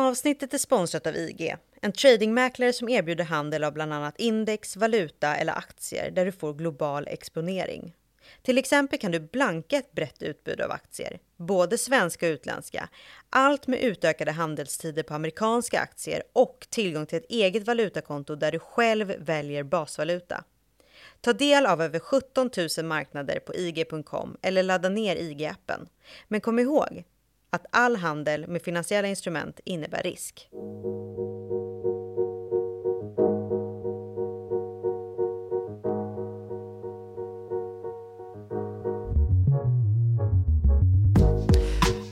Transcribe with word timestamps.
Avsnittet 0.00 0.54
är 0.54 0.58
sponsrat 0.58 1.06
av 1.06 1.16
IG, 1.16 1.56
en 1.82 1.92
tradingmäklare 1.92 2.72
som 2.72 2.88
erbjuder 2.88 3.24
handel 3.24 3.64
av 3.64 3.72
bland 3.72 3.92
annat 3.92 4.20
index, 4.20 4.76
valuta 4.76 5.36
eller 5.36 5.52
aktier 5.52 6.10
där 6.10 6.24
du 6.24 6.32
får 6.32 6.54
global 6.54 7.06
exponering. 7.08 7.94
Till 8.42 8.58
exempel 8.58 8.98
kan 8.98 9.12
du 9.12 9.20
blanka 9.20 9.76
ett 9.76 9.92
brett 9.92 10.22
utbud 10.22 10.60
av 10.60 10.70
aktier, 10.70 11.18
både 11.36 11.78
svenska 11.78 12.26
och 12.26 12.30
utländska. 12.30 12.88
Allt 13.30 13.66
med 13.66 13.80
utökade 13.80 14.32
handelstider 14.32 15.02
på 15.02 15.14
amerikanska 15.14 15.80
aktier 15.80 16.22
och 16.32 16.66
tillgång 16.70 17.06
till 17.06 17.18
ett 17.18 17.30
eget 17.30 17.66
valutakonto 17.66 18.34
där 18.34 18.52
du 18.52 18.58
själv 18.58 19.14
väljer 19.18 19.62
basvaluta. 19.62 20.44
Ta 21.20 21.32
del 21.32 21.66
av 21.66 21.82
över 21.82 21.98
17 21.98 22.50
000 22.78 22.86
marknader 22.86 23.38
på 23.40 23.54
IG.com 23.54 24.36
eller 24.42 24.62
ladda 24.62 24.88
ner 24.88 25.16
IG-appen. 25.16 25.88
Men 26.28 26.40
kom 26.40 26.58
ihåg 26.58 27.04
att 27.50 27.66
all 27.70 27.96
handel 27.96 28.46
med 28.46 28.62
finansiella 28.62 29.08
instrument 29.08 29.60
innebär 29.64 30.02
risk. 30.02 30.50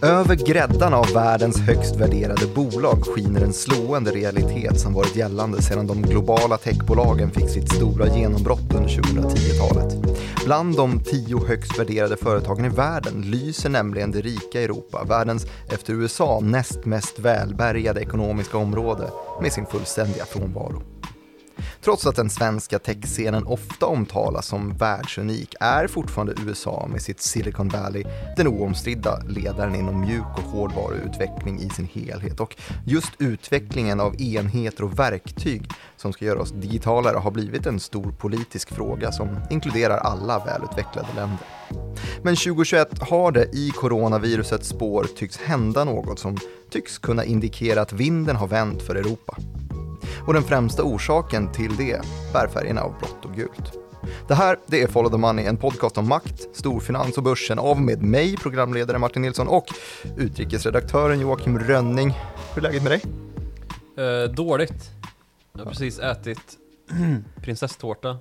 Över 0.02 0.34
gräddan 0.34 0.95
av 0.95 1.07
världens 1.15 1.61
högst 1.61 1.97
värderade 1.97 2.47
bolag 2.55 3.05
skiner 3.05 3.41
en 3.41 3.52
slående 3.52 4.11
realitet 4.11 4.80
som 4.80 4.95
varit 4.95 5.16
gällande 5.16 5.62
sedan 5.62 5.87
de 5.87 6.02
globala 6.02 6.56
techbolagen 6.56 7.30
fick 7.30 7.48
sitt 7.51 7.73
stora 7.73 8.16
genombrott 8.16 8.75
under 8.75 8.89
2010-talet. 8.89 10.19
Bland 10.45 10.77
de 10.77 11.01
tio 11.01 11.47
högst 11.47 11.79
värderade 11.79 12.16
företagen 12.16 12.65
i 12.65 12.69
världen 12.69 13.23
lyser 13.23 13.69
nämligen 13.69 14.11
det 14.11 14.20
rika 14.20 14.62
Europa, 14.62 15.05
världens 15.09 15.47
efter 15.70 15.92
USA 15.92 16.41
näst 16.42 16.84
mest 16.84 17.19
välbärgade 17.19 18.01
ekonomiska 18.01 18.59
område, 18.59 19.11
med 19.42 19.53
sin 19.53 19.67
fullständiga 19.67 20.25
frånvaro. 20.25 20.97
Trots 21.81 22.07
att 22.07 22.17
den 22.17 22.31
svenska 22.31 22.79
techscenen 22.79 23.47
ofta 23.47 23.87
omtalas 23.87 24.47
som 24.47 24.77
världsunik 24.77 25.55
är 25.61 25.87
fortfarande 25.87 26.34
USA 26.47 26.87
med 26.91 27.03
sitt 27.03 27.21
Silicon 27.21 27.69
Valley 27.69 28.05
den 28.37 28.48
oomstridda 28.48 29.23
ledaren 29.29 29.75
inom 29.75 30.01
mjuk 30.01 30.27
och 30.37 30.43
hårdvaruutveckling 30.43 31.61
i 31.61 31.69
sin 31.69 31.89
helhet. 31.93 32.41
Och 32.41 32.56
just 32.87 33.12
utvecklingen 33.19 34.01
av 34.01 34.21
enheter 34.21 34.84
och 34.84 34.99
verktyg 34.99 35.71
som 35.97 36.12
ska 36.12 36.25
göra 36.25 36.41
oss 36.41 36.53
digitalare 36.53 37.17
har 37.17 37.31
blivit 37.31 37.67
en 37.67 37.81
stor 37.81 38.12
politisk 38.12 38.75
fråga 38.75 39.12
som 39.12 39.29
inkluderar 39.51 39.99
alla 39.99 40.45
välutvecklade 40.45 41.09
länder. 41.17 41.47
Men 42.23 42.37
2021 42.37 42.89
har 43.01 43.33
det 43.33 43.45
i 43.53 43.71
coronavirusets 43.71 44.69
spår 44.69 45.06
tycks 45.17 45.39
hända 45.39 45.84
något 45.84 46.19
som 46.19 46.37
tycks 46.71 46.99
kunna 46.99 47.25
indikera 47.25 47.81
att 47.81 47.93
vinden 47.93 48.37
har 48.37 48.47
vänt 48.47 48.83
för 48.83 48.95
Europa. 48.95 49.37
Och 50.27 50.34
den 50.34 50.42
främsta 50.42 50.83
orsaken 50.83 51.52
till 51.52 51.77
det 51.77 52.00
bär 52.33 52.48
färgerna 52.48 52.80
av 52.80 52.94
blått 52.98 53.24
och 53.24 53.34
gult. 53.34 53.72
Det 54.28 54.34
här 54.34 54.56
det 54.66 54.83
är 54.83 54.86
Follow 54.86 55.10
the 55.12 55.19
Money, 55.19 55.44
en 55.47 55.56
podcast 55.56 55.98
om 55.98 56.08
makt, 56.08 56.48
storfinans 56.52 57.16
och 57.19 57.22
börsen 57.22 57.58
av 57.58 57.80
med 57.80 58.02
mig, 58.02 58.36
programledare 58.36 58.98
Martin 58.98 59.22
Nilsson 59.22 59.48
och 59.48 59.64
utrikesredaktören 60.16 61.20
Joakim 61.20 61.58
Rönning. 61.58 62.10
Hur 62.55 62.64
är 62.64 62.69
läget 62.69 62.83
med 62.83 62.92
dig? 62.92 63.02
Eh, 64.25 64.30
dåligt. 64.30 64.91
Jag 65.52 65.60
har 65.64 65.70
precis 65.70 65.98
ätit 65.98 66.41
prinsesstårta. 67.42 68.19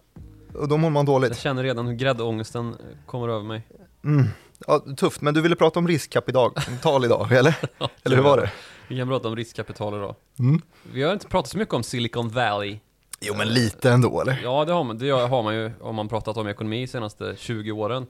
Och 0.54 0.67
då 0.67 0.78
mår 0.78 0.89
man 0.89 1.00
Jag 1.06 1.06
dåligt. 1.06 1.38
känner 1.38 1.64
redan 1.64 1.88
hur 1.88 1.94
gräddångesten 1.95 2.76
kommer 3.06 3.28
över 3.30 3.44
mig. 3.44 3.67
Mm. 4.04 4.26
Ja, 4.68 4.80
tufft, 4.80 5.22
men 5.22 5.34
du 5.34 5.42
ville 5.42 5.56
prata 5.56 5.80
om 5.80 5.88
riskkapital 5.88 7.06
idag, 7.06 7.32
eller? 7.32 7.56
Eller 8.04 8.16
hur 8.16 8.24
var 8.24 8.38
det? 8.38 8.52
Vi 8.88 8.98
kan 8.98 9.08
prata 9.08 9.28
om 9.28 9.36
riskkapital 9.36 9.96
idag. 9.96 10.16
Mm. 10.40 10.62
Vi 10.94 11.04
har 11.04 11.14
inte 11.14 11.28
pratat 11.28 11.52
så 11.52 11.58
mycket 11.58 11.74
om 11.74 11.84
Silicon 11.84 12.30
Valley. 12.30 12.80
Jo, 13.20 13.34
men 13.38 13.48
lite 13.48 13.92
ändå, 13.92 14.22
eller? 14.22 14.40
Ja, 14.44 14.66
det 14.66 14.74
har 14.74 14.84
man, 14.84 14.98
det 14.98 15.10
har 15.10 15.44
man 15.44 15.56
ju 15.56 15.72
om 15.82 15.96
man 15.96 16.08
pratat 16.08 16.38
om 16.38 16.48
ekonomi 16.48 16.82
de 16.82 16.88
senaste 16.88 17.36
20 17.38 17.72
åren. 17.72 18.06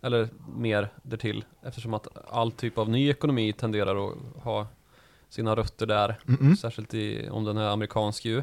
Eller 0.00 0.28
mer 0.56 0.88
därtill, 1.02 1.44
eftersom 1.62 1.94
att 1.94 2.06
all 2.30 2.52
typ 2.52 2.78
av 2.78 2.88
ny 2.88 3.10
ekonomi 3.10 3.52
tenderar 3.52 4.08
att 4.08 4.14
ha 4.42 4.66
sina 5.28 5.56
rötter 5.56 5.86
där. 5.86 6.16
Mm-mm. 6.26 6.56
Särskilt 6.56 6.94
i, 6.94 7.28
om 7.30 7.44
den 7.44 7.56
är 7.56 7.68
amerikansk 7.68 8.24
ju. 8.24 8.42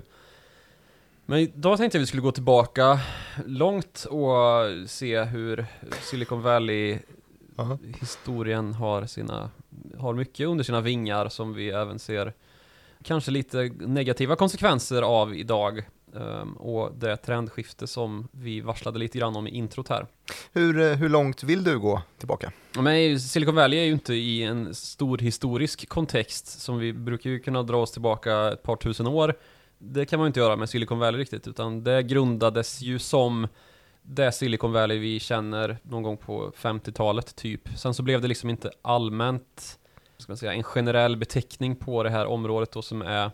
Men 1.26 1.40
idag 1.40 1.78
tänkte 1.78 1.98
jag 1.98 2.00
vi 2.00 2.08
skulle 2.08 2.22
gå 2.22 2.32
tillbaka 2.32 3.00
långt 3.46 4.06
och 4.10 4.40
se 4.88 5.24
hur 5.24 5.66
Silicon 6.02 6.42
Valley 6.42 7.00
Aha. 7.56 7.78
historien 8.00 8.74
har 8.74 9.06
sina, 9.06 9.50
har 9.98 10.14
mycket 10.14 10.48
under 10.48 10.64
sina 10.64 10.82
vingar 10.82 11.30
som 11.30 11.54
vi 11.54 11.70
även 11.70 12.00
ser 12.00 12.34
kanske 13.04 13.32
lite 13.32 13.72
negativa 13.80 14.36
konsekvenser 14.36 15.02
av 15.02 15.36
idag. 15.36 15.84
Ehm, 16.16 16.54
och 16.54 16.92
det 16.96 17.18
trendskifte 17.18 17.88
som 17.88 18.28
vi 18.32 18.62
varslade 18.62 19.00
lite 19.00 19.18
grann 19.18 19.36
om 19.36 19.48
i 19.48 19.52
introt 19.52 19.90
här. 19.90 20.08
Hur, 20.54 20.80
eh, 20.80 20.98
hur 20.98 21.10
långt 21.10 21.44
vill 21.44 21.64
du 21.64 21.80
gå 21.80 22.02
tillbaka? 22.18 22.52
Men 22.80 23.20
Silicon 23.20 23.56
Valley 23.56 23.80
är 23.80 23.84
ju 23.84 23.92
inte 23.92 24.14
i 24.14 24.44
en 24.44 24.76
stor 24.76 25.18
historisk 25.18 25.90
kontext 25.90 26.62
som 26.62 26.78
vi 26.78 26.94
brukar 26.94 27.30
ju 27.30 27.40
kunna 27.40 27.64
dra 27.64 27.78
oss 27.78 27.92
tillbaka 27.92 28.52
ett 28.52 28.64
par 28.64 28.76
tusen 28.76 29.08
år. 29.08 29.34
Det 29.78 30.06
kan 30.06 30.20
man 30.20 30.26
ju 30.26 30.28
inte 30.28 30.40
göra 30.40 30.56
med 30.56 30.70
Silicon 30.70 31.00
Valley 31.00 31.22
riktigt, 31.22 31.48
utan 31.48 31.84
det 31.84 32.04
grundades 32.04 32.82
ju 32.82 33.00
som 33.00 33.48
det 34.08 34.32
Silicon 34.32 34.72
Valley 34.72 34.98
vi 34.98 35.20
känner 35.20 35.78
någon 35.84 36.04
gång 36.04 36.18
på 36.18 36.52
50-talet 36.52 37.36
typ. 37.36 37.70
Sen 37.78 37.94
så 37.94 38.04
blev 38.04 38.22
det 38.22 38.28
liksom 38.28 38.50
inte 38.50 38.72
allmänt, 38.82 39.80
ska 40.18 40.32
man 40.32 40.38
säga, 40.38 40.54
en 40.54 40.64
generell 40.64 41.18
beteckning 41.18 41.76
på 41.76 42.04
det 42.04 42.10
här 42.10 42.26
området 42.26 42.72
då 42.72 42.82
som 42.82 43.02
är 43.02 43.32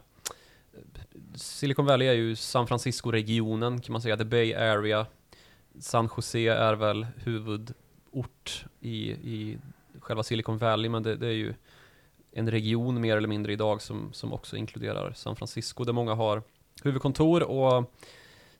Silicon 1.35 1.85
Valley 1.85 2.07
är 2.07 2.13
ju 2.13 2.35
San 2.35 2.67
Francisco-regionen 2.67 3.81
kan 3.81 3.93
man 3.93 4.01
säga, 4.01 4.17
the 4.17 4.25
Bay 4.25 4.53
Area. 4.53 5.05
San 5.79 6.09
Jose 6.17 6.39
är 6.39 6.73
väl 6.73 7.07
huvudort 7.15 8.65
i, 8.79 9.11
i 9.11 9.57
själva 9.99 10.23
Silicon 10.23 10.57
Valley, 10.57 10.89
men 10.89 11.03
det, 11.03 11.15
det 11.15 11.27
är 11.27 11.31
ju 11.31 11.53
en 12.31 12.51
region 12.51 13.01
mer 13.01 13.17
eller 13.17 13.27
mindre 13.27 13.53
idag 13.53 13.81
som, 13.81 14.13
som 14.13 14.33
också 14.33 14.57
inkluderar 14.57 15.13
San 15.13 15.35
Francisco, 15.35 15.83
där 15.83 15.93
många 15.93 16.13
har 16.13 16.43
huvudkontor 16.83 17.43
och 17.43 17.91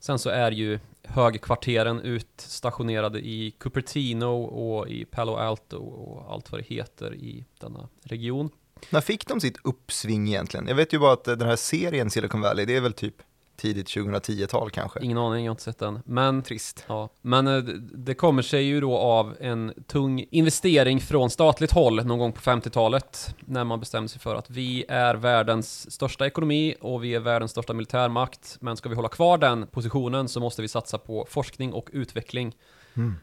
sen 0.02 0.20
så 0.20 0.30
är 0.30 0.52
ju 0.52 0.80
högkvarteren 1.04 2.02
utstationerade 2.02 3.20
i 3.20 3.54
Cupertino 3.60 4.44
och 4.44 4.90
i 4.90 5.06
Palo 5.06 5.36
Alto 5.36 5.78
och 5.78 6.34
allt 6.34 6.52
vad 6.52 6.62
det 6.62 6.76
heter 6.76 7.16
i 7.16 7.46
denna 7.60 7.90
region. 8.04 8.50
När 8.90 9.02
fick 9.02 9.28
de 9.28 9.42
sitt 9.42 9.58
uppsving 9.64 10.28
egentligen? 10.28 10.68
Jag 10.68 10.76
vet 10.76 10.94
ju 10.94 11.00
bara 11.00 11.14
att 11.14 11.24
den 11.24 11.42
här 11.42 11.56
serien 11.56 12.10
Silicon 12.10 12.42
Valley, 12.42 12.66
det 12.66 12.76
är 12.76 12.82
väl 12.82 12.94
typ 12.94 13.16
tidigt 13.62 13.88
2010-tal 13.88 14.70
kanske. 14.70 15.00
Ingen 15.04 15.18
aning, 15.18 15.46
jag 15.46 15.50
har 15.50 15.54
inte 15.54 15.64
sett 15.64 15.80
den. 15.80 16.00
Men 16.06 16.44
Trist. 16.44 16.86
Ja, 16.88 17.10
men 17.22 17.48
eh, 17.48 17.58
det 17.94 18.14
kommer 18.14 18.42
sig 18.42 18.64
ju 18.64 18.82
då 18.82 18.98
av 18.98 19.36
en 19.40 19.74
tung 19.88 20.26
investering 20.32 21.00
från 21.00 21.30
statligt 21.30 21.72
håll 21.72 22.06
någon 22.06 22.20
gång 22.20 22.32
på 22.32 22.42
50-talet 22.42 23.36
när 23.40 23.64
man 23.64 23.80
bestämde 23.80 24.10
sig 24.10 24.22
för 24.22 24.36
att 24.36 24.50
vi 24.50 24.86
är 24.88 25.16
världens 25.16 25.92
största 25.92 26.26
ekonomi 26.26 26.76
och 26.82 27.04
vi 27.04 27.16
är 27.16 27.20
världens 27.20 27.52
största 27.52 27.74
militärmakt. 27.74 28.58
Men 28.62 28.78
ska 28.78 28.90
vi 28.90 28.96
hålla 28.96 29.10
kvar 29.10 29.38
den 29.38 29.68
positionen 29.68 30.28
så 30.28 30.40
måste 30.40 30.62
vi 30.62 30.68
satsa 30.68 30.98
på 30.98 31.26
forskning 31.30 31.74
och 31.74 31.90
utveckling. 31.94 32.56
Mm. 32.94 33.16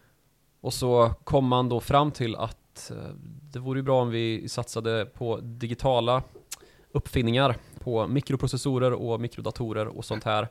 Och 0.61 0.75
så 0.75 1.15
kom 1.25 1.47
man 1.47 1.69
då 1.69 1.81
fram 1.81 2.11
till 2.11 2.37
att 2.37 2.91
eh, 2.91 2.97
det 3.53 3.59
vore 3.59 3.79
ju 3.79 3.83
bra 3.83 4.03
om 4.03 4.11
vi 4.11 4.49
satsade 4.49 5.07
på 5.07 5.41
digitala 5.41 6.23
uppfinningar 6.93 7.57
på 7.79 8.07
mikroprocessorer 8.07 8.93
och 8.93 9.21
mikrodatorer 9.21 9.87
och 9.87 10.05
sånt 10.05 10.25
här. 10.25 10.49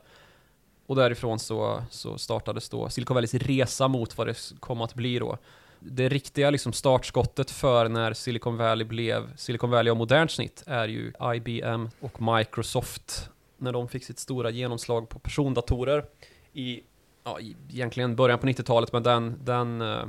Och 0.86 0.96
därifrån 0.96 1.38
så, 1.38 1.82
så 1.90 2.18
startades 2.18 2.68
då 2.68 2.88
Silicon 2.88 3.14
Valleys 3.14 3.34
resa 3.34 3.88
mot 3.88 4.18
vad 4.18 4.26
det 4.26 4.52
kom 4.60 4.80
att 4.80 4.94
bli 4.94 5.18
då. 5.18 5.38
Det 5.80 6.08
riktiga 6.08 6.50
liksom 6.50 6.72
startskottet 6.72 7.50
för 7.50 7.88
när 7.88 8.12
Silicon 8.12 8.56
Valley 8.56 8.86
blev 8.86 9.36
Silicon 9.36 9.70
Valley 9.70 9.90
av 9.90 9.96
modernt 9.96 10.30
snitt 10.30 10.62
är 10.66 10.88
ju 10.88 11.12
IBM 11.34 11.90
och 12.00 12.22
Microsoft 12.22 13.30
när 13.56 13.72
de 13.72 13.88
fick 13.88 14.04
sitt 14.04 14.18
stora 14.18 14.50
genomslag 14.50 15.08
på 15.08 15.18
persondatorer 15.18 16.04
i, 16.52 16.82
ja, 17.24 17.40
i 17.40 17.56
egentligen 17.70 18.16
början 18.16 18.38
på 18.38 18.46
90-talet, 18.46 18.92
men 18.92 19.02
den, 19.02 19.40
den 19.44 19.82
uh, 19.82 20.06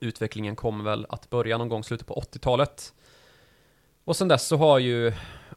utvecklingen 0.00 0.56
kom 0.56 0.84
väl 0.84 1.06
att 1.08 1.30
börja 1.30 1.58
någon 1.58 1.68
gång 1.68 1.80
i 1.80 1.84
slutet 1.84 2.06
på 2.06 2.14
80-talet. 2.14 2.94
Och 4.04 4.16
sen 4.16 4.28
dess 4.28 4.46
så 4.46 4.56
har 4.56 4.78
ju 4.78 5.12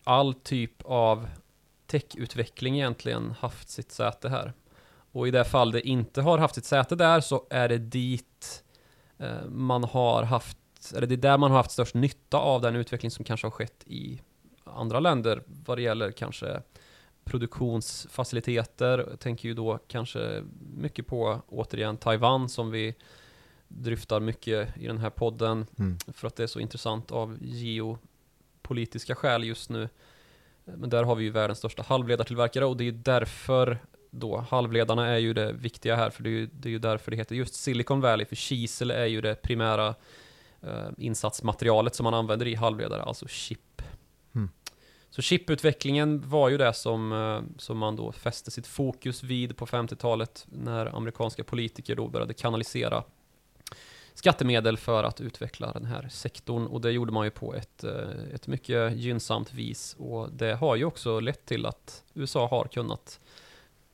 all 0.10 0.34
typ 0.34 0.82
av 0.86 1.28
techutveckling 1.88 2.76
egentligen 2.76 3.32
haft 3.32 3.70
sitt 3.70 3.92
säte 3.92 4.30
här. 4.30 4.54
Och 5.12 5.28
i 5.28 5.32
det 5.32 5.46
fall 5.46 5.72
det 5.72 5.88
inte 5.88 6.22
har 6.22 6.38
haft 6.38 6.56
sitt 6.56 6.66
säte 6.66 6.96
där 6.96 7.22
så 7.22 7.48
är 7.50 7.70
det 7.70 7.78
dit 7.78 8.64
eh, 9.18 9.46
man 9.50 9.84
har 9.84 10.24
haft, 10.24 10.58
eller 10.96 11.08
det 11.08 11.16
är 11.16 11.18
där 11.18 11.38
man 11.38 11.52
har 11.52 11.58
haft 11.58 11.72
störst 11.72 11.96
nytta 11.96 12.38
av 12.38 12.62
den 12.62 12.76
utveckling 12.76 13.12
som 13.12 13.26
kanske 13.26 13.48
har 13.48 13.52
skett 13.52 13.84
i 13.86 14.22
andra 14.64 15.00
länder 15.00 15.44
vad 15.46 15.78
det 15.78 15.82
gäller 15.82 16.12
kanske 16.12 16.62
produktionsfaciliteter. 17.24 19.06
Jag 19.10 19.20
tänker 19.20 19.48
ju 19.50 19.54
då 19.54 19.80
kanske 19.88 20.44
mycket 20.76 21.08
på 21.08 21.42
återigen 21.48 21.98
Taiwan 21.98 22.50
som 22.50 22.72
vi 22.72 22.96
dryftar 23.68 24.20
mycket 24.20 24.78
i 24.78 24.88
den 24.88 24.98
här 24.98 25.10
podden 25.10 25.66
Mm. 25.80 25.98
för 26.14 26.28
att 26.28 26.36
det 26.36 26.44
är 26.44 26.48
så 26.48 26.60
intressant 26.60 27.12
av 27.12 27.38
politiska 28.70 29.16
skäl 29.16 29.44
just 29.44 29.70
nu. 29.70 29.90
Men 30.66 30.90
där 30.90 31.04
har 31.04 31.16
vi 31.16 31.24
ju 31.24 31.30
världens 31.30 31.60
största 31.60 31.84
halvledartillverkare 31.84 32.66
och 32.66 32.78
det 32.78 32.84
är 32.84 32.86
ju 32.86 32.92
därför 32.92 33.80
då 34.12 34.38
halvledarna 34.38 35.08
är 35.08 35.18
ju 35.18 35.34
det 35.34 35.52
viktiga 35.52 35.96
här, 35.96 36.10
för 36.10 36.24
det 36.24 36.30
är 36.30 36.32
ju, 36.32 36.46
det 36.46 36.70
är 36.70 36.72
ju 36.72 36.80
därför 36.80 37.12
det 37.12 37.18
heter 37.18 37.36
just 37.36 37.54
Silicon 37.54 38.02
Valley, 38.02 38.26
för 38.26 38.36
kisel 38.36 38.92
är 38.92 39.06
ju 39.06 39.22
det 39.22 39.36
primära 39.36 39.96
eh, 40.62 40.90
insatsmaterialet 40.98 41.96
som 41.96 42.04
man 42.04 42.14
använder 42.14 42.48
i 42.48 42.56
halvledare, 42.56 43.04
alltså 43.04 43.28
chip. 43.28 43.82
Mm. 44.36 44.50
Så 45.10 45.22
chiputvecklingen 45.22 46.30
var 46.30 46.50
ju 46.50 46.58
det 46.58 46.74
som, 46.74 47.12
eh, 47.12 47.58
som 47.58 47.78
man 47.78 47.96
då 47.96 48.12
fäste 48.12 48.52
sitt 48.52 48.68
fokus 48.68 49.24
vid 49.24 49.58
på 49.58 49.66
50-talet 49.66 50.46
när 50.50 50.96
amerikanska 50.98 51.44
politiker 51.44 51.96
då 51.96 52.08
började 52.08 52.34
kanalisera 52.34 53.04
skattemedel 54.20 54.78
för 54.78 55.04
att 55.04 55.22
utveckla 55.22 55.72
den 55.72 55.86
här 55.86 56.08
sektorn 56.12 56.68
och 56.68 56.82
det 56.82 56.92
gjorde 56.92 57.12
man 57.12 57.26
ju 57.26 57.32
på 57.32 57.56
ett, 57.56 57.84
eh, 57.84 58.34
ett 58.34 58.48
mycket 58.48 58.96
gynnsamt 58.96 59.54
vis 59.54 59.96
och 60.00 60.32
det 60.32 60.54
har 60.54 60.76
ju 60.76 60.86
också 60.86 61.20
lett 61.20 61.46
till 61.46 61.66
att 61.66 62.04
USA 62.14 62.48
har 62.48 62.66
kunnat 62.66 63.20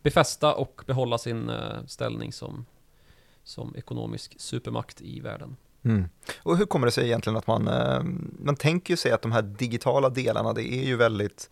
befästa 0.02 0.54
och 0.54 0.82
behålla 0.86 1.18
sin 1.18 1.50
eh, 1.50 1.86
ställning 1.88 2.34
som, 2.34 2.66
som 3.44 3.76
ekonomisk 3.76 4.36
supermakt 4.38 5.02
i 5.02 5.20
världen. 5.20 5.56
Mm. 5.84 6.10
Och 6.44 6.58
hur 6.58 6.66
kommer 6.66 6.86
det 6.88 6.92
sig 6.92 7.06
egentligen 7.06 7.38
att 7.38 7.48
man, 7.48 7.68
eh, 7.68 8.04
man 8.40 8.56
tänker 8.56 8.94
ju 8.94 8.98
sig 8.98 9.12
att 9.12 9.22
de 9.22 9.32
här 9.32 9.42
digitala 9.42 10.10
delarna, 10.10 10.54
det 10.54 10.74
är 10.74 10.84
ju 10.84 10.96
väldigt 10.96 11.50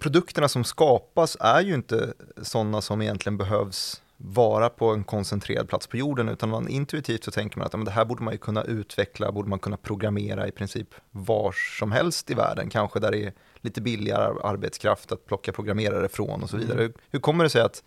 Produkterna 0.00 0.48
som 0.48 0.64
skapas 0.64 1.36
är 1.40 1.60
ju 1.60 1.74
inte 1.74 2.12
sådana 2.42 2.80
som 2.80 3.02
egentligen 3.02 3.36
behövs 3.36 4.02
vara 4.22 4.68
på 4.68 4.90
en 4.90 5.04
koncentrerad 5.04 5.68
plats 5.68 5.86
på 5.86 5.96
jorden, 5.96 6.28
utan 6.28 6.48
man 6.48 6.68
intuitivt 6.68 7.24
så 7.24 7.30
tänker 7.30 7.58
man 7.58 7.66
att 7.66 7.72
men 7.72 7.84
det 7.84 7.90
här 7.90 8.04
borde 8.04 8.22
man 8.22 8.34
ju 8.34 8.38
kunna 8.38 8.64
utveckla, 8.64 9.32
borde 9.32 9.48
man 9.48 9.58
kunna 9.58 9.76
programmera 9.76 10.48
i 10.48 10.50
princip 10.50 10.88
var 11.10 11.54
som 11.78 11.92
helst 11.92 12.30
i 12.30 12.34
världen, 12.34 12.70
kanske 12.70 13.00
där 13.00 13.10
det 13.10 13.24
är 13.24 13.32
lite 13.60 13.80
billigare 13.80 14.40
arbetskraft 14.44 15.12
att 15.12 15.26
plocka 15.26 15.52
programmerare 15.52 16.08
från 16.08 16.42
och 16.42 16.50
så 16.50 16.56
vidare. 16.56 16.72
Mm. 16.72 16.82
Hur, 16.82 16.92
hur, 17.10 17.20
kommer 17.20 17.44
det 17.44 17.50
sig 17.50 17.62
att 17.62 17.84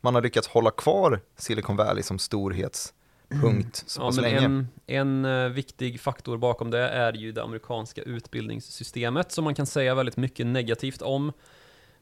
man 0.00 0.14
har 0.14 0.22
lyckats 0.22 0.48
hålla 0.48 0.70
kvar 0.70 1.20
Silicon 1.36 1.76
Valley 1.76 2.02
som 2.02 2.18
storhetspunkt 2.18 3.84
så 3.86 4.00
ja, 4.00 4.06
pass 4.06 4.16
länge? 4.20 4.38
En, 4.38 4.68
en 4.86 5.24
uh, 5.24 5.48
viktig 5.50 6.00
faktor 6.00 6.36
bakom 6.36 6.70
det 6.70 6.88
är 6.88 7.12
ju 7.12 7.32
det 7.32 7.42
amerikanska 7.42 8.02
utbildningssystemet 8.02 9.32
som 9.32 9.44
man 9.44 9.54
kan 9.54 9.66
säga 9.66 9.94
väldigt 9.94 10.16
mycket 10.16 10.46
negativt 10.46 11.02
om. 11.02 11.32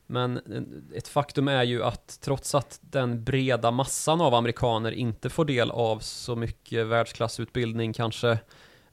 Men 0.06 0.36
eh, 0.36 0.98
ett 0.98 1.08
faktum 1.08 1.48
är 1.48 1.62
ju 1.62 1.82
att 1.82 2.18
trots 2.20 2.54
att 2.54 2.80
den 2.82 3.24
breda 3.24 3.70
massan 3.70 4.20
av 4.20 4.34
amerikaner 4.34 4.92
inte 4.92 5.30
får 5.30 5.44
del 5.44 5.70
av 5.70 5.98
så 5.98 6.36
mycket 6.36 6.86
världsklassutbildning 6.86 7.92
kanske 7.92 8.38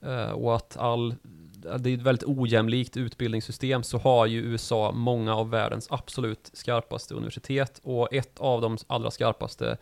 eh, 0.02 0.32
och 0.32 0.56
att 0.56 0.78
all 0.78 1.12
eh, 1.12 1.76
det 1.80 1.90
är 1.90 1.94
ett 1.94 2.02
väldigt 2.02 2.28
ojämlikt 2.28 2.98
utbildningssystem 2.98 3.84
så 3.84 3.98
har 3.98 4.26
ju 4.26 4.40
USA 4.42 4.92
många 4.92 5.36
av 5.36 5.50
världens 5.50 5.88
absolut 5.90 6.50
skarpaste 6.54 7.14
universitet 7.14 7.80
och 7.84 8.14
ett 8.14 8.40
av 8.40 8.62
de 8.62 8.78
allra 8.88 9.12
skarpaste 9.12 9.78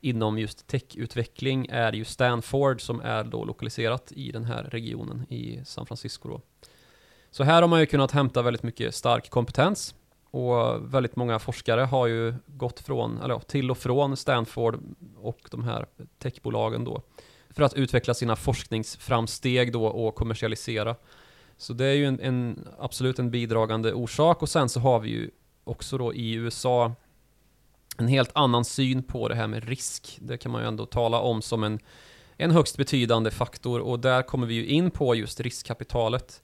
inom 0.00 0.38
just 0.38 0.66
techutveckling 0.66 1.66
är 1.70 1.92
ju 1.92 2.04
Stanford 2.04 2.80
som 2.80 3.00
är 3.00 3.24
då 3.24 3.44
lokaliserat 3.44 4.12
i 4.12 4.32
den 4.32 4.44
här 4.44 4.62
regionen 4.62 5.26
i 5.28 5.60
San 5.64 5.86
Francisco 5.86 6.28
då. 6.28 6.40
Så 7.30 7.44
här 7.44 7.62
har 7.62 7.68
man 7.68 7.80
ju 7.80 7.86
kunnat 7.86 8.10
hämta 8.10 8.42
väldigt 8.42 8.62
mycket 8.62 8.94
stark 8.94 9.30
kompetens 9.30 9.94
och 10.30 10.94
väldigt 10.94 11.16
många 11.16 11.38
forskare 11.38 11.80
har 11.80 12.06
ju 12.06 12.34
gått 12.46 12.80
från, 12.80 13.20
eller 13.22 13.38
till 13.38 13.70
och 13.70 13.78
från 13.78 14.16
Stanford 14.16 14.78
och 15.16 15.38
de 15.50 15.64
här 15.64 15.86
techbolagen 16.18 16.84
då 16.84 17.02
för 17.50 17.62
att 17.62 17.74
utveckla 17.74 18.14
sina 18.14 18.36
forskningsframsteg 18.36 19.72
då 19.72 19.86
och 19.86 20.14
kommersialisera. 20.14 20.96
Så 21.56 21.72
det 21.72 21.84
är 21.84 21.94
ju 21.94 22.06
en, 22.06 22.20
en, 22.20 22.68
absolut 22.78 23.18
en 23.18 23.30
bidragande 23.30 23.92
orsak 23.92 24.42
och 24.42 24.48
sen 24.48 24.68
så 24.68 24.80
har 24.80 25.00
vi 25.00 25.08
ju 25.10 25.30
också 25.64 25.98
då 25.98 26.14
i 26.14 26.32
USA 26.32 26.92
en 27.98 28.08
helt 28.08 28.30
annan 28.34 28.64
syn 28.64 29.02
på 29.02 29.28
det 29.28 29.34
här 29.34 29.46
med 29.46 29.68
risk. 29.68 30.18
Det 30.20 30.36
kan 30.38 30.52
man 30.52 30.62
ju 30.62 30.68
ändå 30.68 30.86
tala 30.86 31.20
om 31.20 31.42
som 31.42 31.64
en, 31.64 31.78
en 32.36 32.50
högst 32.50 32.76
betydande 32.76 33.30
faktor 33.30 33.80
och 33.80 34.00
där 34.00 34.22
kommer 34.22 34.46
vi 34.46 34.54
ju 34.54 34.66
in 34.66 34.90
på 34.90 35.14
just 35.14 35.40
riskkapitalet. 35.40 36.42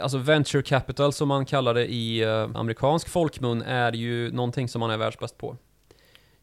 Alltså 0.00 0.18
venture 0.18 0.62
capital 0.62 1.12
som 1.12 1.28
man 1.28 1.46
kallar 1.46 1.74
det 1.74 1.92
i 1.92 2.26
uh, 2.26 2.50
amerikansk 2.54 3.08
folkmun 3.08 3.62
är 3.62 3.92
ju 3.92 4.32
någonting 4.32 4.68
som 4.68 4.80
man 4.80 4.90
är 4.90 4.96
världsbäst 4.96 5.38
på. 5.38 5.56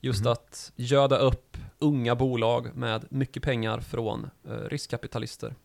Just 0.01 0.21
mm. 0.21 0.31
att 0.31 0.71
göda 0.75 1.17
upp 1.17 1.57
unga 1.79 2.15
bolag 2.15 2.75
med 2.75 3.05
mycket 3.09 3.43
pengar 3.43 3.79
från 3.79 4.29
uh, 4.49 4.69
riskkapitalister. 4.69 5.55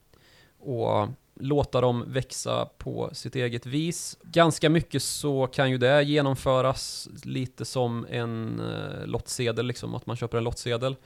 Och 0.58 1.08
låta 1.34 1.81
dem 1.81 2.04
växa 2.06 2.69
på 2.78 3.10
sitt 3.12 3.37
eget 3.37 3.66
vis. 3.66 4.19
Ganska 4.22 4.70
mycket 4.70 5.02
så 5.02 5.46
kan 5.46 5.70
ju 5.70 5.78
det 5.78 6.02
genomföras 6.02 7.08
lite 7.25 7.64
som 7.64 8.06
en 8.10 8.60
uh, 8.60 9.06
lottsedel, 9.06 9.66
liksom 9.66 9.94
att 9.94 10.06
man 10.06 10.16
köper 10.16 10.38
en 10.38 10.44
lottsedel. 10.44 10.96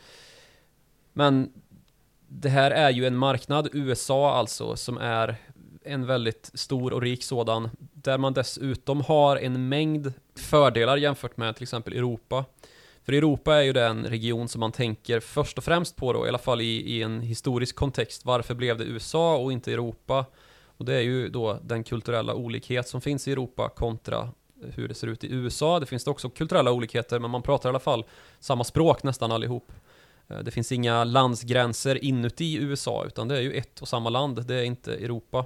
Men 1.13 1.53
det 2.29 2.49
här 2.49 2.71
är 2.71 2.91
ju 2.91 3.07
en 3.07 3.17
marknad, 3.17 3.69
USA 3.73 4.35
alltså, 4.35 4.77
som 4.77 4.99
är 4.99 5.37
en 5.85 6.07
väldigt 6.07 6.51
stor 6.55 6.93
och 6.93 7.03
rik 7.03 7.23
sådan, 7.23 7.71
där 7.79 8.19
man 8.19 8.33
dessutom 8.33 9.01
har 9.01 9.37
en 9.37 9.69
mängd 9.69 10.13
fördelar 10.37 10.97
jämfört 10.97 11.37
med 11.37 11.57
till 11.57 11.63
exempel 11.63 11.93
Europa. 11.93 12.45
För 13.03 13.13
Europa 13.13 13.55
är 13.55 13.63
ju 13.63 13.73
den 13.73 14.05
region 14.05 14.49
som 14.49 14.61
man 14.61 14.73
tänker 14.73 15.21
först 15.21 15.59
och 15.59 15.65
främst 15.65 15.97
på 15.97 16.13
då, 16.13 16.27
i 16.27 16.29
alla 16.29 16.39
fall 16.39 16.61
i, 16.61 16.65
i 16.65 17.03
en 17.03 17.21
historisk 17.21 17.77
kontext. 17.77 18.25
Varför 18.25 18.55
blev 18.55 18.79
det 18.79 18.85
USA 18.85 19.37
och 19.37 19.53
inte 19.53 19.73
Europa? 19.73 20.25
Och 20.77 20.85
det 20.85 20.95
är 20.95 21.01
ju 21.01 21.29
då 21.29 21.59
den 21.63 21.85
kulturella 21.85 22.35
olikhet 22.35 22.89
som 22.89 23.01
finns 23.01 23.29
i 23.29 23.33
Europa 23.33 23.69
kontra 23.69 24.31
hur 24.73 24.89
det 24.89 24.95
ser 24.95 25.07
ut 25.07 25.25
i 25.25 25.33
USA. 25.33 25.81
Det 25.81 25.87
finns 25.87 26.05
det 26.05 26.11
också 26.11 26.31
kulturella 26.31 26.73
olikheter, 26.73 27.19
men 27.19 27.31
man 27.31 27.43
pratar 27.43 27.69
i 27.69 27.71
alla 27.71 27.81
fall 27.81 28.05
samma 28.41 28.65
språk 28.65 29.03
nästan 29.03 29.33
allihop. 29.33 29.73
Eh, 30.29 30.39
det 30.39 30.51
finns 30.51 30.73
inga 30.73 31.05
landsgränser 31.05 32.05
inuti 32.05 32.57
USA, 32.57 33.05
utan 33.07 33.29
det 33.29 33.37
är 33.37 33.41
ju 33.41 33.53
ett 33.53 33.83
och 33.83 33.89
samma 33.89 34.11
land, 34.11 34.47
det 34.47 34.55
är 34.55 34.65
inte 34.65 34.95
Europa. 34.95 35.45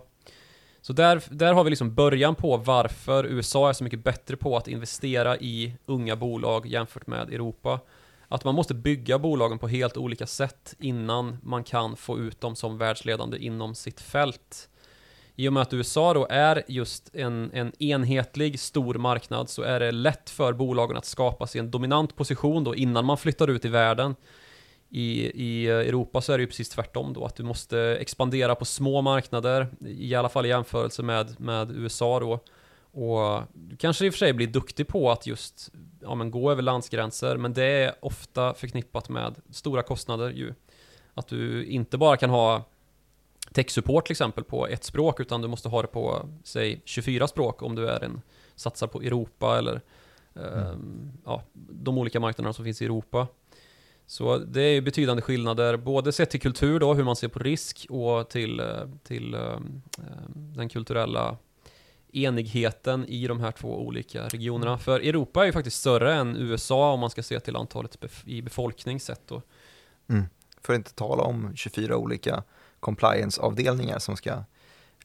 Så 0.89 0.95
där, 0.95 1.23
där 1.31 1.53
har 1.53 1.65
vi 1.65 1.71
liksom 1.71 1.95
början 1.95 2.35
på 2.35 2.57
varför 2.57 3.25
USA 3.25 3.69
är 3.69 3.73
så 3.73 3.85
mycket 3.85 4.05
bättre 4.05 4.37
på 4.37 4.57
att 4.57 4.69
investera 4.69 5.37
i 5.37 5.75
unga 5.87 6.17
bolag 6.17 6.67
jämfört 6.67 7.07
med 7.07 7.33
Europa. 7.33 7.81
Att 8.29 8.45
man 8.45 8.55
måste 8.55 8.75
bygga 8.75 9.19
bolagen 9.19 9.59
på 9.59 9.69
helt 9.69 9.97
olika 9.97 10.27
sätt 10.27 10.75
innan 10.79 11.39
man 11.43 11.65
kan 11.65 11.97
få 11.97 12.19
ut 12.19 12.41
dem 12.41 12.57
som 12.57 12.79
världsledande 12.79 13.39
inom 13.39 13.75
sitt 13.75 14.01
fält. 14.01 14.69
I 15.37 15.49
och 15.49 15.53
med 15.53 15.63
att 15.63 15.75
USA 15.75 16.15
då 16.15 16.27
är 16.31 16.63
just 16.69 17.15
en, 17.15 17.51
en 17.53 17.83
enhetlig 17.83 18.61
stor 18.61 18.95
marknad 18.95 19.49
så 19.49 19.63
är 19.63 19.81
det 19.81 19.93
lätt 19.93 20.31
för 20.31 20.53
bolagen 20.53 20.97
att 20.97 21.07
skapa 21.07 21.47
sig 21.47 21.59
en 21.59 21.71
dominant 21.71 22.17
position 22.17 22.65
då 22.65 22.75
innan 22.75 23.05
man 23.05 23.19
flyttar 23.19 23.49
ut 23.49 23.65
i 23.65 23.69
världen. 23.69 24.15
I, 24.91 25.31
I 25.35 25.69
Europa 25.69 26.21
så 26.21 26.33
är 26.33 26.39
det 26.39 26.43
ju 26.43 26.47
precis 26.47 26.69
tvärtom 26.69 27.13
då, 27.13 27.25
att 27.25 27.37
du 27.37 27.43
måste 27.43 27.79
expandera 28.01 28.55
på 28.55 28.65
små 28.65 29.03
marknader, 29.03 29.69
i 29.87 30.15
alla 30.15 30.29
fall 30.29 30.47
i 30.47 30.49
jämförelse 30.49 31.03
med, 31.03 31.41
med 31.41 31.71
USA 31.71 32.21
då. 32.21 32.41
Och 33.03 33.43
du 33.55 33.77
kanske 33.77 34.07
i 34.07 34.09
och 34.09 34.13
för 34.13 34.19
sig 34.19 34.33
blir 34.33 34.47
duktig 34.47 34.89
på 34.89 35.11
att 35.11 35.27
just 35.27 35.73
ja, 36.01 36.15
men 36.15 36.31
gå 36.31 36.51
över 36.51 36.63
landsgränser, 36.63 37.37
men 37.37 37.53
det 37.53 37.65
är 37.65 37.95
ofta 38.01 38.55
förknippat 38.55 39.09
med 39.09 39.35
stora 39.51 39.83
kostnader 39.83 40.31
ju. 40.31 40.55
Att 41.15 41.29
du 41.29 41.65
inte 41.65 41.99
bara 41.99 42.17
kan 42.17 42.31
ha 42.31 42.65
tech-support 43.53 44.07
till 44.07 44.13
exempel 44.13 44.45
på 44.45 44.67
ett 44.67 44.85
språk, 44.85 45.21
utan 45.21 45.43
du 45.43 45.49
måste 45.49 45.69
ha 45.69 45.83
det 45.83 45.89
på, 45.89 46.29
säg, 46.45 46.83
24 46.85 47.29
språk 47.29 47.63
om 47.63 47.75
du 47.75 47.89
är 47.89 48.05
en, 48.05 48.21
satsar 48.55 48.87
på 48.87 49.03
Europa 49.03 49.59
eller 49.59 49.81
mm. 50.35 50.49
eh, 50.49 50.75
ja, 51.25 51.43
de 51.53 51.99
olika 51.99 52.21
marknaderna 52.21 52.53
som 52.53 52.65
finns 52.65 52.83
i 52.83 52.85
Europa. 52.85 53.27
Så 54.11 54.39
det 54.39 54.61
är 54.61 54.81
betydande 54.81 55.23
skillnader, 55.23 55.77
både 55.77 56.13
sett 56.13 56.31
till 56.31 56.41
kultur 56.41 56.81
då, 56.81 56.95
hur 56.95 57.05
man 57.05 57.17
ser 57.17 57.29
på 57.29 57.39
risk, 57.39 57.87
och 57.91 58.29
till, 58.29 58.61
eh, 58.61 58.67
till 59.03 59.35
um, 59.35 59.83
den 60.29 60.69
kulturella 60.69 61.37
enigheten 62.13 63.05
i 63.07 63.27
de 63.27 63.41
här 63.41 63.53
två 63.53 63.87
olika 63.87 64.29
regionerna. 64.29 64.71
Mm. 64.71 64.79
För 64.79 65.01
Europa 65.01 65.43
är 65.43 65.47
ju 65.47 65.53
faktiskt 65.53 65.77
större 65.77 66.15
än 66.15 66.37
USA 66.37 66.93
om 66.93 67.01
man 67.01 67.11
ska 67.11 67.23
se 67.23 67.41
till 67.41 67.57
antalet 67.57 68.01
bef 68.01 68.23
i 68.27 68.43
befolkning 68.43 69.01
sett 69.01 69.23
då. 69.27 69.43
Mm. 70.09 70.25
För 70.63 70.73
att 70.73 70.77
inte 70.77 70.95
tala 70.95 71.23
om 71.23 71.53
24 71.57 71.97
olika 71.97 72.43
compliance-avdelningar 72.81 73.99
som 73.99 74.17
ska 74.17 74.45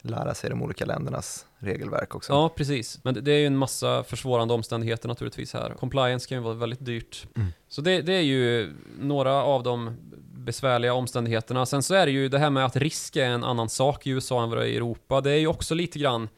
lära 0.03 0.33
sig 0.33 0.49
de 0.49 0.61
olika 0.61 0.85
ländernas 0.85 1.45
regelverk 1.57 2.15
också. 2.15 2.33
Ja, 2.33 2.49
precis. 2.49 2.99
Men 3.03 3.23
det 3.23 3.31
är 3.31 3.39
ju 3.39 3.47
en 3.47 3.57
massa 3.57 4.03
försvårande 4.03 4.53
omständigheter 4.53 5.07
naturligtvis 5.07 5.53
här. 5.53 5.69
Compliance 5.69 6.29
kan 6.29 6.37
ju 6.37 6.43
vara 6.43 6.53
väldigt 6.53 6.85
dyrt. 6.85 7.27
Mm. 7.35 7.47
Så 7.67 7.81
det, 7.81 8.01
det, 8.01 8.13
är 8.13 8.21
ju 8.21 8.73
några 8.99 9.33
av 9.33 9.63
de 9.63 9.97
besvärliga 10.33 10.93
omständigheterna. 10.93 11.65
Sen 11.65 11.83
så 11.83 11.93
är 11.93 12.05
det 12.05 12.11
ju 12.11 12.29
det 12.29 12.39
här 12.39 12.49
med 12.49 12.65
att 12.65 12.75
risk 12.75 13.15
är 13.15 13.25
en 13.25 13.43
annan 13.43 13.69
sak 13.69 14.07
i 14.07 14.09
USA 14.09 14.43
än 14.43 14.49
vad 14.49 14.57
det 14.57 14.63
är 14.63 14.67
i 14.67 14.75
Europa. 14.75 15.21
Det 15.21 15.31
är 15.31 15.39
ju 15.39 15.47
också 15.47 15.75
lite 15.75 15.99
grann 15.99 16.29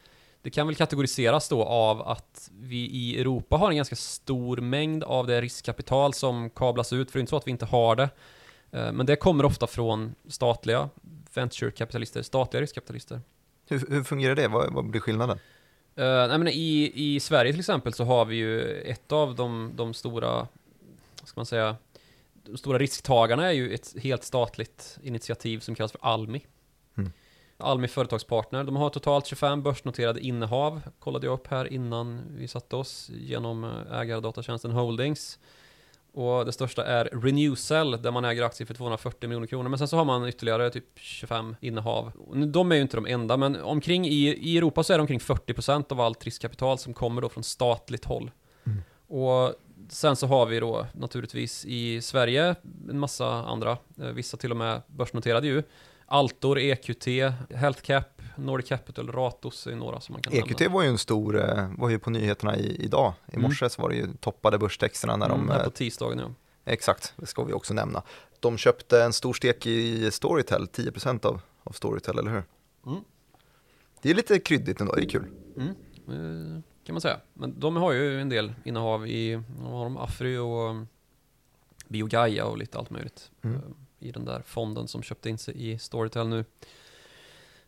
det 0.46 0.50
kan 0.50 0.66
väl 0.66 0.76
kategoriseras 0.76 1.48
då 1.48 1.64
av 1.64 2.02
att 2.02 2.50
vi 2.60 2.76
i 2.76 3.20
Europa 3.20 3.56
har 3.56 3.70
en 3.70 3.76
ganska 3.76 3.96
stor 3.96 4.56
mängd 4.56 5.04
av 5.04 5.26
det 5.26 5.40
riskkapital 5.40 6.14
som 6.14 6.50
kablas 6.50 6.92
ut, 6.92 7.10
för 7.10 7.18
det 7.18 7.20
är 7.20 7.20
inte 7.20 7.30
så 7.30 7.36
att 7.36 7.46
vi 7.46 7.50
inte 7.50 7.64
har 7.64 7.96
det. 7.96 8.08
Eh, 8.70 8.92
men 8.92 9.06
det 9.06 9.16
kommer 9.16 9.44
ofta 9.44 9.66
från 9.66 10.14
statliga 10.28 10.88
venture-kapitalister, 11.34 12.22
statliga 12.22 12.62
riskkapitalister. 12.62 13.20
Hur, 13.68 13.84
hur 13.90 14.04
fungerar 14.04 14.34
det? 14.34 14.48
Vad, 14.48 14.72
vad 14.72 14.84
blir 14.84 15.00
skillnaden? 15.00 15.38
Uh, 15.98 16.04
nej, 16.04 16.38
men 16.38 16.48
i, 16.48 16.92
I 16.94 17.20
Sverige 17.20 17.52
till 17.52 17.60
exempel 17.60 17.92
så 17.92 18.04
har 18.04 18.24
vi 18.24 18.36
ju 18.36 18.80
ett 18.80 19.12
av 19.12 19.34
de, 19.34 19.72
de 19.74 19.94
stora, 19.94 20.48
ska 21.24 21.40
man 21.40 21.46
säga, 21.46 21.76
de 22.44 22.56
stora 22.56 22.78
risktagarna 22.78 23.46
är 23.46 23.52
ju 23.52 23.74
ett 23.74 23.94
helt 24.02 24.24
statligt 24.24 24.98
initiativ 25.02 25.58
som 25.58 25.74
kallas 25.74 25.92
för 25.92 26.00
Almi. 26.02 26.46
Mm. 26.96 27.12
Almi 27.58 27.88
Företagspartner. 27.88 28.64
De 28.64 28.76
har 28.76 28.90
totalt 28.90 29.26
25 29.26 29.62
börsnoterade 29.62 30.20
innehav, 30.20 30.80
kollade 30.98 31.26
jag 31.26 31.34
upp 31.34 31.46
här 31.46 31.72
innan 31.72 32.22
vi 32.36 32.48
satte 32.48 32.76
oss, 32.76 33.10
genom 33.14 33.64
eh, 33.64 34.00
ägardatatjänsten 34.00 34.70
Holdings. 34.70 35.38
Och 36.16 36.44
det 36.44 36.52
största 36.52 36.84
är 36.84 37.04
Renewcell, 37.04 38.02
där 38.02 38.10
man 38.10 38.24
äger 38.24 38.42
aktier 38.42 38.66
för 38.66 38.74
240 38.74 39.28
miljoner 39.28 39.46
kronor. 39.46 39.68
Men 39.68 39.78
sen 39.78 39.88
så 39.88 39.96
har 39.96 40.04
man 40.04 40.28
ytterligare 40.28 40.70
typ 40.70 40.84
25 40.94 41.56
innehav. 41.60 42.12
De 42.46 42.72
är 42.72 42.76
ju 42.76 42.82
inte 42.82 42.96
de 42.96 43.06
enda, 43.06 43.36
men 43.36 43.56
omkring 43.56 44.06
i, 44.06 44.26
i 44.26 44.58
Europa 44.58 44.82
så 44.82 44.92
är 44.92 44.98
det 44.98 45.00
omkring 45.00 45.18
40% 45.18 45.92
av 45.92 46.00
allt 46.00 46.24
riskkapital 46.24 46.78
som 46.78 46.94
kommer 46.94 47.22
då 47.22 47.28
från 47.28 47.44
statligt 47.44 48.04
håll. 48.04 48.30
Mm. 48.66 48.82
Och 49.06 49.54
sen 49.88 50.16
så 50.16 50.26
har 50.26 50.46
vi 50.46 50.60
då 50.60 50.86
naturligtvis 50.92 51.64
i 51.64 52.02
Sverige 52.02 52.54
en 52.90 52.98
massa 52.98 53.28
andra, 53.28 53.78
eh, 54.00 54.06
vissa 54.06 54.36
till 54.36 54.50
och 54.50 54.56
med 54.56 54.82
börsnoterade 54.86 55.46
ju. 55.46 55.62
Altor, 56.06 56.58
EQT, 56.58 57.06
Healthcap, 57.54 58.15
Nordic 58.36 58.68
Capital, 58.68 59.12
Ratos 59.12 59.66
är 59.66 59.74
några 59.76 60.00
som 60.00 60.12
man 60.12 60.22
kan 60.22 60.32
EQT 60.32 60.60
nämna. 60.60 60.74
var 60.74 60.82
ju 60.82 60.88
en 60.88 60.98
stor, 60.98 61.40
eh, 61.58 61.70
var 61.78 61.88
ju 61.90 61.98
på 61.98 62.10
nyheterna 62.10 62.56
i, 62.56 62.84
idag. 62.84 63.12
I 63.26 63.36
Mm. 63.36 63.42
morse 63.42 63.70
så 63.70 63.82
var 63.82 63.88
det 63.90 63.96
ju 63.96 64.06
toppade 64.20 64.58
börstexterna 64.58 65.16
när 65.16 65.26
Mm, 65.26 65.38
de, 65.46 65.52
här 65.52 65.58
eh, 65.58 65.64
på 65.64 65.70
tisdagen 65.70 66.18
ja. 66.18 66.30
exakt, 66.64 67.14
det 67.16 67.26
ska 67.26 67.44
vi 67.44 67.52
också 67.52 67.74
nämna. 67.74 68.02
De 68.40 68.56
köpte 68.58 69.02
en 69.02 69.12
stor 69.12 69.34
stek 69.34 69.66
i 69.66 70.10
Storytel, 70.10 70.66
10% 70.66 71.26
av, 71.26 71.40
av 71.64 71.72
Storytel, 71.72 72.18
eller 72.18 72.30
hur? 72.30 72.42
Mm. 72.86 73.00
Det 74.02 74.10
är 74.10 74.14
lite 74.14 74.38
kryddigt 74.38 74.80
ändå, 74.80 74.92
det 74.94 75.02
är 75.02 75.08
kul. 75.08 75.24
Mm, 75.56 75.68
eh, 75.68 76.62
kan 76.86 76.94
man 76.94 77.00
säga. 77.00 77.20
Men 77.34 77.60
de 77.60 77.76
har 77.76 77.92
ju 77.92 78.20
en 78.20 78.28
del 78.28 78.52
innehav 78.64 79.06
i, 79.06 79.42
har 79.62 79.84
de, 79.84 79.96
Afry 79.96 80.36
och 80.36 80.70
um, 80.70 80.88
Biogaia 81.88 82.44
och 82.44 82.58
lite 82.58 82.78
allt 82.78 82.90
möjligt. 82.90 83.30
Mm. 83.42 83.56
eh, 83.56 83.62
I 83.98 84.10
den 84.12 84.24
där 84.24 84.42
fonden 84.46 84.88
som 84.88 85.02
köpte 85.02 85.30
in 85.30 85.38
sig 85.38 85.70
i 85.72 85.78
Storytel 85.78 86.28
nu. 86.28 86.44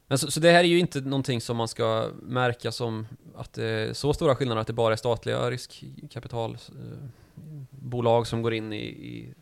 Men 0.08 0.18
så, 0.18 0.30
så 0.30 0.40
det 0.40 0.50
här 0.50 0.58
är 0.58 0.68
ju 0.68 0.78
inte 0.78 1.00
någonting 1.00 1.40
som 1.40 1.56
man 1.56 1.68
ska 1.68 2.10
märka 2.22 2.72
som 2.72 3.06
att 3.36 3.52
det 3.52 3.64
är 3.64 3.92
så 3.92 4.12
stora 4.12 4.34
skillnader 4.34 4.60
att 4.60 4.66
det 4.66 4.72
bara 4.72 4.92
är 4.92 4.96
statliga 4.96 5.50
riskkapitalbolag 5.50 8.26
som 8.26 8.42
går 8.42 8.54
in 8.54 8.72
i, 8.72 8.86
i 8.86 9.34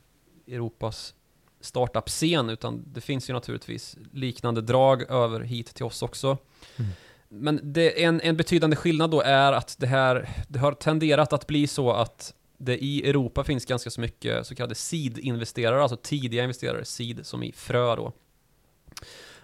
Europas 0.55 1.15
startup-scen, 1.61 2.51
utan 2.51 2.85
det 2.93 3.01
finns 3.01 3.31
ju 3.31 3.35
naturligtvis 3.35 3.97
liknande 4.13 4.61
drag 4.61 5.11
över 5.11 5.41
hit 5.41 5.75
till 5.75 5.85
oss 5.85 6.03
också. 6.03 6.39
Mm. 6.77 6.91
Men 7.29 7.61
det, 7.63 8.05
en, 8.05 8.21
en 8.21 8.37
betydande 8.37 8.77
skillnad 8.77 9.11
då 9.11 9.21
är 9.21 9.53
att 9.53 9.77
det 9.79 9.87
här, 9.87 10.29
det 10.49 10.59
har 10.59 10.73
tenderat 10.73 11.33
att 11.33 11.47
bli 11.47 11.67
så 11.67 11.93
att 11.93 12.35
det 12.59 12.85
i 12.85 13.09
Europa 13.09 13.45
finns 13.45 13.65
ganska 13.65 13.91
så 13.91 14.01
mycket 14.01 14.47
så 14.47 14.55
kallade 14.55 14.75
seed-investerare, 14.75 15.83
alltså 15.83 15.97
tidiga 15.97 16.43
investerare, 16.43 16.85
seed 16.85 17.27
som 17.27 17.43
i 17.43 17.53
frö 17.53 17.97
då. 17.97 18.13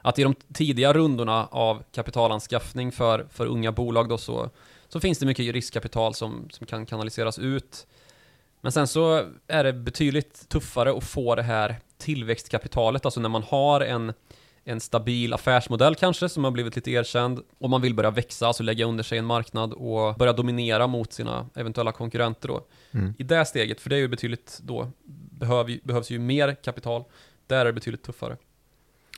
Att 0.02 0.18
i 0.18 0.22
de 0.22 0.34
tidiga 0.54 0.92
rundorna 0.92 1.46
av 1.46 1.82
kapitalanskaffning 1.92 2.92
för, 2.92 3.26
för 3.30 3.46
unga 3.46 3.72
bolag 3.72 4.08
då 4.08 4.18
så, 4.18 4.50
så 4.88 5.00
finns 5.00 5.18
det 5.18 5.26
mycket 5.26 5.54
riskkapital 5.54 6.14
som, 6.14 6.48
som 6.50 6.66
kan 6.66 6.86
kanaliseras 6.86 7.38
ut. 7.38 7.86
Men 8.60 8.72
sen 8.72 8.86
så 8.86 9.26
är 9.46 9.64
det 9.64 9.72
betydligt 9.72 10.48
tuffare 10.48 10.96
att 10.96 11.04
få 11.04 11.34
det 11.34 11.42
här 11.42 11.76
tillväxtkapitalet, 11.98 13.04
alltså 13.04 13.20
när 13.20 13.28
man 13.28 13.42
har 13.42 13.80
en, 13.80 14.12
en 14.64 14.80
stabil 14.80 15.32
affärsmodell 15.32 15.94
kanske 15.94 16.28
som 16.28 16.44
har 16.44 16.50
blivit 16.50 16.76
lite 16.76 16.90
erkänd 16.90 17.40
och 17.58 17.70
man 17.70 17.82
vill 17.82 17.94
börja 17.94 18.10
växa, 18.10 18.46
alltså 18.46 18.62
lägga 18.62 18.84
under 18.84 19.04
sig 19.04 19.18
en 19.18 19.24
marknad 19.24 19.72
och 19.72 20.14
börja 20.14 20.32
dominera 20.32 20.86
mot 20.86 21.12
sina 21.12 21.48
eventuella 21.54 21.92
konkurrenter 21.92 22.48
då. 22.48 22.66
Mm. 22.90 23.14
I 23.18 23.22
det 23.22 23.44
steget, 23.44 23.80
för 23.80 23.90
det 23.90 23.96
är 23.96 24.00
ju 24.00 24.08
betydligt 24.08 24.60
då, 24.62 24.90
behöv, 25.30 25.78
behövs 25.84 26.10
ju 26.10 26.18
mer 26.18 26.54
kapital, 26.54 27.04
där 27.46 27.60
är 27.60 27.64
det 27.64 27.72
betydligt 27.72 28.02
tuffare. 28.02 28.36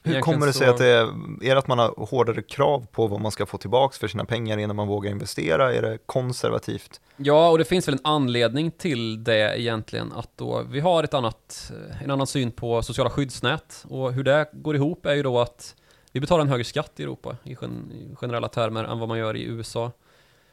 Hur 0.07 0.21
kommer 0.21 0.47
det 0.47 0.53
sig 0.53 0.67
så- 0.67 0.73
att 0.73 0.79
det 0.79 0.87
är, 0.87 1.03
är 1.45 1.55
det 1.55 1.59
att 1.59 1.69
man 1.69 1.79
har 1.79 2.07
hårdare 2.07 2.43
krav 2.43 2.87
på 2.93 3.07
vad 3.07 3.21
man 3.21 3.33
ska 3.33 3.47
få 3.47 3.59
tillbaka 3.59 3.97
för 4.01 4.09
sina 4.09 4.25
pengar 4.25 4.59
innan 4.59 4.77
man 4.77 4.89
vågar 4.89 5.11
investera? 5.11 5.75
Är 5.75 5.83
det 5.83 5.99
konservativt? 6.07 7.01
Ja, 7.17 7.51
och 7.51 7.59
det 7.59 7.65
finns 7.65 7.89
väl 7.89 7.95
en 7.95 8.01
anledning 8.05 8.71
till 8.71 9.25
det 9.25 9.61
egentligen, 9.61 10.13
att 10.13 10.31
då 10.37 10.63
vi 10.63 10.81
har 10.81 11.05
ett 11.05 11.15
annat, 11.15 11.73
en 12.05 12.11
annan 12.11 12.27
syn 12.27 12.51
på 12.51 12.83
sociala 12.83 13.11
skyddsnät. 13.11 13.85
Och 13.89 14.13
hur 14.13 14.25
det 14.25 14.49
går 14.53 14.77
ihop 14.77 15.07
är 15.07 15.15
ju 15.15 15.23
då 15.23 15.41
att 15.41 15.75
vi 16.13 16.21
betalar 16.21 16.43
en 16.43 16.49
högre 16.49 16.65
skatt 16.65 16.93
i 16.97 17.03
Europa 17.03 17.37
i, 17.45 17.57
gen, 17.61 17.93
i 17.93 18.15
generella 18.17 18.49
termer 18.49 18.85
än 18.85 18.99
vad 18.99 19.09
man 19.09 19.19
gör 19.19 19.37
i 19.37 19.43
USA. 19.45 19.93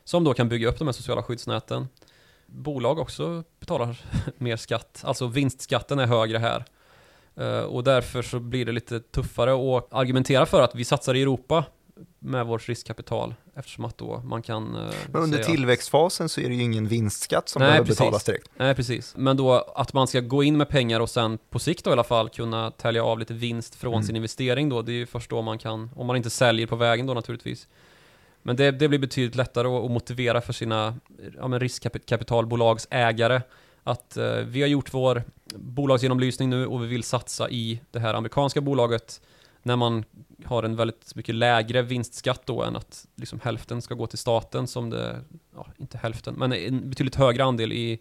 Som 0.04 0.24
då 0.24 0.34
kan 0.34 0.50
bygga 0.50 0.68
upp 0.70 0.78
de 0.80 0.88
här 0.88 0.92
sociala 0.94 1.24
skyddsnäten. 1.24 1.88
Bolag 2.46 3.00
också 3.00 3.44
betalar 3.60 4.00
mer 4.38 4.58
skatt, 4.58 5.02
alltså 5.06 5.28
vinstskatten 5.28 6.00
är 6.00 6.06
högre 6.08 6.38
här. 6.38 6.66
Eh, 7.40 7.60
Och 7.62 7.84
därför 7.84 8.22
så 8.22 8.40
blir 8.40 8.66
det 8.66 8.72
lite 8.72 9.00
tuffare 9.00 9.78
att 9.78 9.88
argumentera 9.94 10.46
för 10.46 10.62
att 10.62 10.76
vi 10.76 10.84
satsar 10.86 11.16
i 11.16 11.22
Europa 11.22 11.66
med 12.20 12.46
vårt 12.46 12.70
riskkapital 12.70 13.36
eftersom 13.56 13.86
att 13.86 13.98
då 13.98 14.20
man 14.20 14.42
kan 14.42 14.76
eh, 14.76 14.92
Men 15.12 15.22
under 15.22 15.44
tillväxtfasen 15.44 16.30
så 16.30 16.42
är 16.42 16.50
det 16.50 16.56
ju 16.56 16.62
ingen 16.64 16.88
vinstskatt 16.88 17.50
som 17.50 17.60
Nej, 17.60 17.68
behöver 17.70 17.86
precis. 17.86 18.00
betalas 18.00 18.24
direkt. 18.24 18.50
Nej, 18.58 18.76
precis. 18.76 19.14
Men 19.18 19.38
då 19.38 19.54
att 19.76 19.94
man 19.94 20.08
ska 20.08 20.20
gå 20.20 20.44
in 20.44 20.58
med 20.58 20.70
pengar 20.70 21.00
och 21.00 21.10
sen 21.10 21.38
på 21.50 21.60
sikt 21.60 21.84
då 21.86 21.90
i 21.90 21.94
alla 21.94 22.04
fall 22.04 22.30
kunna 22.30 22.72
tälja 22.72 23.04
av 23.04 23.20
lite 23.20 23.34
vinst 23.34 23.76
från 23.76 23.94
Mm. 23.94 24.04
sin 24.04 24.16
investering 24.16 24.70
då. 24.70 24.82
Det 24.82 24.92
är 24.92 24.94
ju 24.94 25.06
först 25.06 25.30
då 25.30 25.42
man 25.42 25.58
kan, 25.58 25.90
om 25.96 26.08
man 26.08 26.16
inte 26.16 26.30
säljer 26.30 26.68
på 26.68 26.76
vägen 26.76 27.06
då 27.06 27.14
naturligtvis. 27.14 27.68
Men 28.44 28.56
det, 28.56 28.72
det 28.72 28.88
blir 28.88 29.00
betydligt 29.00 29.36
lättare 29.36 29.68
att, 29.68 29.84
att 29.86 29.92
motivera 29.92 30.42
för 30.42 30.54
sina 30.54 30.96
ja, 31.38 31.48
men 31.48 31.60
riskkapitalbolags 31.60 32.88
ägare 32.92 33.42
att 33.84 34.18
eh, 34.18 34.36
vi 34.36 34.62
har 34.62 34.68
gjort 34.68 34.94
vår 34.94 35.24
bolagsgenomlysning 35.56 36.50
nu 36.50 36.66
och 36.68 36.84
vi 36.84 36.88
vill 36.88 37.04
satsa 37.04 37.50
i 37.50 37.82
det 37.92 38.00
här 38.00 38.14
amerikanska 38.14 38.62
bolaget 38.62 39.22
när 39.64 39.76
man 39.76 40.06
har 40.46 40.64
en 40.64 40.76
väldigt 40.76 41.16
mycket 41.16 41.36
lägre 41.36 41.82
vinstskatt 41.82 42.42
då 42.46 42.64
än 42.64 42.76
att 42.76 43.08
liksom 43.16 43.40
hälften 43.44 43.82
ska 43.82 43.94
gå 43.96 44.08
till 44.08 44.18
staten 44.18 44.68
som 44.68 44.90
det, 44.90 45.20
ja 45.56 45.68
inte 45.78 45.98
hälften, 45.98 46.36
men 46.38 46.54
en 46.54 46.90
betydligt 46.90 47.16
högre 47.16 47.44
andel 47.44 47.74
i, 47.74 48.00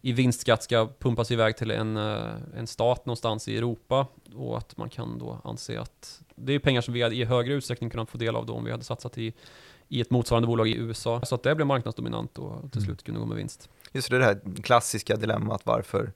i 0.00 0.12
vinstskatt 0.12 0.62
ska 0.62 0.88
pumpas 0.98 1.30
iväg 1.30 1.56
till 1.56 1.70
en, 1.70 1.96
eh, 1.96 2.34
en 2.56 2.66
stat 2.66 3.06
någonstans 3.06 3.48
i 3.48 3.56
Europa 3.56 4.06
och 4.34 4.58
att 4.58 4.76
man 4.76 4.88
kan 4.90 5.18
då 5.18 5.40
anse 5.44 5.80
att 5.80 6.20
det 6.34 6.52
är 6.52 6.58
pengar 6.58 6.80
som 6.80 6.94
vi 6.94 7.02
hade 7.02 7.14
i 7.16 7.24
högre 7.24 7.54
utsträckning 7.54 7.90
kunnat 7.90 8.10
få 8.10 8.18
del 8.18 8.36
av 8.36 8.46
då 8.46 8.52
om 8.54 8.64
vi 8.64 8.70
hade 8.70 8.84
satsat 8.84 9.18
i, 9.18 9.32
i 9.88 10.00
ett 10.00 10.10
motsvarande 10.10 10.46
bolag 10.46 10.68
i 10.68 10.76
USA. 10.76 11.22
Så 11.22 11.34
att 11.34 11.42
det 11.42 11.54
blev 11.54 11.66
marknadsdominant 11.66 12.38
och 12.38 12.60
till 12.72 12.78
Mm. 12.78 12.84
slut 12.86 13.02
kunde 13.02 13.20
gå 13.20 13.26
med 13.26 13.36
vinst. 13.36 13.68
Just 13.94 14.10
det, 14.10 14.24
här 14.24 14.40
klassiska 14.62 15.16
dilemmat 15.16 15.60
varför 15.64 16.12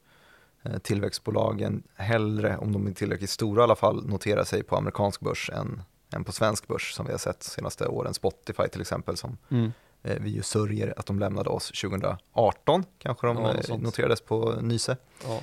eh, 0.62 0.78
tillväxtbolagen 0.78 1.82
hellre, 1.94 2.56
om 2.56 2.72
de 2.72 2.86
är 2.86 2.92
tillräckligt 2.92 3.30
stora 3.30 3.60
i 3.60 3.64
alla 3.64 3.76
fall, 3.76 4.06
noterar 4.06 4.44
sig 4.44 4.62
på 4.62 4.76
amerikansk 4.76 5.20
börs 5.20 5.50
än, 5.54 5.82
än 6.14 6.24
på 6.24 6.32
svensk 6.32 6.68
börs 6.68 6.92
som 6.92 7.06
vi 7.06 7.12
har 7.12 7.18
sett 7.18 7.40
de 7.40 7.44
senaste 7.46 7.86
åren. 7.86 8.14
Spotify 8.14 8.68
till 8.72 8.80
exempel 8.80 9.16
som 9.16 9.36
Mm. 9.50 9.72
eh, 10.02 10.16
vi 10.20 10.30
ju 10.30 10.42
sörjer 10.42 10.94
att 10.96 11.06
de 11.06 11.18
lämnade 11.18 11.50
oss 11.50 11.66
2018, 11.80 12.84
kanske 12.98 13.26
de 13.26 13.36
Ja, 13.36 13.54
eh, 13.68 13.78
noterades 13.78 14.20
på 14.20 14.58
Nyse. 14.60 14.96
Ja. 15.24 15.40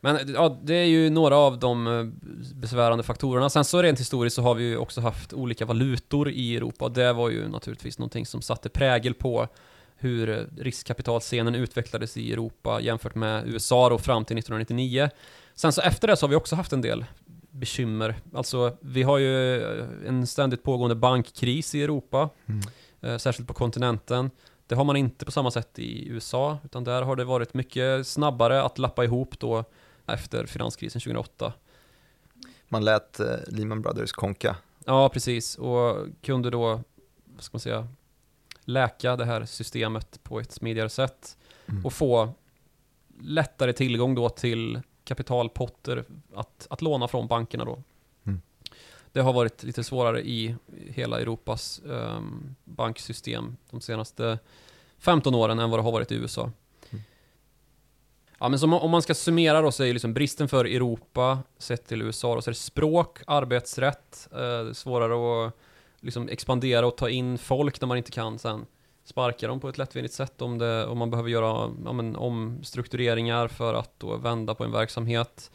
Men 0.00 0.32
ja, 0.34 0.58
det 0.62 0.74
är 0.74 0.84
ju 0.84 1.10
några 1.10 1.36
av 1.36 1.58
de 1.58 2.12
besvärande 2.54 3.04
faktorerna. 3.04 3.50
Sen 3.50 3.64
så 3.64 3.82
rent 3.82 4.00
historiskt 4.00 4.36
så 4.36 4.42
har 4.42 4.54
vi 4.54 4.64
ju 4.64 4.76
också 4.76 5.00
haft 5.00 5.32
olika 5.32 5.64
valutor 5.64 6.28
i 6.30 6.56
Europa 6.56 6.88
det 6.88 7.12
var 7.12 7.30
ju 7.30 7.48
naturligtvis 7.48 7.98
någonting 7.98 8.26
som 8.26 8.42
satte 8.42 8.68
prägel 8.68 9.14
på 9.14 9.48
hur 9.96 10.28
eh, 10.30 10.42
riskkapitalscenen 10.62 11.54
utvecklades 11.54 12.16
i 12.16 12.32
Europa 12.32 12.80
jämfört 12.80 13.14
med 13.14 13.48
USA 13.48 13.88
då 13.88 13.98
fram 13.98 14.24
till 14.24 14.38
1999. 14.38 15.10
Sen 15.54 15.72
så 15.72 15.80
efter 15.80 16.08
det 16.08 16.16
så 16.16 16.26
har 16.26 16.30
vi 16.30 16.36
också 16.36 16.56
haft 16.56 16.72
en 16.72 16.80
del 16.80 17.04
bekymmer. 17.50 18.14
Alltså 18.34 18.76
vi 18.80 19.02
har 19.02 19.18
ju 19.18 19.62
eh, 19.80 19.86
en 20.06 20.26
ständigt 20.26 20.62
pågående 20.62 20.94
bankkris 20.94 21.74
i 21.74 21.82
Europa, 21.82 22.30
Mm. 22.46 22.60
eh, 23.00 23.18
särskilt 23.18 23.48
på 23.48 23.54
kontinenten. 23.54 24.30
Det 24.66 24.74
har 24.74 24.84
man 24.84 24.96
inte 24.96 25.24
på 25.24 25.30
samma 25.32 25.50
sätt 25.50 25.78
i 25.78 26.08
USA, 26.08 26.58
utan 26.64 26.84
där 26.84 27.02
har 27.02 27.16
det 27.16 27.24
varit 27.24 27.54
mycket 27.54 28.06
snabbare 28.06 28.62
att 28.62 28.78
lappa 28.78 29.04
ihop 29.04 29.38
då 29.38 29.64
efter 30.06 30.46
finanskrisen 30.46 31.00
2008. 31.00 31.52
Man 32.68 32.84
lät 32.84 33.20
eh, 33.20 33.26
Lehman 33.48 33.82
Brothers 33.82 34.12
konka. 34.12 34.56
Ja, 34.84 35.08
precis. 35.08 35.58
Och 35.58 36.06
kunde 36.22 36.50
då, 36.50 36.80
vad 37.24 37.44
ska 37.44 37.54
man 37.54 37.60
säga, 37.60 37.88
läka 38.66 39.16
det 39.16 39.24
här 39.24 39.44
systemet 39.44 40.22
på 40.22 40.40
ett 40.40 40.52
smidigare 40.52 40.88
sätt. 40.88 41.36
Mm. 41.66 41.86
Och 41.86 41.92
få 41.92 42.32
lättare 43.20 43.72
tillgång 43.72 44.14
då 44.14 44.28
till 44.28 44.80
kapitalpotter 45.04 46.04
att, 46.34 46.66
att 46.70 46.82
låna 46.82 47.08
från 47.08 47.26
bankerna 47.26 47.64
då. 47.64 47.82
Mm. 48.24 48.40
Det 49.12 49.20
har 49.20 49.32
varit 49.32 49.62
lite 49.62 49.84
svårare 49.84 50.20
i 50.20 50.56
hela 50.86 51.20
Europas 51.20 51.80
ehm, 51.90 52.54
banksystem 52.64 53.56
de 53.70 53.80
senaste 53.80 54.38
15 54.98 55.34
åren 55.34 55.58
än 55.58 55.70
vad 55.70 55.78
det 55.78 55.82
har 55.84 55.92
varit 55.92 56.12
i 56.12 56.14
USA. 56.14 56.50
Mm. 56.90 57.04
Ja, 58.38 58.48
men 58.48 58.72
om 58.72 58.90
man 58.90 59.02
ska 59.02 59.14
summera 59.14 59.60
då 59.60 59.72
så 59.72 59.84
är 59.84 59.92
liksom 59.92 60.14
bristen 60.14 60.48
för 60.48 60.64
Europa 60.64 61.38
sett 61.58 61.86
till 61.86 62.02
USA 62.02 62.34
då, 62.34 62.42
så 62.42 62.50
är 62.50 62.52
det 62.52 62.58
språk, 62.58 63.18
arbetsrätt, 63.26 64.28
eh, 64.32 64.72
svårare 64.72 65.46
att 65.46 65.52
liksom 66.06 66.28
expandera 66.28 66.86
och 66.86 66.96
ta 66.96 67.08
in 67.08 67.38
folk 67.38 67.80
när 67.80 67.88
man 67.88 67.96
inte 67.96 68.10
kan 68.10 68.38
sen 68.38 68.66
sparka 69.04 69.48
dem 69.48 69.60
på 69.60 69.68
ett 69.68 69.78
lättvindigt 69.78 70.14
sätt 70.14 70.42
om, 70.42 70.58
det, 70.58 70.86
om 70.86 70.98
man 70.98 71.10
behöver 71.10 71.30
göra 71.30 71.70
ja, 71.84 71.92
men, 71.92 72.16
omstruktureringar 72.16 73.48
för 73.48 73.74
att 73.74 74.00
då 74.00 74.16
vända 74.16 74.54
på 74.54 74.64
en 74.64 74.72
verksamhet. 74.72 75.50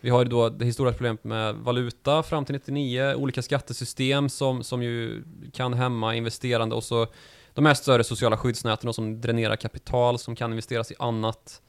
Vi 0.00 0.10
har 0.10 0.18
ju 0.18 0.28
då 0.28 0.48
det 0.48 0.64
historiska 0.64 0.96
problemet 0.96 1.24
med 1.24 1.54
valuta 1.54 2.22
fram 2.22 2.44
till 2.44 2.54
99, 2.54 3.14
olika 3.14 3.42
skattesystem 3.42 4.28
som, 4.28 4.62
som 4.64 4.82
ju 4.82 5.24
kan 5.52 5.74
hämma 5.74 6.14
investerande 6.14 6.74
och 6.74 6.84
så 6.84 7.06
de 7.54 7.66
här 7.66 7.74
större 7.74 8.04
sociala 8.04 8.36
skyddsnäten 8.36 8.92
som 8.92 9.20
dränerar 9.20 9.56
kapital 9.56 10.18
som 10.18 10.36
kan 10.36 10.50
investeras 10.50 10.90
i 10.90 10.94
annat. 10.98 11.62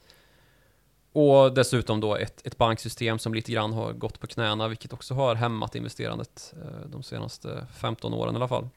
Och 1.14 1.54
dessutom 1.54 2.00
då 2.00 2.16
ett, 2.16 2.46
ett 2.46 2.58
banksystem 2.58 3.18
som 3.18 3.34
lite 3.34 3.52
grann 3.52 3.72
har 3.72 3.92
gått 3.92 4.20
på 4.20 4.26
knäna, 4.26 4.68
vilket 4.68 4.92
också 4.92 5.14
har 5.14 5.34
hämmat 5.34 5.74
investerandet 5.74 6.54
eh, 6.62 6.88
de 6.90 7.02
senaste 7.02 7.66
15 7.76 8.14
åren 8.14 8.34
i 8.34 8.36
alla 8.36 8.48
fall. 8.48 8.68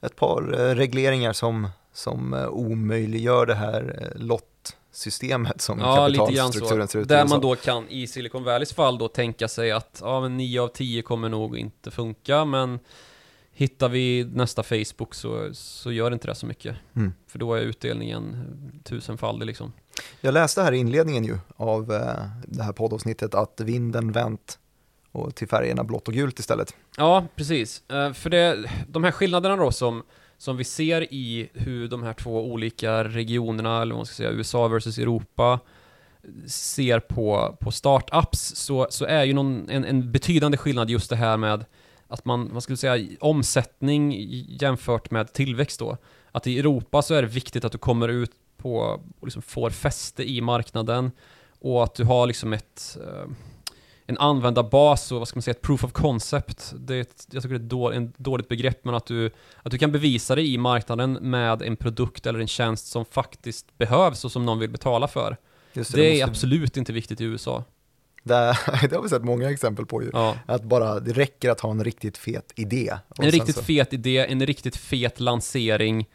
Ett 0.00 0.16
par 0.16 0.60
eh, 0.60 0.74
regleringar 0.74 1.32
som, 1.32 1.68
som 1.92 2.34
eh, 2.34 2.48
omöjliggör 2.48 3.46
det 3.46 3.54
här 3.54 4.12
lottsystemet 4.16 5.60
som 5.60 5.78
ja, 5.78 6.08
kapitalstrukturen 6.16 6.88
ser 6.88 6.98
ut 6.98 7.08
Där 7.08 7.26
man 7.26 7.40
då 7.40 7.56
kan 7.56 7.88
i 7.88 8.06
Silicon 8.06 8.44
Valleys 8.44 8.72
fall 8.72 8.98
då 8.98 9.08
tänka 9.08 9.48
sig 9.48 9.70
att 9.70 9.98
ja, 10.04 10.20
men 10.20 10.36
9 10.36 10.60
av 10.60 10.68
10 10.68 11.02
kommer 11.02 11.28
nog 11.28 11.58
inte 11.58 11.90
funka, 11.90 12.44
men 12.44 12.78
Hittar 13.56 13.88
vi 13.88 14.24
nästa 14.24 14.62
Facebook 14.62 15.14
så, 15.14 15.48
så 15.52 15.92
gör 15.92 16.12
inte 16.12 16.26
det 16.26 16.34
så 16.34 16.46
mycket. 16.46 16.76
Mm. 16.96 17.12
För 17.26 17.38
då 17.38 17.54
är 17.54 17.60
utdelningen 17.60 18.46
tusenfaldig 18.84 19.46
liksom. 19.46 19.72
Jag 20.20 20.34
läste 20.34 20.62
här 20.62 20.72
i 20.72 20.78
inledningen 20.78 21.24
ju 21.24 21.38
av 21.56 21.92
eh, 21.92 22.24
det 22.46 22.62
här 22.62 22.72
poddavsnittet 22.72 23.34
att 23.34 23.60
vinden 23.60 24.12
vänt 24.12 24.58
och 25.12 25.34
till 25.34 25.48
färgerna 25.48 25.84
blått 25.84 26.08
och 26.08 26.14
gult 26.14 26.38
istället. 26.38 26.74
Ja, 26.96 27.26
precis. 27.36 27.90
Eh, 27.90 28.12
för 28.12 28.30
det, 28.30 28.70
de 28.88 29.04
här 29.04 29.10
skillnaderna 29.10 29.56
då 29.56 29.72
som, 29.72 30.02
som 30.38 30.56
vi 30.56 30.64
ser 30.64 31.14
i 31.14 31.48
hur 31.52 31.88
de 31.88 32.02
här 32.02 32.12
två 32.12 32.52
olika 32.52 33.04
regionerna, 33.04 33.82
eller 33.82 33.94
vad 33.94 33.98
man 33.98 34.06
ska 34.06 34.14
säga, 34.14 34.30
USA 34.30 34.68
versus 34.68 34.98
Europa, 34.98 35.60
ser 36.46 37.00
på, 37.00 37.56
på 37.60 37.70
startups, 37.70 38.56
så, 38.56 38.86
så 38.90 39.04
är 39.04 39.24
ju 39.24 39.32
någon, 39.32 39.68
en, 39.70 39.84
en 39.84 40.12
betydande 40.12 40.58
skillnad 40.58 40.90
just 40.90 41.10
det 41.10 41.16
här 41.16 41.36
med 41.36 41.64
att 42.08 42.24
man, 42.24 42.50
man 42.52 42.62
skulle 42.62 42.76
säga 42.76 43.16
omsättning 43.20 44.14
jämfört 44.60 45.10
med 45.10 45.32
tillväxt 45.32 45.78
då. 45.78 45.96
Att 46.32 46.46
i 46.46 46.58
Europa 46.58 47.02
så 47.02 47.14
är 47.14 47.22
det 47.22 47.28
viktigt 47.28 47.64
att 47.64 47.72
du 47.72 47.78
kommer 47.78 48.08
ut 48.08 48.30
på, 48.56 48.78
och 49.20 49.26
liksom 49.26 49.42
får 49.42 49.70
fäste 49.70 50.30
i 50.30 50.40
marknaden 50.40 51.10
och 51.60 51.84
att 51.84 51.94
du 51.94 52.04
har 52.04 52.26
liksom 52.26 52.52
ett 52.52 52.98
eh, 53.06 53.30
en 54.06 54.18
användarbas 54.18 55.12
och 55.12 55.18
vad 55.18 55.28
ska 55.28 55.36
man 55.36 55.42
säga, 55.42 55.54
ett 55.54 55.62
proof 55.62 55.84
of 55.84 55.92
concept. 55.92 56.74
Det 56.78 56.94
är 56.94 57.00
ett, 57.00 57.26
jag 57.30 57.42
tycker 57.42 57.54
det 57.54 57.60
är 57.60 57.64
ett 57.64 57.70
dåligt, 57.70 58.18
dåligt 58.18 58.48
begrepp, 58.48 58.84
men 58.84 58.94
att 58.94 59.06
du, 59.06 59.30
att 59.62 59.70
du 59.70 59.78
kan 59.78 59.92
bevisa 59.92 60.34
det 60.34 60.42
i 60.42 60.58
marknaden 60.58 61.12
med 61.12 61.62
en 61.62 61.76
produkt 61.76 62.26
eller 62.26 62.38
en 62.38 62.46
tjänst 62.46 62.86
som 62.86 63.04
faktiskt 63.04 63.78
behövs 63.78 64.24
och 64.24 64.32
som 64.32 64.46
någon 64.46 64.58
vill 64.58 64.70
betala 64.70 65.08
för. 65.08 65.36
det, 65.72 65.92
det, 65.92 66.06
är 66.06 66.10
måste... 66.10 66.24
absolut 66.24 66.76
inte 66.76 66.92
viktigt 66.92 67.20
i 67.20 67.24
USA. 67.24 67.64
Det, 68.22 68.34
det 68.90 68.94
har 68.96 69.02
vi 69.02 69.08
sett 69.08 69.24
många 69.24 69.50
exempel 69.50 69.86
på 69.86 70.02
ju. 70.02 70.10
Ja. 70.12 70.36
Att 70.46 70.62
bara, 70.62 71.00
det 71.00 71.12
räcker 71.12 71.50
att 71.50 71.60
ha 71.60 71.70
en 71.70 71.84
riktigt 71.84 72.18
fet 72.18 72.52
idé. 72.56 72.96
En 73.18 73.30
riktigt 73.30 73.56
så... 73.56 73.62
fet 73.62 73.92
idé, 73.92 74.26
en 74.26 74.46
riktigt 74.46 74.76
fet 74.76 75.20
lansering. 75.20 76.08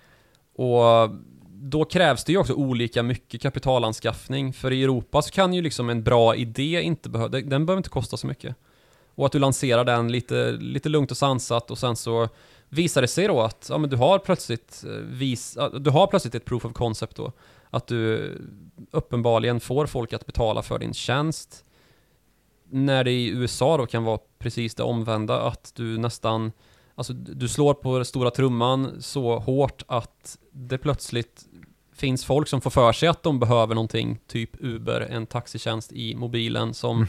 Och 0.56 1.10
då 1.62 1.86
krävs 1.86 2.24
det 2.24 2.32
ju 2.32 2.38
också 2.38 2.54
olika 2.54 3.04
mycket 3.04 3.42
kapitalanskaffning. 3.42 4.54
För 4.54 4.72
i 4.72 4.84
Europa 4.84 5.22
så 5.22 5.32
kan 5.32 5.54
ju 5.54 5.62
liksom 5.62 5.90
en 5.90 6.04
bra 6.04 6.36
idé 6.36 6.82
inte 6.82 7.10
behöva, 7.10 7.30
den 7.30 7.66
behöver 7.66 7.78
inte 7.78 7.90
kosta 7.90 8.18
så 8.18 8.28
mycket. 8.28 8.56
Och 9.16 9.26
att 9.26 9.32
du 9.32 9.40
lanserar 9.40 9.86
den 9.86 10.12
lite, 10.12 10.52
lite 10.52 10.90
lugnt 10.90 11.12
och 11.12 11.18
sansat 11.18 11.72
och 11.72 11.78
sen 11.78 11.96
så 11.96 12.30
visar 12.70 13.02
det 13.02 13.08
sig 13.08 13.28
då 13.28 13.42
att 13.42 13.68
ja, 13.70 13.78
men 13.78 13.90
du, 13.90 13.96
har 13.96 14.20
plötsligt 14.20 14.84
eh, 14.88 14.92
vis, 14.92 15.58
du 15.80 15.90
har 15.90 16.08
plötsligt 16.08 16.36
ett 16.36 16.46
proof 16.46 16.66
of 16.66 16.74
concept 16.74 17.16
då. 17.16 17.32
Att 17.70 17.88
du 17.88 18.32
uppenbarligen 18.92 19.60
får 19.60 19.86
folk 19.86 20.14
att 20.14 20.26
betala 20.26 20.62
för 20.62 20.80
din 20.80 20.94
tjänst 20.94 21.66
när 22.72 23.04
det 23.04 23.12
i 23.12 23.28
USA 23.28 23.78
då 23.78 23.86
kan 23.86 24.04
vara 24.04 24.20
precis 24.40 24.76
det 24.76 24.84
omvända, 24.84 25.42
att 25.42 25.72
du 25.76 25.98
nästan 25.98 26.52
Alltså 27.00 27.14
du 27.14 27.48
slår 27.48 27.74
på 27.74 28.06
stora 28.06 28.32
trumman 28.32 29.02
så 29.02 29.40
hårt 29.40 29.84
att 29.88 30.38
det 30.52 30.78
plötsligt 30.78 31.48
finns 32.00 32.26
folk 32.26 32.48
som 32.48 32.62
får 32.62 32.70
för 32.70 32.92
sig 32.92 33.10
att 33.10 33.24
de 33.24 33.40
behöver 33.40 33.76
någonting, 33.76 34.20
typ 34.28 34.50
Uber, 34.60 35.02
en 35.02 35.26
taxitjänst 35.26 35.92
i 35.92 36.16
mobilen 36.16 36.74
som 36.74 36.98
mm 36.98 37.08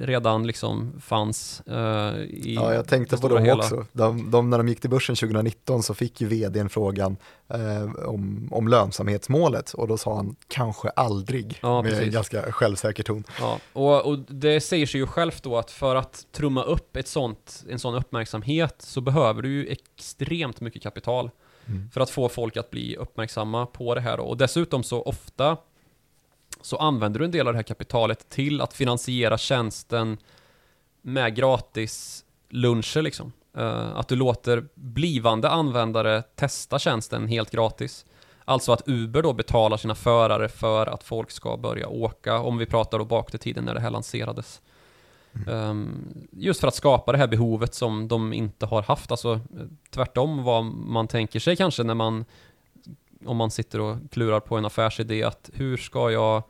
redan 0.00 0.46
liksom 0.46 0.92
fanns 1.00 1.62
uh, 1.68 1.74
i 2.22 2.54
Ja, 2.54 2.74
jag 2.74 2.88
tänkte 2.88 3.16
på 3.16 3.28
dem 3.28 3.44
hela. 3.44 3.62
också. 3.62 3.86
De, 3.92 4.30
de, 4.30 4.50
när 4.50 4.58
de 4.58 4.68
gick 4.68 4.80
till 4.80 4.90
börsen 4.90 5.16
2019 5.16 5.82
så 5.82 5.94
fick 5.94 6.20
ju 6.20 6.26
vdn 6.26 6.68
frågan 6.68 7.16
uh, 7.54 8.08
om, 8.08 8.48
om 8.52 8.68
lönsamhetsmålet 8.68 9.72
och 9.72 9.88
då 9.88 9.96
sa 9.96 10.16
han 10.16 10.36
kanske 10.48 10.88
aldrig 10.88 11.58
ja, 11.62 11.82
med 11.82 11.90
precis. 11.90 12.06
en 12.06 12.12
ganska 12.12 12.52
självsäker 12.52 13.02
ton. 13.02 13.24
Ja, 13.40 13.58
och, 13.72 14.06
och, 14.06 14.18
det 14.18 14.60
säger 14.60 14.86
sig 14.86 15.00
ju 15.00 15.06
självt 15.06 15.42
då 15.42 15.58
att 15.58 15.70
för 15.70 15.96
att 15.96 16.26
trumma 16.32 16.62
upp 16.62 16.96
ett 16.96 17.08
sånt, 17.08 17.64
en 17.68 17.78
sån 17.78 17.94
uppmärksamhet 17.94 18.74
så 18.78 19.00
behöver 19.00 19.42
du 19.42 19.48
ju 19.48 19.66
extremt 19.66 20.60
mycket 20.60 20.82
kapital 20.82 21.30
mm. 21.68 21.90
för 21.90 22.00
att 22.00 22.10
få 22.10 22.28
folk 22.28 22.56
att 22.56 22.70
bli 22.70 22.96
uppmärksamma 22.96 23.66
på 23.66 23.94
det 23.94 24.00
här 24.00 24.16
då. 24.16 24.22
och 24.22 24.36
dessutom 24.36 24.82
så 24.82 25.02
ofta 25.02 25.56
så 26.60 26.76
använder 26.76 27.18
du 27.18 27.24
en 27.24 27.30
del 27.30 27.46
av 27.46 27.52
det 27.52 27.58
här 27.58 27.62
kapitalet 27.62 28.28
till 28.28 28.60
att 28.60 28.74
finansiera 28.74 29.38
tjänsten 29.38 30.18
med 31.02 31.34
gratis 31.36 32.24
luncher 32.48 33.02
liksom. 33.02 33.32
Uh, 33.58 33.96
att 33.96 34.08
du 34.08 34.16
låter 34.16 34.64
blivande 34.74 35.50
användare 35.50 36.22
testa 36.22 36.78
tjänsten 36.78 37.28
helt 37.28 37.50
gratis. 37.50 38.04
Alltså 38.44 38.72
att 38.72 38.82
Uber 38.88 39.22
då 39.22 39.32
betalar 39.32 39.76
sina 39.76 39.94
förare 39.94 40.48
för 40.48 40.86
att 40.86 41.02
folk 41.02 41.30
ska 41.30 41.56
börja 41.56 41.88
åka, 41.88 42.38
om 42.38 42.58
vi 42.58 42.66
pratar 42.66 42.98
då 42.98 43.04
bak 43.04 43.30
till 43.30 43.40
tiden 43.40 43.64
när 43.64 43.74
det 43.74 43.80
här 43.80 43.90
lanserades. 43.90 44.60
Mm. 45.36 45.70
Um, 45.70 46.28
just 46.30 46.60
för 46.60 46.68
att 46.68 46.74
skapa 46.74 47.12
det 47.12 47.18
här 47.18 47.26
behovet 47.26 47.74
som 47.74 48.08
de 48.08 48.32
inte 48.32 48.66
har 48.66 48.82
haft, 48.82 49.10
alltså 49.10 49.40
tvärtom 49.90 50.42
vad 50.42 50.64
man 50.64 51.08
tänker 51.08 51.40
sig 51.40 51.56
kanske 51.56 51.82
när 51.82 51.94
man 51.94 52.24
om 53.24 53.36
man 53.36 53.50
sitter 53.50 53.80
och 53.80 53.96
klurar 54.10 54.40
på 54.40 54.56
en 54.56 54.64
affärsidé 54.64 55.22
att 55.22 55.50
hur 55.54 55.76
ska 55.76 56.10
jag 56.10 56.42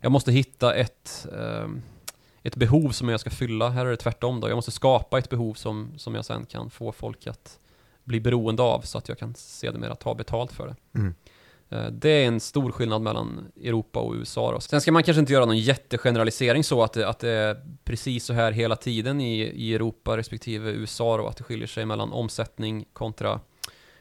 jag 0.00 0.12
måste 0.12 0.32
hitta 0.32 0.74
ett 0.74 1.26
ehm, 1.38 1.82
ett 2.42 2.56
behov 2.56 2.90
som 2.90 3.08
jag 3.08 3.20
ska 3.20 3.30
fylla. 3.30 3.68
Här 3.68 3.86
är 3.86 3.90
det 3.90 3.96
tvärtom 3.96 4.40
då. 4.40 4.48
Jag 4.48 4.56
måste 4.56 4.70
skapa 4.70 5.18
ett 5.18 5.28
behov 5.28 5.54
som, 5.54 5.92
som 5.96 6.14
jag 6.14 6.24
sen 6.24 6.46
kan 6.46 6.70
få 6.70 6.92
folk 6.92 7.26
att 7.26 7.58
bli 8.04 8.20
beroende 8.20 8.62
av 8.62 8.80
så 8.80 8.98
att 8.98 9.08
jag 9.08 9.18
kan 9.18 9.34
sedermera 9.34 9.94
ta 9.94 10.14
betalt 10.14 10.52
för 10.52 10.66
det. 10.66 10.98
Mm. 10.98 11.14
Eh, 11.70 11.86
det 11.86 12.10
är 12.10 12.26
en 12.26 12.40
stor 12.40 12.72
skillnad 12.72 13.02
mellan 13.02 13.52
Europa 13.64 14.00
och 14.00 14.14
USA. 14.14 14.52
Då. 14.52 14.60
Sen 14.60 14.80
ska 14.80 14.92
man 14.92 15.02
kanske 15.02 15.20
inte 15.20 15.32
göra 15.32 15.44
någon 15.44 15.58
jättegeneralisering 15.58 16.64
så 16.64 16.82
att 16.82 16.92
det, 16.92 17.08
att 17.08 17.18
det 17.18 17.30
är 17.30 17.56
precis 17.84 18.24
så 18.24 18.32
här 18.32 18.52
hela 18.52 18.76
tiden 18.76 19.20
i, 19.20 19.40
i 19.40 19.74
Europa 19.74 20.16
respektive 20.16 20.70
USA 20.70 21.20
och 21.20 21.28
att 21.28 21.36
det 21.36 21.44
skiljer 21.44 21.66
sig 21.66 21.86
mellan 21.86 22.12
omsättning 22.12 22.84
kontra 22.92 23.40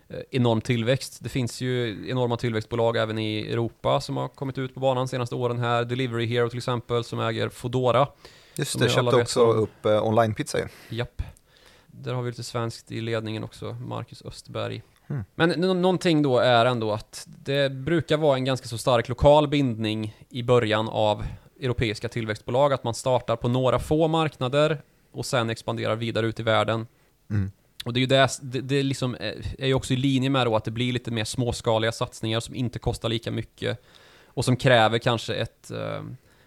Eh, 0.10 0.20
enorm 0.32 0.62
tillväxt. 0.62 1.20
Det 1.24 1.30
finns 1.30 1.62
ju 1.62 2.06
enorma 2.10 2.38
tillväxtbolag 2.38 2.98
även 2.98 3.18
i 3.18 3.52
Europa 3.52 4.02
som 4.02 4.18
har 4.18 4.28
kommit 4.28 4.58
ut 4.58 4.74
på 4.74 4.80
banan 4.80 4.98
de 4.98 5.08
senaste 5.08 5.36
åren 5.36 5.60
här. 5.60 5.86
Delivery 5.86 6.26
Hero 6.26 6.50
till 6.50 6.58
exempel 6.58 7.04
som 7.04 7.20
äger 7.20 7.50
Fodora. 7.50 8.08
Just 8.56 8.80
det, 8.80 8.90
köpte 8.90 9.16
också 9.16 9.46
om. 9.46 9.58
upp 9.58 9.86
eh, 9.86 10.08
online-pizza 10.08 10.58
ju. 10.58 10.68
Japp. 10.98 11.22
Där 11.88 12.14
har 12.14 12.22
vi 12.22 12.30
lite 12.30 12.44
svenskt 12.44 12.92
i 12.92 13.02
ledningen 13.02 13.44
också, 13.44 13.74
Marcus 13.74 14.22
Östberg. 14.22 14.84
Mm. 15.10 15.24
Men 15.36 15.50
någonting 15.82 16.22
då 16.22 16.40
är 16.40 16.66
ändå 16.66 16.92
att 16.92 17.28
det 17.28 17.72
brukar 17.72 18.18
vara 18.18 18.38
en 18.38 18.46
ganska 18.46 18.68
så 18.68 18.78
stark 18.78 19.10
lokal 19.10 19.48
bindning 19.48 20.16
i 20.30 20.44
början 20.44 20.90
av 20.90 21.24
europeiska 21.60 22.10
tillväxtbolag, 22.10 22.74
att 22.74 22.84
man 22.84 22.94
startar 22.94 23.36
på 23.36 23.48
några 23.48 23.80
få 23.80 24.08
marknader 24.08 24.82
och 25.12 25.26
sen 25.26 25.50
expanderar 25.50 25.96
vidare 25.96 26.28
ut 26.28 26.40
i 26.40 26.44
världen. 26.44 26.88
Mm. 27.30 27.52
Och 27.86 27.94
det 27.94 27.98
är 27.98 28.02
ju 28.02 28.08
det, 28.08 28.30
det, 28.42 28.62
det 28.62 28.84
liksom 28.84 29.16
är 29.60 29.68
ju 29.68 29.74
också 29.74 29.94
i 29.94 29.98
linje 29.98 30.30
med 30.30 30.48
då 30.48 30.56
att 30.56 30.64
det 30.64 30.72
blir 30.72 30.94
lite 30.94 31.12
mer 31.12 31.24
småskaliga 31.24 31.92
satsningar 31.92 32.40
som 32.40 32.56
inte 32.56 32.80
kostar 32.80 33.10
lika 33.10 33.32
mycket 33.32 33.82
och 34.26 34.46
som 34.46 34.56
kräver 34.56 34.98
kanske 34.98 35.34
ett, 35.34 35.72
eh, 35.72 36.02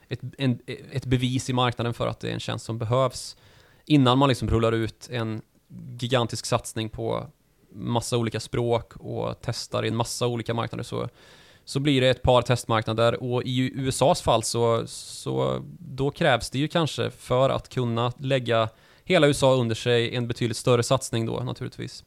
ett, 0.08 0.20
en, 0.38 0.58
ett 0.92 1.04
bevis 1.04 1.50
i 1.50 1.52
marknaden 1.52 1.94
för 1.94 2.06
att 2.06 2.20
det 2.20 2.28
är 2.28 2.32
en 2.32 2.40
tjänst 2.40 2.64
som 2.64 2.78
behövs 2.78 3.36
innan 3.84 4.18
man 4.18 4.28
liksom 4.28 4.50
rullar 4.50 4.72
ut 4.72 5.08
en 5.10 5.42
gigantisk 5.98 6.46
satsning 6.46 6.88
på 6.88 7.26
massa 7.72 8.16
olika 8.16 8.40
språk 8.40 8.96
och 8.96 9.34
testar 9.42 9.84
i 9.84 9.88
en 9.88 9.96
massa 9.96 10.26
olika 10.26 10.54
marknader 10.54 10.84
så, 10.84 11.08
så 11.64 11.80
blir 11.80 12.00
det 12.00 12.08
ett 12.08 12.22
par 12.22 12.42
testmarknader 12.42 13.22
och 13.22 13.42
i 13.42 13.72
USAs 13.74 14.22
fall 14.22 14.42
så, 14.42 14.86
så 14.86 15.64
då 15.78 16.10
krävs 16.10 16.50
det 16.50 16.58
ju 16.58 16.68
kanske 16.68 17.10
för 17.10 17.50
att 17.50 17.68
kunna 17.68 18.12
lägga 18.18 18.68
hela 19.04 19.26
USA 19.26 19.54
under 19.54 19.74
sig 19.74 20.16
en 20.16 20.28
betydligt 20.28 20.56
större 20.56 20.82
satsning 20.82 21.26
då 21.26 21.40
naturligtvis. 21.40 22.04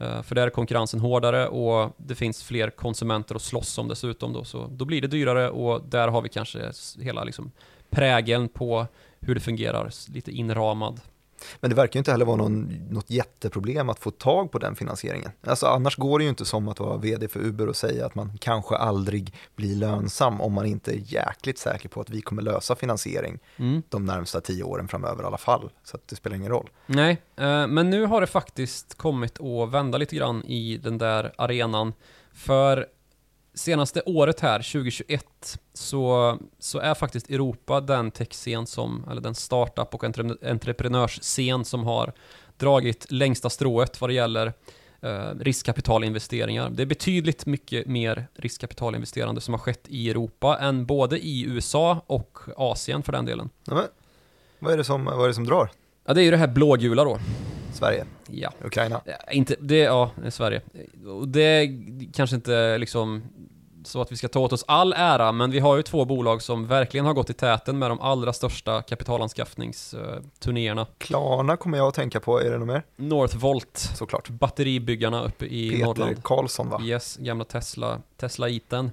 Uh, 0.00 0.22
för 0.22 0.34
där 0.34 0.46
är 0.46 0.50
konkurrensen 0.50 1.00
hårdare 1.00 1.48
och 1.48 1.92
det 1.96 2.14
finns 2.14 2.42
fler 2.42 2.70
konsumenter 2.70 3.34
att 3.34 3.42
slåss 3.42 3.78
om 3.78 3.88
dessutom 3.88 4.32
då, 4.32 4.44
så 4.44 4.66
då 4.66 4.84
blir 4.84 5.02
det 5.02 5.08
dyrare 5.08 5.50
och 5.50 5.84
där 5.84 6.08
har 6.08 6.22
vi 6.22 6.28
kanske 6.28 6.72
hela 7.00 7.24
liksom 7.24 7.50
prägeln 7.90 8.48
på 8.48 8.86
hur 9.20 9.34
det 9.34 9.40
fungerar, 9.40 9.90
lite 10.12 10.32
inramad. 10.32 11.00
Men 11.60 11.70
det 11.70 11.76
verkar 11.76 11.98
inte 12.00 12.10
heller 12.10 12.24
vara 12.24 12.36
någon, 12.36 12.62
något 12.90 13.10
jätteproblem 13.10 13.88
att 13.88 13.98
få 13.98 14.10
tag 14.10 14.52
på 14.52 14.58
den 14.58 14.76
finansieringen. 14.76 15.30
Alltså 15.46 15.66
annars 15.66 15.96
går 15.96 16.18
det 16.18 16.22
ju 16.22 16.28
inte 16.30 16.44
som 16.44 16.68
att 16.68 16.80
vara 16.80 16.96
vd 16.96 17.28
för 17.28 17.40
Uber 17.40 17.68
och 17.68 17.76
säga 17.76 18.06
att 18.06 18.14
man 18.14 18.38
kanske 18.40 18.76
aldrig 18.76 19.34
blir 19.56 19.76
lönsam 19.76 20.40
om 20.40 20.52
man 20.52 20.66
inte 20.66 20.92
är 20.92 21.00
jäkligt 21.04 21.58
säker 21.58 21.88
på 21.88 22.00
att 22.00 22.10
vi 22.10 22.20
kommer 22.20 22.42
lösa 22.42 22.76
finansiering 22.76 23.38
Mm. 23.56 23.82
de 23.88 24.04
närmsta 24.04 24.40
tio 24.40 24.62
åren 24.64 24.88
framöver 24.88 25.22
i 25.22 25.26
alla 25.26 25.38
fall. 25.38 25.70
Så 25.84 25.98
det 26.06 26.16
spelar 26.16 26.36
ingen 26.36 26.50
roll. 26.50 26.70
Nej, 26.86 27.22
eh, 27.36 27.66
men 27.66 27.90
nu 27.90 28.06
har 28.06 28.20
det 28.20 28.26
faktiskt 28.26 28.94
kommit 28.94 29.40
att 29.40 29.70
vända 29.70 29.98
lite 29.98 30.16
grann 30.16 30.44
i 30.44 30.76
den 30.76 30.98
där 30.98 31.32
arenan. 31.38 31.92
För 32.32 32.86
senaste 33.54 34.02
året 34.06 34.40
här, 34.40 34.58
2021, 34.58 35.58
så, 35.72 36.38
så 36.58 36.78
är 36.78 36.94
faktiskt 36.94 37.30
Europa 37.30 37.80
den 37.80 38.10
techscen 38.10 38.66
som, 38.66 39.04
eller 39.10 39.20
den 39.20 39.34
startup 39.34 39.94
och 39.94 40.04
entre, 40.04 40.50
entreprenörsscen 40.50 41.64
som 41.64 41.84
har 41.84 42.12
dragit 42.56 43.10
längsta 43.10 43.50
strået 43.50 44.00
vad 44.00 44.10
det 44.10 44.14
gäller 44.14 44.52
eh, 45.00 45.30
riskkapitalinvesteringar. 45.40 46.70
Det 46.70 46.82
är 46.82 46.86
betydligt 46.86 47.46
mycket 47.46 47.86
mer 47.86 48.26
riskkapitalinvesterande 48.34 49.40
som 49.40 49.54
har 49.54 49.58
skett 49.58 49.84
i 49.88 50.10
Europa 50.10 50.58
än 50.60 50.86
både 50.86 51.18
i 51.18 51.44
USA 51.44 52.02
och 52.06 52.38
Asien 52.56 53.02
för 53.02 53.12
den 53.12 53.24
delen. 53.24 53.50
Ja, 53.64 53.74
men, 53.74 53.84
vad, 54.58 54.72
är 54.72 54.76
det 54.76 54.84
som, 54.84 55.04
vad 55.04 55.24
är 55.24 55.28
det 55.28 55.34
som 55.34 55.46
drar? 55.46 55.70
Ja, 56.06 56.14
det 56.14 56.20
är 56.20 56.24
ju 56.24 56.30
det 56.30 56.36
här 56.36 56.48
blågula 56.48 57.04
då. 57.04 57.18
Sverige, 57.74 58.04
Ja. 58.26 58.52
Ukraina. 58.64 59.00
Ja, 59.04 59.32
Inte, 59.32 59.56
det, 59.60 59.78
ja, 59.78 60.10
Sverige. 60.30 60.60
Och 61.06 61.28
det 61.28 61.42
är 61.42 61.68
kanske 62.12 62.36
inte 62.36 62.78
liksom 62.78 63.22
så 63.84 64.00
att 64.00 64.12
vi 64.12 64.16
ska 64.16 64.28
ta 64.28 64.40
åt 64.40 64.52
oss 64.52 64.64
all 64.68 64.92
ära, 64.96 65.32
men 65.32 65.50
vi 65.50 65.58
har 65.58 65.76
ju 65.76 65.82
två 65.82 66.04
bolag 66.04 66.42
som 66.42 66.66
verkligen 66.66 67.06
har 67.06 67.14
gått 67.14 67.30
i 67.30 67.32
täten 67.32 67.78
med 67.78 67.90
de 67.90 68.00
allra 68.00 68.32
största 68.32 68.82
kapitalanskaffningsturnéerna. 68.82 70.86
Klarna 70.98 71.56
kommer 71.56 71.78
jag 71.78 71.88
att 71.88 71.94
tänka 71.94 72.20
på, 72.20 72.40
är 72.40 72.50
det 72.50 72.58
något 72.58 72.66
mer? 72.68 72.82
Northvolt, 72.96 73.78
Såklart. 73.94 74.28
batteribyggarna 74.28 75.24
uppe 75.24 75.46
i 75.46 75.70
Peter 75.70 75.84
Norrland. 75.84 76.22
Karlsson 76.24 76.68
va? 76.68 76.80
Yes, 76.84 77.16
gamla 77.16 77.44
Tesla, 77.44 78.00
Tesla-iten. 78.16 78.90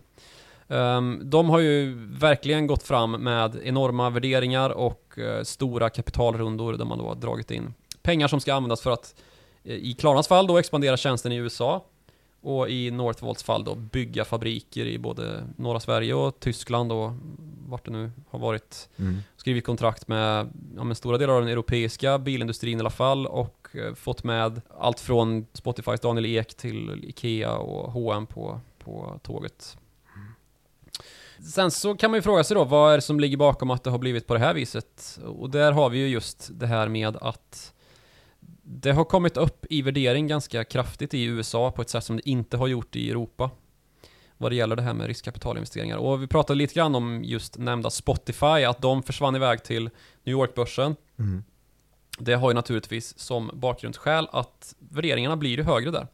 Ehm, 0.68 1.20
de 1.24 1.50
har 1.50 1.60
ju 1.60 1.94
verkligen 2.20 2.68
gått 2.68 2.84
fram 2.84 3.12
med 3.12 3.58
enorma 3.64 4.10
värderingar 4.10 4.70
och 4.70 5.20
eh, 5.20 5.44
stora 5.44 5.90
kapitalrundor 5.90 6.74
där 6.74 6.86
man 6.86 6.98
då 6.98 7.08
har 7.08 7.16
dragit 7.16 7.52
in 7.52 7.74
pengar 8.02 8.28
som 8.28 8.40
ska 8.40 8.54
användas 8.54 8.82
för 8.82 8.92
att 8.92 9.16
eh, 9.64 9.76
i 9.76 9.94
Klarnas 9.94 10.28
fall 10.28 10.48
då 10.48 10.58
expandera 10.58 10.98
tjänsten 10.98 11.32
i 11.32 11.36
USA 11.36 11.86
och 12.44 12.70
i 12.70 12.92
Northvolts 12.92 13.44
fall 13.44 13.64
då 13.64 13.76
bygga 13.76 14.26
fabriker 14.26 14.86
i 14.86 14.98
både 15.00 15.44
norra 15.58 15.80
Sverige 15.80 16.14
och 16.14 16.40
Tyskland 16.40 16.92
och 16.92 17.12
vart 17.68 17.86
det 17.86 17.92
nu 17.92 18.12
har 18.30 18.40
varit 18.40 18.90
Mm. 18.98 19.18
skrivit 19.38 19.66
kontrakt 19.66 20.08
med 20.08 20.50
ja, 20.76 20.84
men 20.84 20.96
stora 20.96 21.18
delar 21.18 21.34
av 21.34 21.42
den 21.42 21.50
europeiska 21.50 22.18
bilindustrin 22.20 22.78
i 22.78 22.82
alla 22.82 22.90
fall 22.90 23.28
och 23.28 23.68
eh, 23.74 23.94
fått 23.94 24.24
med 24.24 24.62
allt 24.80 25.00
från 25.00 25.46
Spotifys 25.54 26.00
Daniel 26.00 26.26
Ek 26.26 26.54
till 26.54 27.04
Ikea 27.04 27.54
och 27.58 27.92
H&M 27.92 28.28
på, 28.28 28.60
på 28.80 29.20
tåget. 29.24 29.78
Sen 31.54 31.72
så 31.72 31.96
kan 31.96 32.12
man 32.12 32.18
ju 32.18 32.22
fråga 32.22 32.44
sig 32.44 32.56
då, 32.56 32.64
vad 32.64 32.92
är 32.94 32.98
det 32.98 33.02
som 33.02 33.20
ligger 33.20 33.38
bakom 33.38 33.72
att 33.72 33.84
det 33.84 33.90
har 33.90 33.98
blivit 33.98 34.28
på 34.28 34.34
det 34.34 34.40
här 34.40 34.54
viset? 34.54 35.20
Och 35.26 35.50
där 35.50 35.72
har 35.72 35.90
vi 35.90 35.98
ju 36.00 36.08
just 36.08 36.50
det 36.54 36.68
här 36.68 36.88
med 36.88 37.18
att 37.18 37.74
det 38.64 38.92
har 38.92 39.04
kommit 39.04 39.38
upp 39.38 39.66
i 39.70 39.82
värdering 39.82 40.28
ganska 40.28 40.64
kraftigt 40.64 41.14
i 41.14 41.24
USA 41.24 41.72
på 41.72 41.82
ett 41.82 41.90
sätt 41.90 42.04
som 42.04 42.16
det 42.16 42.30
inte 42.30 42.58
har 42.58 42.68
gjort 42.68 42.96
i 42.96 43.10
Europa. 43.10 43.50
Vad 44.38 44.52
det 44.52 44.56
gäller 44.56 44.76
det 44.76 44.82
här 44.82 44.94
med 44.94 45.08
riskkapitalinvesteringar. 45.08 45.98
Och 45.98 46.24
vi 46.24 46.28
pratade 46.28 46.58
lite 46.58 46.74
grann 46.74 46.96
om 46.96 47.24
just 47.24 47.58
nämnda 47.58 47.90
Spotify, 47.90 48.46
att 48.46 48.82
de 48.82 49.04
försvann 49.04 49.36
iväg 49.36 49.64
till 49.64 49.84
New 50.24 50.34
York-börsen. 50.34 50.96
Mm. 51.20 51.44
Det 52.20 52.34
har 52.34 52.50
ju 52.50 52.54
naturligtvis 52.54 53.20
som 53.20 53.52
bakgrundsskäl 53.54 54.28
att 54.32 54.76
värderingarna 54.80 55.38
blir 55.38 55.58
ju 55.58 55.64
högre 55.64 55.92
där. 55.92 56.08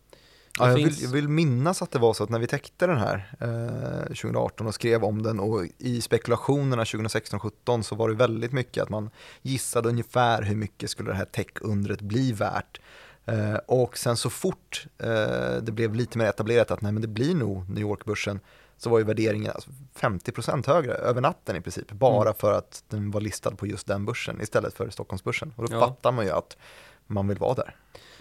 Ja, 0.59 0.67
jag, 0.67 0.77
finns- 0.77 0.97
vill, 0.97 1.03
jag 1.03 1.11
vill 1.11 1.27
minnas 1.27 1.81
att 1.81 1.91
det 1.91 1.99
var 1.99 2.13
så 2.13 2.23
att 2.23 2.29
när 2.29 2.39
vi 2.39 2.47
täckte 2.47 2.87
den 2.87 2.97
här 2.97 3.33
eh, 3.39 4.03
2018 4.07 4.67
och 4.67 4.73
skrev 4.75 5.03
om 5.03 5.23
den 5.23 5.39
och 5.39 5.65
i 5.77 6.01
spekulationerna 6.01 6.83
2016-17 6.83 7.81
så 7.81 7.95
var 7.95 8.09
det 8.09 8.15
väldigt 8.15 8.51
mycket 8.51 8.83
att 8.83 8.89
man 8.89 9.09
gissade 9.41 9.89
ungefär 9.89 10.41
hur 10.41 10.55
mycket 10.55 10.89
skulle 10.89 11.09
det 11.11 11.15
här 11.17 11.25
tech-undret 11.25 12.01
bli 12.01 12.31
värt. 12.31 12.81
Eh, 13.25 13.55
och 13.55 13.97
sen 13.97 14.17
så 14.17 14.29
fort 14.29 14.87
eh, 14.97 15.07
det 15.61 15.71
blev 15.71 15.95
lite 15.95 16.17
mer 16.17 16.25
etablerat 16.25 16.71
att 16.71 16.81
nej 16.81 16.91
men 16.91 17.01
det 17.01 17.07
blir 17.07 17.35
nog 17.35 17.69
New 17.69 17.81
York-börsen 17.81 18.39
så 18.77 18.89
var 18.89 18.97
ju 18.99 19.03
värderingen 19.05 19.51
alltså 19.55 19.69
50% 19.99 20.67
högre 20.67 20.93
över 20.93 21.21
natten 21.21 21.55
i 21.55 21.61
princip, 21.61 21.91
bara 21.91 22.21
Mm. 22.21 22.33
för 22.33 22.53
att 22.53 22.83
den 22.89 23.11
var 23.11 23.21
listad 23.21 23.51
på 23.51 23.67
just 23.67 23.87
den 23.87 24.05
börsen 24.05 24.41
istället 24.41 24.73
för 24.73 24.89
Stockholmsbörsen. 24.89 25.53
Och 25.55 25.69
då 25.69 25.75
Ja. 25.75 25.79
fattar 25.79 26.11
man 26.11 26.25
ju 26.25 26.31
att 26.31 26.57
man 27.07 27.27
vill 27.27 27.37
vara 27.37 27.53
där. 27.53 27.75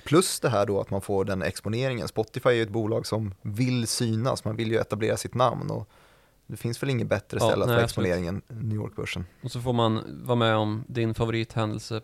Plus 0.06 0.40
det 0.40 0.48
här 0.48 0.66
då 0.66 0.80
att 0.80 0.90
man 0.90 1.00
får 1.00 1.24
den 1.24 1.42
exponeringen. 1.42 2.08
Spotify 2.08 2.48
är 2.48 2.52
ju 2.54 2.62
ett 2.62 2.68
bolag 2.70 3.06
som 3.06 3.34
vill 3.42 3.86
synas, 3.86 4.44
man 4.44 4.56
vill 4.56 4.70
ju 4.70 4.78
etablera 4.78 5.16
sitt 5.16 5.34
namn 5.34 5.70
och 5.70 5.88
det 6.46 6.56
finns 6.56 6.82
väl 6.82 6.90
inget 6.90 7.06
bättre 7.06 7.38
Ja, 7.40 7.46
ställe 7.46 7.62
att 7.64 7.68
nej, 7.68 7.78
få 7.78 7.84
absolut. 7.84 8.08
exponering 8.12 8.26
än 8.26 8.42
New 8.48 8.76
York-börsen. 8.76 9.24
Och 9.42 9.50
så 9.50 9.60
får 9.60 9.72
man 9.72 10.22
vara 10.24 10.36
med 10.36 10.56
om 10.56 10.84
din 10.88 11.14
favorithändelse. 11.14 12.00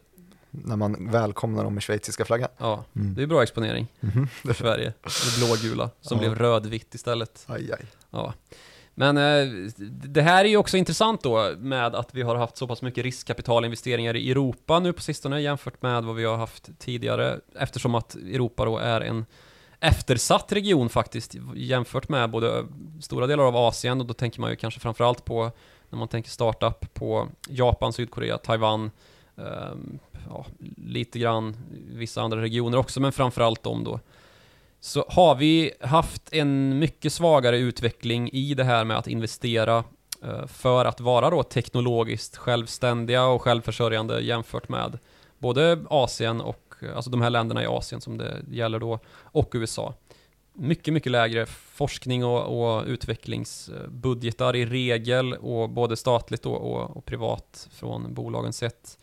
När 0.51 0.77
man 0.77 1.11
välkomnar 1.11 1.65
dem 1.65 1.75
med 1.75 1.83
schweiziska 1.83 2.25
flaggan. 2.25 2.49
Ja, 2.59 2.85
Mm. 2.97 3.15
det 3.15 3.23
är 3.23 3.27
bra 3.27 3.43
exponering 3.43 3.93
Mhm. 4.01 4.29
för 4.29 4.53
Sverige. 4.55 4.93
Det 5.03 5.39
blågula 5.47 5.91
som 6.01 6.17
Ja. 6.17 6.21
blev 6.21 6.35
rödvitt 6.39 6.95
istället. 6.95 7.45
Aj, 7.47 7.73
aj. 7.73 7.87
Ja. 8.11 8.35
Men 8.95 9.17
eh, 9.17 9.73
det 9.89 10.23
här 10.23 10.45
är 10.45 10.49
ju 10.49 10.57
också 10.57 10.77
intressant 10.77 11.23
då 11.23 11.55
med 11.59 11.95
att 11.95 12.15
vi 12.15 12.23
har 12.23 12.37
haft 12.37 12.57
så 12.57 12.67
pass 12.67 12.83
mycket 12.83 13.05
riskkapitalinvesteringar 13.05 14.17
i 14.17 14.31
Europa 14.31 14.81
nu 14.81 14.93
på 14.93 15.03
sistone 15.03 15.41
jämfört 15.41 15.83
med 15.83 16.05
vad 16.05 16.17
vi 16.17 16.25
har 16.25 16.37
haft 16.37 16.79
tidigare 16.79 17.41
eftersom 17.55 17.95
att 17.95 18.15
Europa 18.15 18.65
då 18.65 18.79
är 18.79 19.01
en 19.01 19.27
eftersatt 19.81 20.53
region 20.53 20.89
faktiskt 20.89 21.37
jämfört 21.55 22.09
med 22.09 22.31
både 22.31 22.67
stora 23.01 23.27
delar 23.27 23.45
av 23.45 23.57
Asien 23.57 24.01
och 24.01 24.07
då 24.07 24.15
tänker 24.15 24.41
man 24.41 24.51
ju 24.51 24.57
kanske 24.57 24.81
framförallt 24.81 25.25
på 25.25 25.51
när 25.91 25.99
man 25.99 26.09
tänker 26.09 26.31
startup 26.31 26.95
på 26.95 27.29
Japan, 27.49 27.93
Sydkorea, 27.93 28.39
Taiwan 28.39 28.91
eh, 29.37 29.73
ja, 30.29 30.47
lite 30.77 31.19
grann 31.19 31.57
vissa 31.93 32.23
andra 32.23 32.41
regioner 32.41 32.79
också 32.79 33.01
men 33.01 33.13
framförallt 33.13 33.63
de 33.63 33.85
då 33.85 34.01
så 34.85 35.05
har 35.09 35.35
vi 35.35 35.73
haft 35.81 36.33
en 36.33 36.79
mycket 36.79 37.13
svagare 37.13 37.59
utveckling 37.59 38.31
i 38.33 38.55
det 38.55 38.65
här 38.65 38.85
med 38.85 38.99
att 38.99 39.07
investera 39.07 39.85
eh, 40.23 40.47
för 40.47 40.85
att 40.85 41.01
vara 41.01 41.31
då 41.31 41.43
teknologiskt 41.43 42.37
självständiga 42.37 43.25
och 43.25 43.43
självförsörjande 43.43 44.21
jämfört 44.21 44.69
med 44.69 44.99
både 45.39 45.79
Asien 45.91 46.41
och, 46.41 46.75
eh, 46.81 46.97
alltså 46.97 47.11
de 47.11 47.23
här 47.23 47.31
länderna 47.31 47.63
i 47.63 47.67
Asien 47.67 48.01
som 48.01 48.19
det 48.19 48.43
gäller 48.51 48.79
då, 48.79 48.99
och 49.23 49.51
USA. 49.55 49.95
Mycket, 50.53 50.95
mycket 50.95 51.13
lägre 51.13 51.47
forskning 51.47 52.25
och, 52.25 52.43
och 52.63 52.85
utvecklingsbudgetar 52.87 54.57
i 54.57 54.67
regel 54.67 55.35
och 55.35 55.71
både 55.71 55.97
statligt 55.97 56.43
då 56.43 56.53
och, 56.53 56.97
och 56.97 57.05
privat 57.05 57.69
från 57.73 58.15
bolagen 58.15 58.53
sett. 58.53 58.99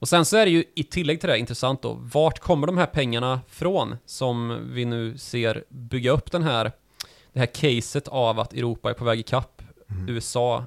Och 0.00 0.08
sen 0.08 0.24
så 0.24 0.36
är 0.36 0.44
det 0.44 0.52
ju 0.52 0.64
i 0.74 0.84
tillägg 0.84 1.20
till 1.20 1.28
det 1.28 1.38
intressant 1.38 1.82
då, 1.82 1.98
vart 2.00 2.38
kommer 2.38 2.66
de 2.66 2.78
här 2.78 2.86
pengarna 2.86 3.40
från 3.48 3.96
som 4.06 4.68
vi 4.72 4.84
nu 4.84 5.18
ser 5.18 5.64
bygga 5.68 6.10
upp 6.10 6.32
den 6.32 6.42
här, 6.42 6.72
det 7.32 7.38
här 7.38 7.46
caset 7.46 8.08
av 8.08 8.40
att 8.40 8.52
Europa 8.52 8.90
är 8.90 8.94
på 8.94 9.04
väg 9.04 9.20
ikapp 9.20 9.62
Mm. 9.90 10.08
USA 10.08 10.64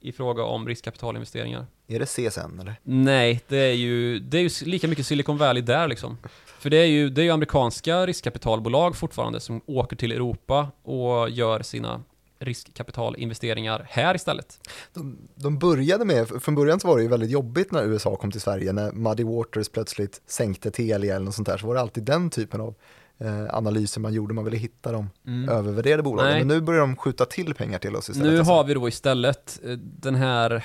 i 0.00 0.12
fråga 0.12 0.44
om 0.44 0.68
riskkapitalinvesteringar? 0.68 1.66
Är 1.86 1.98
det 1.98 2.06
CSN 2.06 2.60
eller? 2.60 2.74
Nej, 2.82 3.40
det 3.48 3.58
är 3.58 3.72
ju, 3.72 4.18
det 4.18 4.38
är 4.38 4.42
ju 4.42 4.50
lika 4.64 4.88
mycket 4.88 5.06
Silicon 5.06 5.38
Valley 5.38 5.62
där 5.62 5.88
liksom. 5.88 6.18
För 6.58 6.70
det 6.70 6.76
är 6.76 6.86
ju, 6.86 7.10
det 7.10 7.20
är 7.20 7.24
ju 7.24 7.30
amerikanska 7.30 8.06
riskkapitalbolag 8.06 8.96
fortfarande 8.96 9.40
som 9.40 9.60
åker 9.66 9.96
till 9.96 10.12
Europa 10.12 10.68
och 10.82 11.30
gör 11.30 11.62
sina 11.62 12.02
riskkapitalinvesteringar 12.38 13.86
här 13.90 14.14
istället. 14.14 14.68
De, 14.92 15.18
de 15.34 15.58
började 15.58 16.04
med, 16.04 16.42
från 16.42 16.54
början 16.54 16.80
så 16.80 16.88
var 16.88 16.96
det 16.96 17.02
ju 17.02 17.08
väldigt 17.08 17.30
jobbigt 17.30 17.72
när 17.72 17.84
USA 17.84 18.16
kom 18.16 18.30
till 18.30 18.40
Sverige, 18.40 18.72
när 18.72 18.92
Muddy 18.92 19.24
Waters 19.24 19.68
plötsligt 19.68 20.22
sänkte 20.26 20.70
Telia 20.70 21.14
eller 21.14 21.24
något 21.24 21.34
sånt 21.34 21.48
där, 21.48 21.58
så 21.58 21.66
var 21.66 21.74
det 21.74 21.80
alltid 21.80 22.04
den 22.04 22.30
typen 22.30 22.60
av 22.60 22.74
eh, 23.18 23.54
analyser 23.54 24.00
man 24.00 24.14
gjorde, 24.14 24.34
man 24.34 24.44
ville 24.44 24.56
hitta 24.56 24.92
de 24.92 25.10
övervärderade 25.50 26.02
bolagen. 26.02 26.30
Nej. 26.30 26.44
Men 26.44 26.48
nu 26.48 26.60
börjar 26.60 26.80
de 26.80 26.96
skjuta 26.96 27.24
till 27.24 27.54
pengar 27.54 27.78
till 27.78 27.96
oss 27.96 28.08
istället. 28.08 28.32
Nu 28.32 28.38
alltså. 28.38 28.52
har 28.52 28.64
vi 28.64 28.74
då 28.74 28.88
istället 28.88 29.60
eh, 29.64 29.70
den 29.78 30.14
här... 30.14 30.64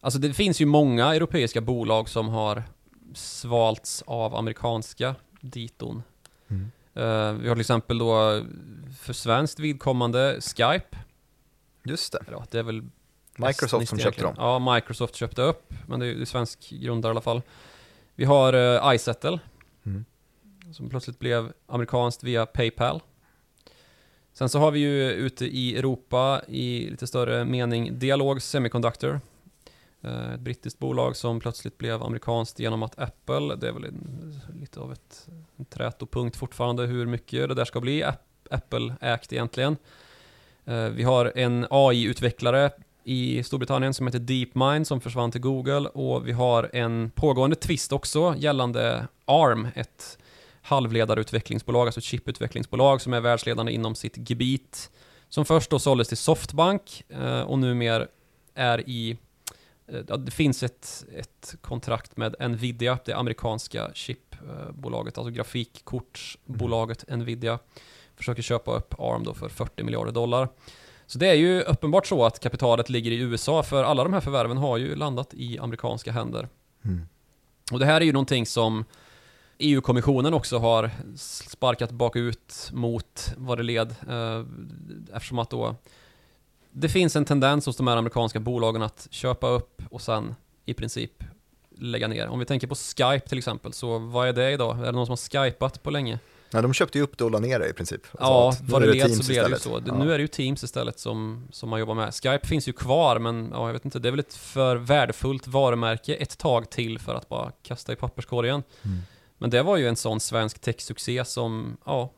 Alltså 0.00 0.18
det 0.18 0.32
finns 0.32 0.60
ju 0.60 0.66
många 0.66 1.14
europeiska 1.14 1.60
bolag 1.60 2.08
som 2.08 2.28
har 2.28 2.62
svalts 3.14 4.02
av 4.06 4.34
amerikanska 4.34 5.14
diton. 5.40 6.02
Mm. 6.48 6.70
Eh, 6.94 7.32
vi 7.32 7.48
har 7.48 7.54
till 7.54 7.60
exempel 7.60 7.98
då 7.98 8.42
för 9.00 9.12
svenskt 9.12 9.58
vidkommande 9.60 10.40
Skype. 10.40 10.98
Just 11.84 12.12
det, 12.12 12.24
ja, 12.30 12.44
det 12.50 12.58
är 12.58 12.62
väl 12.62 12.82
Microsoft 13.38 13.88
som 13.88 13.98
köpte 13.98 14.22
dem. 14.22 14.34
Ja, 14.38 14.74
Microsoft 14.74 15.14
köpte 15.14 15.42
upp, 15.42 15.74
men 15.86 16.00
det 16.00 16.06
är 16.06 16.12
ju 16.12 16.26
svensk 16.26 16.70
grundare 16.70 17.10
i 17.10 17.12
alla 17.12 17.20
fall. 17.20 17.42
Vi 18.14 18.24
har 18.24 18.54
uh, 18.54 18.94
iSettle, 18.94 19.38
Mm. 19.86 20.04
som 20.72 20.88
plötsligt 20.88 21.18
blev 21.18 21.52
amerikanskt 21.66 22.24
via 22.24 22.46
Paypal. 22.46 23.00
Sen 24.32 24.48
så 24.48 24.58
har 24.58 24.70
vi 24.70 24.78
ju 24.80 25.10
ute 25.10 25.46
i 25.46 25.76
Europa 25.78 26.42
i 26.48 26.90
lite 26.90 27.06
större 27.06 27.44
mening 27.44 27.98
Dialog 27.98 28.42
Semiconductor. 28.42 29.20
Eh, 30.04 30.34
ett 30.34 30.40
brittiskt 30.40 30.78
bolag 30.78 31.16
som 31.16 31.40
plötsligt 31.40 31.78
blev 31.78 32.02
amerikanskt 32.02 32.58
genom 32.58 32.82
att 32.82 32.98
Apple, 32.98 33.56
det 33.56 33.68
är 33.68 33.72
väl 33.72 33.84
en, 33.84 34.40
lite 34.60 34.80
av 34.80 34.92
ett, 34.92 35.28
en 35.56 35.64
trätopunkt 35.64 36.36
fortfarande 36.36 36.86
hur 36.86 37.06
mycket 37.06 37.48
det 37.48 37.54
där 37.54 37.64
ska 37.64 37.80
bli 37.80 38.04
Apple-ägt 38.50 39.32
egentligen. 39.32 39.76
Eh, 40.64 40.84
vi 40.84 41.02
har 41.02 41.32
en 41.34 41.66
AI-utvecklare 41.70 42.70
i 43.04 43.42
Storbritannien 43.42 43.94
som 43.94 44.06
heter 44.06 44.18
DeepMind 44.18 44.86
som 44.86 45.00
försvann 45.00 45.30
till 45.30 45.40
Google 45.40 45.88
och 45.88 46.28
vi 46.28 46.32
har 46.32 46.70
en 46.72 47.10
pågående 47.10 47.56
tvist 47.56 47.92
också 47.92 48.34
gällande 48.38 49.06
ARM, 49.24 49.68
ett 49.74 50.18
halvledarutvecklingsbolag, 50.62 51.86
alltså 51.86 52.00
chiputvecklingsbolag 52.00 53.00
som 53.00 53.12
är 53.12 53.20
världsledande 53.20 53.72
inom 53.72 53.94
sitt 53.94 54.30
gebit. 54.30 54.90
Som 55.28 55.44
först 55.44 55.70
då 55.70 55.78
såldes 55.78 56.08
till 56.08 56.16
Softbank 56.16 57.04
eh, 57.08 57.40
och 57.40 57.58
numera 57.58 58.06
är 58.54 58.88
i 58.88 59.18
det 60.18 60.30
finns 60.30 60.62
ett, 60.62 61.04
ett 61.16 61.54
kontrakt 61.60 62.16
med 62.16 62.34
Nvidia, 62.50 62.98
det 63.04 63.12
amerikanska 63.12 63.90
chipbolaget, 63.94 65.18
alltså 65.18 65.30
grafikkortsbolaget 65.30 67.04
Nvidia. 67.08 67.58
Försöker 68.16 68.42
köpa 68.42 68.76
upp 68.76 68.94
ARM 68.98 69.24
då 69.24 69.34
för 69.34 69.48
40 69.48 69.82
miljarder 69.82 70.12
dollar. 70.12 70.48
Så 71.06 71.18
det 71.18 71.26
är 71.26 71.34
ju 71.34 71.60
uppenbart 71.60 72.06
så 72.06 72.24
att 72.24 72.40
kapitalet 72.40 72.90
ligger 72.90 73.10
i 73.10 73.18
USA, 73.18 73.62
för 73.62 73.84
alla 73.84 74.04
de 74.04 74.12
här 74.12 74.20
förvärven 74.20 74.56
har 74.56 74.76
ju 74.76 74.94
landat 74.94 75.34
i 75.34 75.58
amerikanska 75.58 76.12
händer. 76.12 76.48
Mm. 76.84 77.06
Och 77.72 77.78
det 77.78 77.86
här 77.86 78.00
är 78.00 78.04
ju 78.04 78.12
någonting 78.12 78.46
som 78.46 78.84
EU-kommissionen 79.58 80.34
också 80.34 80.58
har 80.58 80.90
sparkat 81.16 81.90
bakut 81.90 82.70
mot 82.72 83.34
vad 83.36 83.58
det 83.58 83.62
led. 83.62 83.94
Eh, 84.08 84.44
eftersom 85.16 85.38
att 85.38 85.50
då 85.50 85.76
det 86.76 86.88
finns 86.88 87.16
en 87.16 87.24
tendens 87.24 87.66
hos 87.66 87.76
de 87.76 87.86
här 87.86 87.96
amerikanska 87.96 88.40
bolagen 88.40 88.82
att 88.82 89.08
köpa 89.10 89.48
upp 89.48 89.82
och 89.90 90.02
sen 90.02 90.34
i 90.64 90.74
princip 90.74 91.24
lägga 91.78 92.08
ner. 92.08 92.28
Om 92.28 92.38
vi 92.38 92.44
tänker 92.44 92.66
på 92.66 92.74
Skype 92.74 93.28
till 93.28 93.38
exempel, 93.38 93.72
så 93.72 93.98
vad 93.98 94.28
är 94.28 94.32
det 94.32 94.50
idag? 94.50 94.78
Är 94.78 94.84
det 94.84 94.92
någon 94.92 95.06
som 95.06 95.12
har 95.12 95.44
skypat 95.44 95.82
på 95.82 95.90
länge? 95.90 96.18
Nej, 96.50 96.62
de 96.62 96.72
köpte 96.74 96.98
ju 96.98 97.04
upp 97.04 97.18
det 97.18 97.24
och 97.24 97.30
la 97.30 97.38
ner 97.38 97.58
det 97.58 97.68
i 97.68 97.72
princip. 97.72 98.00
Alltså 98.10 98.24
ja, 98.24 98.54
nu 98.60 98.72
vad 98.72 98.82
det 98.82 98.92
led 98.92 99.02
Teams 99.02 99.18
så 99.18 99.32
blev 99.32 99.44
det 99.44 99.48
ju 99.48 99.56
istället. 99.56 99.84
så. 99.84 99.90
Ja. 99.92 100.04
Nu 100.04 100.12
är 100.12 100.18
det 100.18 100.22
ju 100.22 100.28
Teams 100.28 100.64
istället 100.64 100.98
som, 100.98 101.48
som 101.50 101.68
man 101.68 101.80
jobbar 101.80 101.94
med. 101.94 102.14
Skype 102.14 102.46
finns 102.46 102.68
ju 102.68 102.72
kvar, 102.72 103.18
men 103.18 103.50
ja, 103.52 103.66
jag 103.66 103.72
vet 103.72 103.84
inte, 103.84 103.98
det 103.98 104.08
är 104.08 104.10
väl 104.10 104.20
ett 104.20 104.34
för 104.34 104.76
värdefullt 104.76 105.46
varumärke 105.46 106.14
ett 106.14 106.38
tag 106.38 106.70
till 106.70 106.98
för 106.98 107.14
att 107.14 107.28
bara 107.28 107.52
kasta 107.62 107.92
i 107.92 107.96
papperskorgen. 107.96 108.62
Mm. 108.82 108.98
Men 109.38 109.50
det 109.50 109.62
var 109.62 109.76
ju 109.76 109.88
en 109.88 109.96
sån 109.96 110.20
svensk 110.20 110.58
techsuccé 110.58 111.24
som, 111.24 111.76
ja, 111.84 112.12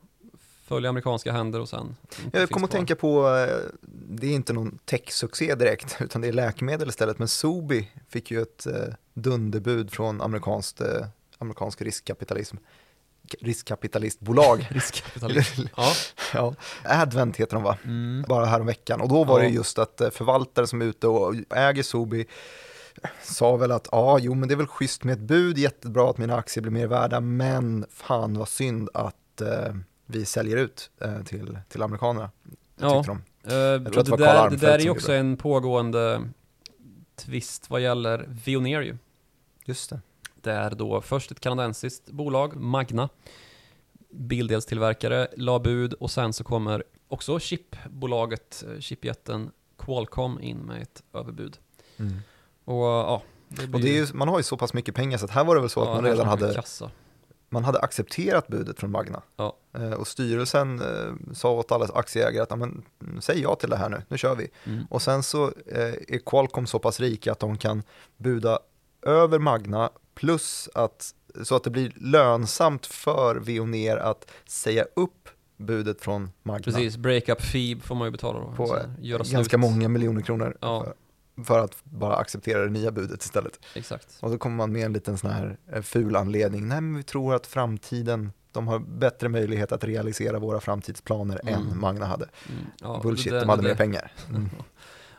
föll 0.67 0.85
i 0.85 0.87
amerikanska 0.87 1.31
händer 1.31 1.59
och 1.59 1.69
sen 1.69 1.95
Jag 2.31 2.49
kommer 2.49 2.67
att 2.67 2.71
tänka 2.71 2.95
på, 2.95 3.27
eh, 3.27 3.57
det 4.09 4.27
är 4.27 4.31
inte 4.35 4.53
någon 4.53 4.77
techsuccé 4.85 5.55
direkt, 5.55 5.97
utan 6.01 6.21
det 6.21 6.27
är 6.27 6.33
läkemedel 6.33 6.89
istället. 6.89 7.19
Men 7.19 7.27
Sobi 7.27 7.91
fick 8.09 8.31
ju 8.31 8.41
ett 8.41 8.65
eh, 8.65 8.73
dunderbud 9.13 9.91
från 9.91 10.21
amerikanskt, 10.21 10.81
eh, 10.81 11.05
amerikansk 11.37 11.81
riskkapitalism. 11.81 12.57
riskkapitalistbolag. 13.41 14.67
Riskkapitalist. 14.71 15.53
ja. 15.77 15.93
ja, 16.33 16.53
Advent 16.85 17.37
heter 17.37 17.53
de 17.53 17.63
va? 17.63 17.77
Mm. 17.83 18.25
Bara 18.27 18.45
här 18.45 18.59
om 18.59 18.65
veckan. 18.65 19.01
Och 19.01 19.09
då 19.09 19.23
var 19.23 19.39
det 19.39 19.45
Ja. 19.45 19.51
just 19.51 19.79
att 19.79 20.01
förvaltare 20.11 20.67
som 20.67 20.81
är 20.81 20.85
ute 20.85 21.07
och 21.07 21.35
äger 21.49 21.83
Sobi 21.83 22.25
sa 23.23 23.55
väl 23.55 23.71
att 23.71 23.87
ja, 23.91 24.19
jo 24.19 24.33
men 24.33 24.47
det 24.49 24.53
är 24.53 24.57
väl 24.57 24.67
schysst 24.67 25.03
med 25.03 25.13
ett 25.13 25.19
bud, 25.19 25.57
jättebra 25.57 26.09
att 26.09 26.17
mina 26.17 26.35
aktier 26.35 26.61
blir 26.61 26.71
mer 26.71 26.87
värda, 26.87 27.19
men 27.19 27.85
fan 27.89 28.37
vad 28.37 28.47
synd 28.49 28.89
att 28.93 29.41
eh, 29.41 29.73
vi 30.07 30.25
säljer 30.25 30.57
ut 30.57 30.89
eh, 31.01 31.23
till, 31.23 31.59
till 31.69 31.81
amerikanerna. 31.81 32.31
Ja. 32.75 33.03
De. 33.05 33.21
Eh, 33.43 33.83
tror 33.83 33.87
och 33.87 33.87
att 33.87 33.93
det 33.93 34.03
det, 34.03 34.11
var 34.11 34.17
Carl 34.17 34.49
där, 34.49 34.49
det 34.49 34.67
där 34.67 34.79
är 34.79 34.79
ju 34.79 34.89
också 34.89 35.11
gjorde 35.11 35.19
en 35.19 35.37
pågående 35.37 36.29
twist 37.15 37.69
vad 37.69 37.81
gäller 37.81 38.25
Veoneer 38.45 38.81
ju. 38.81 38.97
Just 39.65 39.89
det. 39.89 39.99
Det 40.41 40.51
är 40.51 40.69
då 40.69 41.01
först 41.01 41.31
ett 41.31 41.39
kanadensiskt 41.39 42.11
bolag, 42.11 42.55
Magna, 42.55 43.09
bildelstillverkare, 44.09 45.27
la 45.37 45.59
bud 45.59 45.93
och 45.93 46.11
sen 46.11 46.33
så 46.33 46.43
kommer 46.43 46.83
också 47.07 47.39
chipbolaget, 47.39 48.63
eh, 48.67 48.79
chipjätten 48.79 49.51
Qualcomm 49.77 50.41
in 50.41 50.57
med 50.57 50.81
ett 50.81 51.03
överbud. 51.13 51.57
Och 52.65 52.83
ja, 52.83 53.21
det 53.47 53.73
Och 53.73 53.81
det 53.81 53.89
är 53.89 54.05
ju, 54.05 54.13
man 54.13 54.27
har 54.27 54.37
ju 54.39 54.43
så 54.43 54.57
pass 54.57 54.73
mycket 54.73 54.95
pengar 54.95 55.17
så 55.17 55.25
att 55.25 55.31
här 55.31 55.43
var 55.43 55.55
det 55.55 55.61
väl 55.61 55.69
så 55.69 55.81
att 55.81 55.87
man 55.87 56.03
redan 56.03 56.27
hade, 56.27 56.53
Kassa. 56.53 56.91
Man 57.49 57.63
hade 57.63 57.79
accepterat 57.79 58.47
budet 58.47 58.79
från 58.79 58.91
Magna. 58.91 59.21
Ja. 59.35 59.57
Eh, 59.77 59.91
och 59.91 60.07
styrelsen 60.07 60.81
eh, 60.81 61.33
sa 61.33 61.51
åt 61.51 61.71
alla 61.71 61.85
aktieägare 61.93 62.43
att 62.43 62.49
"Ja, 62.49 62.55
men, 62.55 62.83
mm, 63.01 63.21
säg 63.21 63.41
ja 63.41 63.55
till 63.55 63.69
det 63.69 63.77
här 63.77 63.89
nu, 63.89 64.01
nu 64.07 64.17
kör 64.17 64.35
vi. 64.35 64.47
Mm. 64.65 64.83
Och 64.89 65.01
sen 65.01 65.23
så 65.23 65.45
eh, 65.45 65.81
är 66.07 66.25
Qualcomm 66.25 66.67
så 66.67 66.79
pass 66.79 66.99
rika 66.99 67.31
att 67.31 67.39
de 67.39 67.57
kan 67.57 67.83
buda 68.17 68.59
över 69.01 69.39
Magna 69.39 69.89
plus 70.15 70.69
att 70.73 71.13
så 71.43 71.55
att 71.55 71.63
det 71.63 71.69
blir 71.69 71.93
lönsamt 71.95 72.85
för 72.85 73.35
Veoneer 73.35 73.97
att 73.97 74.31
säga 74.47 74.85
upp 74.95 75.29
budet 75.57 76.01
från 76.01 76.29
Magna 76.43 76.63
Precis, 76.63 76.97
breakup 76.97 77.41
fee 77.41 77.79
får 77.83 77.95
man 77.95 78.07
ju 78.07 78.11
betala 78.11 78.39
då. 78.39 78.51
på 78.55 78.67
Så 78.67 78.73
här, 78.75 78.93
göra 79.01 79.17
ganska 79.17 79.43
slut. 79.43 79.59
många 79.59 79.87
miljoner 79.89 80.21
kronor 80.21 80.57
Ja. 80.61 80.83
för, 80.83 80.93
för 81.45 81.59
att 81.59 81.75
bara 81.83 82.15
acceptera 82.15 82.63
det 82.63 82.69
nya 82.69 82.91
budet 82.91 83.23
istället. 83.23 83.59
Exakt. 83.75 84.17
Och 84.21 84.31
då 84.31 84.37
kommer 84.37 84.55
man 84.55 84.71
med 84.71 84.85
en 84.85 84.93
liten 84.93 85.17
sån 85.17 85.31
här 85.31 85.57
eh, 85.73 85.81
ful 85.81 86.15
anledning. 86.15 86.67
Nej, 86.67 86.81
men 86.81 86.97
vi 86.97 87.03
tror 87.03 87.35
att 87.35 87.47
framtiden, 87.47 88.31
de 88.51 88.67
har 88.67 88.79
bättre 88.79 89.29
möjlighet 89.29 89.71
att 89.71 89.83
realisera 89.83 90.39
våra 90.39 90.59
framtidsplaner 90.59 91.39
Mm. 91.43 91.53
än 91.53 91.79
Magna 91.79 92.05
hade. 92.05 92.27
Mm, 92.49 92.65
ja, 92.81 92.99
Bullshit, 93.03 93.31
det- 93.33 93.39
de 93.39 93.49
hade 93.49 93.61
det- 93.61 93.67
mer 93.67 93.75
pengar. 93.75 94.11
Mm. 94.29 94.49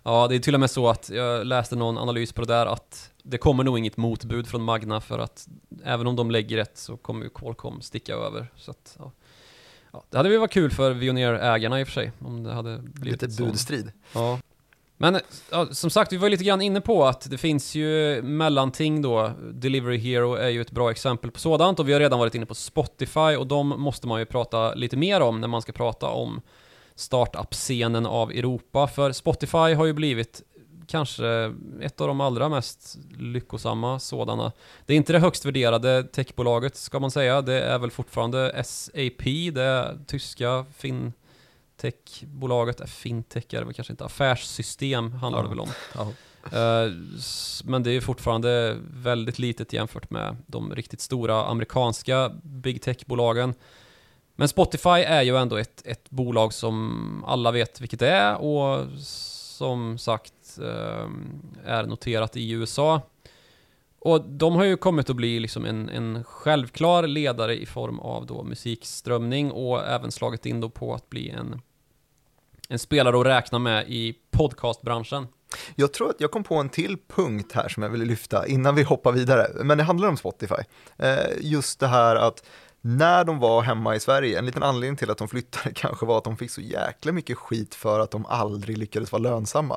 Ja, 0.02 0.26
det 0.28 0.34
är 0.34 0.38
till 0.38 0.54
och 0.54 0.60
med 0.60 0.70
så 0.70 0.88
att 0.88 1.10
jag 1.10 1.46
läste 1.46 1.76
någon 1.76 1.98
analys 1.98 2.32
på 2.32 2.40
det 2.40 2.46
där 2.46 2.66
att 2.66 3.10
det 3.22 3.38
kommer 3.38 3.64
nog 3.64 3.78
inget 3.78 3.96
motbud 3.96 4.46
från 4.46 4.62
Magna 4.62 5.00
för 5.00 5.18
att 5.18 5.48
även 5.84 6.06
om 6.06 6.16
de 6.16 6.30
lägger 6.30 6.58
ett 6.58 6.78
så 6.78 6.96
kommer 6.96 7.24
ju 7.24 7.30
Qualcomm 7.30 7.80
sticka 7.80 8.14
över. 8.14 8.50
Så 8.56 8.70
att, 8.70 8.96
ja. 8.98 9.12
Ja, 9.92 10.04
det 10.10 10.16
hade 10.16 10.28
väl 10.28 10.38
varit 10.38 10.52
kul 10.52 10.70
för 10.70 10.90
Veoneer-ägarna 10.94 11.80
i 11.80 11.84
och 11.84 11.88
för 11.88 11.92
sig 11.92 12.12
om 12.18 12.42
det 12.44 12.52
hade 12.52 12.78
blivit 12.78 13.22
Lite 13.22 13.34
så. 13.34 13.44
budstrid. 13.44 13.92
Ja. 14.14 14.38
Men 15.00 15.20
ja, 15.50 15.66
som 15.70 15.90
sagt, 15.90 16.12
vi 16.12 16.16
var 16.16 16.28
lite 16.28 16.44
grann 16.44 16.60
inne 16.60 16.80
på 16.80 17.04
att 17.04 17.30
det 17.30 17.38
finns 17.38 17.74
ju 17.74 18.22
mellanting 18.22 19.02
då. 19.02 19.30
Delivery 19.52 19.98
Hero 19.98 20.34
är 20.34 20.48
ju 20.48 20.60
ett 20.60 20.70
bra 20.70 20.90
exempel 20.90 21.30
på 21.30 21.38
sådant 21.38 21.80
och 21.80 21.88
vi 21.88 21.92
har 21.92 22.00
redan 22.00 22.18
varit 22.18 22.34
inne 22.34 22.46
på 22.46 22.54
Spotify 22.54 23.36
och 23.38 23.46
de 23.46 23.68
måste 23.68 24.06
man 24.06 24.20
ju 24.20 24.26
prata 24.26 24.74
lite 24.74 24.96
mer 24.96 25.20
om 25.20 25.40
när 25.40 25.48
man 25.48 25.62
ska 25.62 25.72
prata 25.72 26.06
om 26.06 26.40
startup-scenen 26.94 28.06
av 28.06 28.30
Europa. 28.30 28.86
För 28.86 29.12
Spotify 29.12 29.74
har 29.74 29.84
ju 29.84 29.92
blivit 29.92 30.42
kanske 30.86 31.54
ett 31.80 32.00
av 32.00 32.08
de 32.08 32.20
allra 32.20 32.48
mest 32.48 32.98
lyckosamma 33.18 33.98
sådana. 33.98 34.52
Det 34.86 34.92
är 34.92 34.96
inte 34.96 35.12
det 35.12 35.18
högst 35.18 35.46
värderade 35.46 36.02
techbolaget 36.02 36.76
ska 36.76 37.00
man 37.00 37.10
säga. 37.10 37.42
Det 37.42 37.60
är 37.60 37.78
väl 37.78 37.90
fortfarande 37.90 38.64
SAP, 38.64 39.24
det 39.54 39.98
tyska 40.06 40.64
fin 40.76 41.12
äh, 42.80 42.86
fintech 42.86 43.44
är 43.54 43.58
det 43.58 43.64
väl 43.64 43.74
kanske 43.74 43.92
inte, 43.92 44.04
affärssystem 44.04 45.12
handlar 45.12 45.42
det 45.42 45.48
väl 45.48 45.60
om. 45.60 45.68
Eh, 46.52 46.92
Men 47.64 47.82
det 47.82 47.90
är 47.90 48.00
fortfarande 48.00 48.76
väldigt 48.92 49.38
litet 49.38 49.72
jämfört 49.72 50.10
med 50.10 50.36
de 50.46 50.74
riktigt 50.74 51.00
stora 51.00 51.46
amerikanska 51.46 52.30
big 52.42 52.82
tech-bolagen. 52.82 53.54
Men 54.36 54.48
Spotify 54.48 54.88
är 54.88 55.22
ju 55.22 55.36
ändå 55.36 55.56
ett, 55.56 55.82
ett 55.86 56.10
bolag 56.10 56.52
som 56.52 57.24
alla 57.26 57.50
vet 57.50 57.80
vilket 57.80 58.00
det 58.00 58.08
är 58.08 58.36
och 58.36 58.86
som 58.98 59.98
sagt 59.98 60.58
eh, 60.58 61.08
är 61.64 61.86
noterat 61.86 62.36
i 62.36 62.50
USA. 62.50 63.00
Och 64.00 64.24
de 64.28 64.54
har 64.54 64.64
ju 64.64 64.76
kommit 64.76 65.10
att 65.10 65.16
bli 65.16 65.40
liksom 65.40 65.64
en, 65.64 65.88
en 65.88 66.24
självklar 66.24 67.06
ledare 67.06 67.60
i 67.60 67.66
form 67.66 68.00
av 68.00 68.26
då 68.26 68.42
musikströmning 68.42 69.50
och 69.50 69.86
även 69.86 70.12
slagit 70.12 70.46
in 70.46 70.60
då 70.60 70.70
på 70.70 70.94
att 70.94 71.10
bli 71.10 71.30
en, 71.30 71.60
en 72.68 72.78
spelare 72.78 73.20
att 73.20 73.26
räkna 73.26 73.58
med 73.58 73.84
i 73.88 74.14
podcastbranschen. 74.30 75.26
Jag 75.76 75.92
tror 75.92 76.10
att 76.10 76.20
jag 76.20 76.30
kom 76.30 76.44
på 76.44 76.56
en 76.56 76.68
till 76.68 76.96
punkt 77.08 77.52
här 77.54 77.68
som 77.68 77.82
jag 77.82 77.90
ville 77.90 78.04
lyfta 78.04 78.46
innan 78.46 78.74
vi 78.74 78.82
hoppar 78.82 79.12
vidare, 79.12 79.46
men 79.64 79.78
det 79.78 79.84
handlar 79.84 80.08
om 80.08 80.16
Spotify. 80.16 80.54
Eh, 80.96 81.18
just 81.40 81.80
det 81.80 81.86
här 81.86 82.16
att 82.16 82.44
när 82.80 83.24
de 83.24 83.38
var 83.38 83.62
hemma 83.62 83.96
i 83.96 84.00
Sverige, 84.00 84.38
en 84.38 84.46
liten 84.46 84.62
anledning 84.62 84.96
till 84.96 85.10
att 85.10 85.18
de 85.18 85.28
flyttade 85.28 85.70
kanske 85.74 86.06
var 86.06 86.18
att 86.18 86.24
de 86.24 86.36
fick 86.36 86.50
så 86.50 86.60
jäkla 86.60 87.12
mycket 87.12 87.38
skit 87.38 87.74
för 87.74 88.00
att 88.00 88.10
de 88.10 88.26
aldrig 88.26 88.78
lyckades 88.78 89.12
vara 89.12 89.22
lönsamma. 89.22 89.76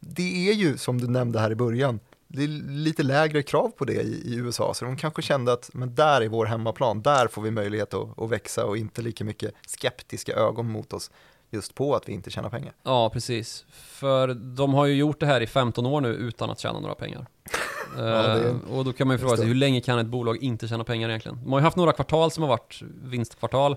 Det 0.00 0.48
är 0.50 0.52
ju, 0.52 0.78
som 0.78 1.00
du 1.00 1.08
nämnde 1.08 1.38
här 1.40 1.50
i 1.50 1.54
början, 1.54 2.00
det 2.28 2.44
är 2.44 2.48
lite 2.68 3.02
lägre 3.02 3.42
krav 3.42 3.68
på 3.68 3.84
det 3.84 4.02
i, 4.02 4.32
i 4.32 4.34
USA, 4.34 4.74
så 4.74 4.84
de 4.84 4.96
kanske 4.96 5.22
kände 5.22 5.52
att 5.52 5.70
men 5.72 5.94
där 5.94 6.20
är 6.20 6.28
vår 6.28 6.46
hemmaplan, 6.46 7.02
där 7.02 7.28
får 7.28 7.42
vi 7.42 7.50
möjlighet 7.50 7.94
att, 7.94 8.18
att 8.18 8.30
växa 8.30 8.64
och 8.64 8.76
inte 8.76 9.02
lika 9.02 9.24
mycket 9.24 9.54
skeptiska 9.66 10.32
ögon 10.32 10.70
mot 10.70 10.92
oss 10.92 11.10
just 11.52 11.74
på 11.74 11.94
att 11.94 12.08
vi 12.08 12.12
inte 12.12 12.30
tjänar 12.30 12.50
pengar. 12.50 12.72
Ja, 12.82 13.10
precis. 13.10 13.64
För 13.70 14.34
de 14.34 14.74
har 14.74 14.86
ju 14.86 14.94
gjort 14.94 15.20
det 15.20 15.26
här 15.26 15.40
i 15.40 15.46
15 15.46 15.86
år 15.86 16.00
nu 16.00 16.08
utan 16.08 16.50
att 16.50 16.58
tjäna 16.60 16.80
några 16.80 16.94
pengar. 16.94 17.26
det 17.96 18.02
är- 18.02 18.46
Eh, 18.48 18.56
och 18.78 18.84
då 18.84 18.92
kan 18.92 19.06
man 19.06 19.14
ju 19.16 19.18
fråga 19.20 19.36
sig, 19.36 19.46
hur 19.46 19.54
länge 19.54 19.80
kan 19.80 19.98
ett 19.98 20.06
bolag 20.06 20.42
inte 20.42 20.68
tjäna 20.68 20.84
pengar 20.84 21.08
egentligen? 21.08 21.38
De 21.42 21.52
har 21.52 21.58
ju 21.60 21.64
haft 21.64 21.76
några 21.76 21.92
kvartal 21.92 22.30
som 22.30 22.42
har 22.42 22.48
varit 22.48 22.82
vinstkvartal, 23.02 23.76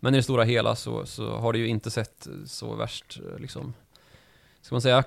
men 0.00 0.14
i 0.14 0.16
det 0.16 0.22
stora 0.22 0.44
hela 0.44 0.76
så, 0.76 1.06
så 1.06 1.36
har 1.36 1.52
det 1.52 1.58
ju 1.58 1.66
inte 1.68 1.90
sett 1.90 2.28
så 2.46 2.74
värst, 2.74 3.20
eh, 3.32 3.38
liksom, 3.40 3.74
ska 4.62 4.74
man 4.74 4.82
säga, 4.82 5.04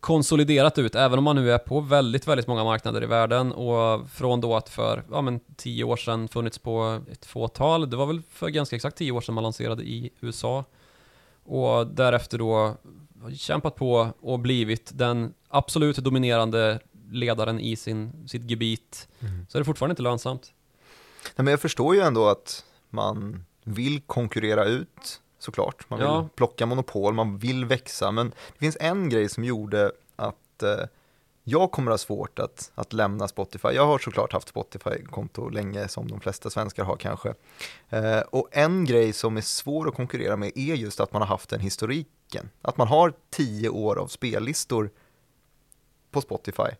konsoliderat 0.00 0.78
ut, 0.78 0.94
även 0.94 1.18
om 1.18 1.24
man 1.24 1.36
nu 1.36 1.52
är 1.52 1.58
på 1.58 1.80
väldigt, 1.80 2.28
väldigt 2.28 2.46
många 2.46 2.64
marknader 2.64 3.02
i 3.02 3.06
världen 3.06 3.52
och 3.52 4.10
från 4.10 4.40
då 4.40 4.56
att 4.56 4.68
för, 4.68 5.02
ja 5.10 5.20
men 5.20 5.40
tio 5.56 5.84
år 5.84 5.96
sedan 5.96 6.28
funnits 6.28 6.58
på 6.58 7.00
ett 7.12 7.26
fåtal, 7.26 7.90
det 7.90 7.96
var 7.96 8.06
väl 8.06 8.22
för 8.30 8.48
ganska 8.48 8.76
exakt 8.76 8.96
tio 8.96 9.12
år 9.12 9.20
sedan 9.20 9.34
man 9.34 9.44
lanserade 9.44 9.82
i 9.82 10.10
USA 10.20 10.64
och 11.44 11.86
därefter 11.86 12.38
då 12.38 12.76
kämpat 13.36 13.74
på 13.76 14.08
och 14.20 14.38
blivit 14.38 14.90
den 14.94 15.34
absolut 15.48 15.96
dominerande 15.96 16.80
ledaren 17.10 17.60
i 17.60 17.76
sin, 17.76 18.28
sitt 18.28 18.50
gebit, 18.50 19.08
Mm. 19.20 19.46
så 19.48 19.58
är 19.58 19.60
det 19.60 19.64
fortfarande 19.64 19.92
inte 19.92 20.02
lönsamt. 20.02 20.52
Nej, 21.24 21.32
men 21.44 21.46
jag 21.46 21.60
förstår 21.60 21.94
ju 21.94 22.00
ändå 22.00 22.28
att 22.28 22.64
man 22.90 23.44
vill 23.64 24.00
konkurrera 24.00 24.64
ut 24.64 25.20
såklart. 25.38 25.90
Man 25.90 25.98
vill 25.98 26.08
Ja. 26.08 26.28
plocka 26.34 26.66
monopol, 26.66 27.14
man 27.14 27.38
vill 27.38 27.64
växa. 27.64 28.10
Men 28.10 28.28
det 28.28 28.58
finns 28.58 28.76
en 28.80 29.08
grej 29.08 29.28
som 29.28 29.44
gjorde 29.44 29.92
att 30.16 30.62
eh, 30.62 30.86
jag 31.44 31.70
kommer 31.70 31.90
ha 31.90 31.98
svårt 31.98 32.38
att, 32.38 32.72
att 32.74 32.92
lämna 32.92 33.28
Spotify. 33.28 33.68
Jag 33.68 33.86
har 33.86 33.98
såklart 33.98 34.32
haft 34.32 34.48
Spotify-konto 34.48 35.48
länge 35.48 35.88
som 35.88 36.08
de 36.08 36.20
flesta 36.20 36.50
svenskar 36.50 36.84
har 36.84 36.96
kanske. 36.96 37.34
Eh, 37.88 38.20
och 38.20 38.48
en 38.52 38.84
grej 38.84 39.12
som 39.12 39.36
är 39.36 39.40
svår 39.40 39.88
att 39.88 39.94
konkurrera 39.94 40.36
med 40.36 40.52
är 40.54 40.74
just 40.74 41.00
att 41.00 41.12
man 41.12 41.22
har 41.22 41.26
haft 41.28 41.50
den 41.50 41.60
historiken. 41.60 42.50
Att 42.62 42.76
man 42.76 42.88
har 42.88 43.12
tio 43.30 43.68
år 43.68 43.98
av 43.98 44.06
spellistor 44.06 44.90
på 46.10 46.20
Spotify 46.20 46.62
eh, 46.62 46.70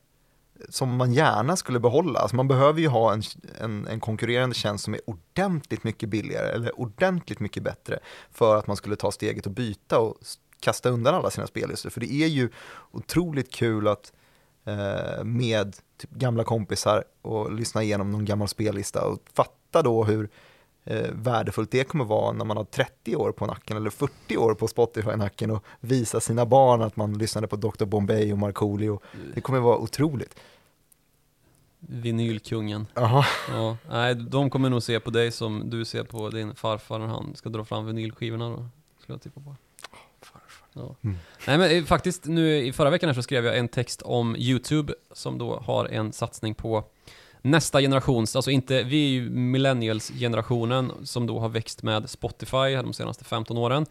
som 0.69 0.97
man 0.97 1.13
gärna 1.13 1.57
skulle 1.57 1.81
behålla. 1.81 2.21
Alltså 2.21 2.37
man 2.37 2.49
behöver 2.49 2.81
ju 2.81 2.89
ha 2.89 3.13
en, 3.13 3.23
en, 3.61 3.87
en 3.87 4.01
konkurrerande 4.01 4.55
tjänst 4.55 4.85
som 4.85 4.95
är 4.95 5.01
ordentligt 5.05 5.85
mycket 5.85 6.09
billigare 6.09 6.49
eller 6.49 6.81
ordentligt 6.81 7.41
mycket 7.41 7.63
bättre 7.63 7.99
för 8.33 8.57
att 8.57 8.67
man 8.67 8.77
skulle 8.77 8.97
ta 8.97 9.13
steget 9.13 9.47
och 9.47 9.53
byta 9.53 9.99
och 9.99 10.17
kasta 10.61 10.91
undan 10.91 11.15
alla 11.15 11.31
sina 11.31 11.47
spellistor. 11.47 11.91
För 11.91 12.01
det 12.01 12.13
är 12.13 12.27
ju 12.27 12.49
otroligt 12.91 13.53
kul 13.53 13.89
att 13.89 14.13
med 15.25 15.77
typ 15.97 16.11
gamla 16.11 16.45
kompisar 16.45 17.05
och 17.23 17.53
lyssna 17.53 17.83
igenom 17.83 18.13
någon 18.13 18.25
gammal 18.25 18.49
spellista 18.49 19.07
och 19.07 19.19
fatta 19.33 19.83
då 19.83 20.05
hur 20.05 20.29
eh, 20.85 21.11
värdefullt 21.13 21.71
det 21.71 21.85
kommer 21.85 22.05
vara 22.05 22.33
när 22.33 22.45
man 22.45 22.57
har 22.57 22.65
30 22.65 23.17
år 23.17 23.33
på 23.33 23.47
nacken 23.47 23.77
eller 23.77 23.91
40 23.91 24.37
år 24.37 24.55
på 24.55 24.69
Spotify 24.69 25.11
i 25.11 25.17
nacken 25.17 25.51
och 25.51 25.65
visa 25.81 26.21
sina 26.21 26.47
barn 26.47 26.83
att 26.83 26.97
man 26.97 27.19
lyssnade 27.19 27.47
på 27.47 27.57
Dr. 27.57 27.85
Bombay 27.85 28.33
och 28.33 28.39
Markoolio. 28.39 29.01
Det 29.35 29.41
kommer 29.41 29.61
vara 29.61 29.79
otroligt. 29.79 30.37
Vinylkungen. 31.79 32.87
Aha. 32.97 33.25
Ja, 33.49 33.77
nej, 33.89 34.15
de 34.15 34.51
kommer 34.51 34.71
nog 34.71 34.83
se 34.83 35.01
på 35.01 35.11
dig 35.11 35.33
som 35.33 35.71
du 35.71 35.85
ser 35.85 36.05
på 36.05 36.31
din 36.31 36.55
farfar 36.55 36.99
när 36.99 37.07
han 37.07 37.35
ska 37.37 37.49
dra 37.49 37.65
fram 37.65 37.87
vinylskivorna 37.87 38.49
då. 38.49 38.69
Ska 39.03 39.13
jag 39.13 39.23
tippa 39.23 39.41
på. 39.41 39.57
Ja. 40.73 40.97
Mm. 41.05 41.17
Nej 41.47 41.59
men 41.59 41.71
eh, 41.71 41.85
faktiskt 41.85 42.25
nu 42.25 42.59
i 42.59 42.73
förra 42.73 42.91
veckan 42.91 43.09
här 43.09 43.15
så 43.15 43.23
skrev 43.23 43.45
jag 43.45 43.59
en 43.59 43.69
text 43.69 44.03
om 44.03 44.37
YouTube 44.37 44.95
som 45.13 45.39
då 45.39 45.57
har 45.57 45.87
en 45.87 46.13
satsning 46.13 46.55
på 46.55 46.85
nästa 47.43 47.81
generations, 47.81 48.37
alltså 48.37 48.51
inte, 48.51 48.83
vi 48.83 49.05
är 49.05 49.09
ju 49.09 49.31
millennials-generationen 49.31 50.93
som 51.05 51.27
då 51.27 51.39
har 51.39 51.49
växt 51.49 51.83
med 51.83 52.11
Spotify 52.11 52.75
de 52.75 52.93
senaste 52.93 53.25
15 53.25 53.59
åren. 53.59 53.87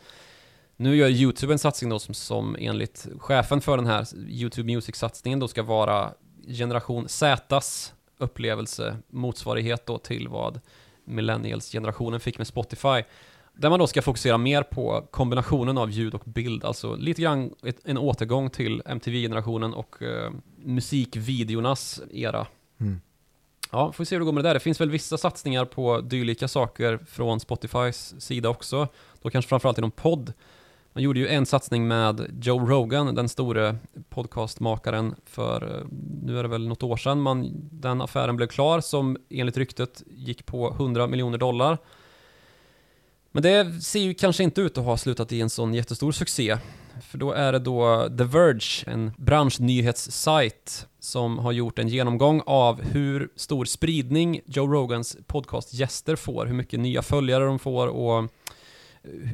Nu 0.75 0.95
gör 0.95 1.09
YouTube 1.09 1.53
en 1.53 1.59
satsning 1.59 1.89
då 1.89 1.99
som, 1.99 2.13
som 2.13 2.55
enligt 2.59 3.07
chefen 3.19 3.61
för 3.61 3.77
den 3.77 3.85
här 3.85 4.05
YouTube 4.27 4.73
Music-satsningen 4.73 5.39
då 5.39 5.47
ska 5.47 5.63
vara 5.63 6.13
generation 6.47 7.07
Zs 7.09 7.93
upplevelse, 8.17 8.97
motsvarighet 9.09 9.85
då 9.85 9.97
till 9.97 10.27
vad 10.27 10.59
millennials-generationen 11.05 12.19
fick 12.19 12.37
med 12.37 12.47
Spotify. 12.47 13.03
Där 13.59 13.69
man 13.69 13.79
då 13.79 13.87
ska 13.87 14.01
fokusera 14.01 14.37
mer 14.37 14.63
på 14.63 15.07
kombinationen 15.11 15.77
av 15.77 15.91
ljud 15.91 16.13
och 16.13 16.21
bild, 16.25 16.63
alltså 16.63 16.95
lite 16.95 17.21
grann 17.21 17.53
en 17.83 17.97
återgång 17.97 18.49
till 18.49 18.81
MTV-generationen 18.85 19.73
och 19.73 20.01
eh, 20.01 20.31
musikvideornas 20.63 22.01
era. 22.11 22.47
Mm. 22.79 23.01
Ja, 23.71 23.91
får 23.91 24.03
vi 24.03 24.05
se 24.05 24.15
hur 24.15 24.19
det 24.19 24.25
går 24.25 24.31
med 24.31 24.43
det 24.43 24.49
där. 24.49 24.53
Det 24.53 24.59
finns 24.59 24.81
väl 24.81 24.89
vissa 24.89 25.17
satsningar 25.17 25.65
på 25.65 26.01
dylika 26.01 26.47
saker 26.47 26.99
från 27.07 27.39
Spotifys 27.39 28.15
sida 28.21 28.49
också. 28.49 28.87
Då 29.21 29.29
kanske 29.29 29.49
framförallt 29.49 29.77
inom 29.77 29.91
podd. 29.91 30.33
Man 30.93 31.03
gjorde 31.03 31.19
ju 31.19 31.27
en 31.27 31.45
satsning 31.45 31.87
med 31.87 32.39
Joe 32.41 32.65
Rogan, 32.65 33.15
den 33.15 33.29
store 33.29 33.75
podcastmakaren, 34.09 35.15
för 35.25 35.77
eh, 35.77 35.85
nu 36.23 36.39
är 36.39 36.43
det 36.43 36.49
väl 36.49 36.67
något 36.67 36.83
år 36.83 36.97
sedan 36.97 37.21
man, 37.21 37.69
den 37.71 38.01
affären 38.01 38.35
blev 38.35 38.47
klar 38.47 38.81
som 38.81 39.17
enligt 39.29 39.57
ryktet 39.57 40.03
gick 40.07 40.45
på 40.45 40.71
100 40.71 41.07
miljoner 41.07 41.37
dollar. 41.37 41.77
Men 43.31 43.43
det 43.43 43.83
ser 43.83 43.99
ju 43.99 44.13
kanske 44.13 44.43
inte 44.43 44.61
ut 44.61 44.77
att 44.77 44.85
ha 44.85 44.97
slutat 44.97 45.31
i 45.31 45.41
en 45.41 45.49
sån 45.49 45.73
jättestor 45.73 46.11
succé. 46.11 46.57
För 47.01 47.17
då 47.17 47.31
är 47.31 47.51
det 47.51 47.59
då 47.59 48.09
The 48.17 48.23
Verge, 48.23 48.83
en 48.87 49.11
branschnyhetssajt 49.17 50.87
som 50.99 51.37
har 51.37 51.51
gjort 51.51 51.79
en 51.79 51.87
genomgång 51.87 52.41
av 52.45 52.81
hur 52.81 53.29
stor 53.35 53.65
spridning 53.65 54.41
Joe 54.45 54.67
Rogans 54.67 55.17
podcastgäster 55.27 56.15
får, 56.15 56.45
hur 56.45 56.53
mycket 56.53 56.79
nya 56.79 57.01
följare 57.01 57.45
de 57.45 57.59
får 57.59 57.87
och 57.87 58.29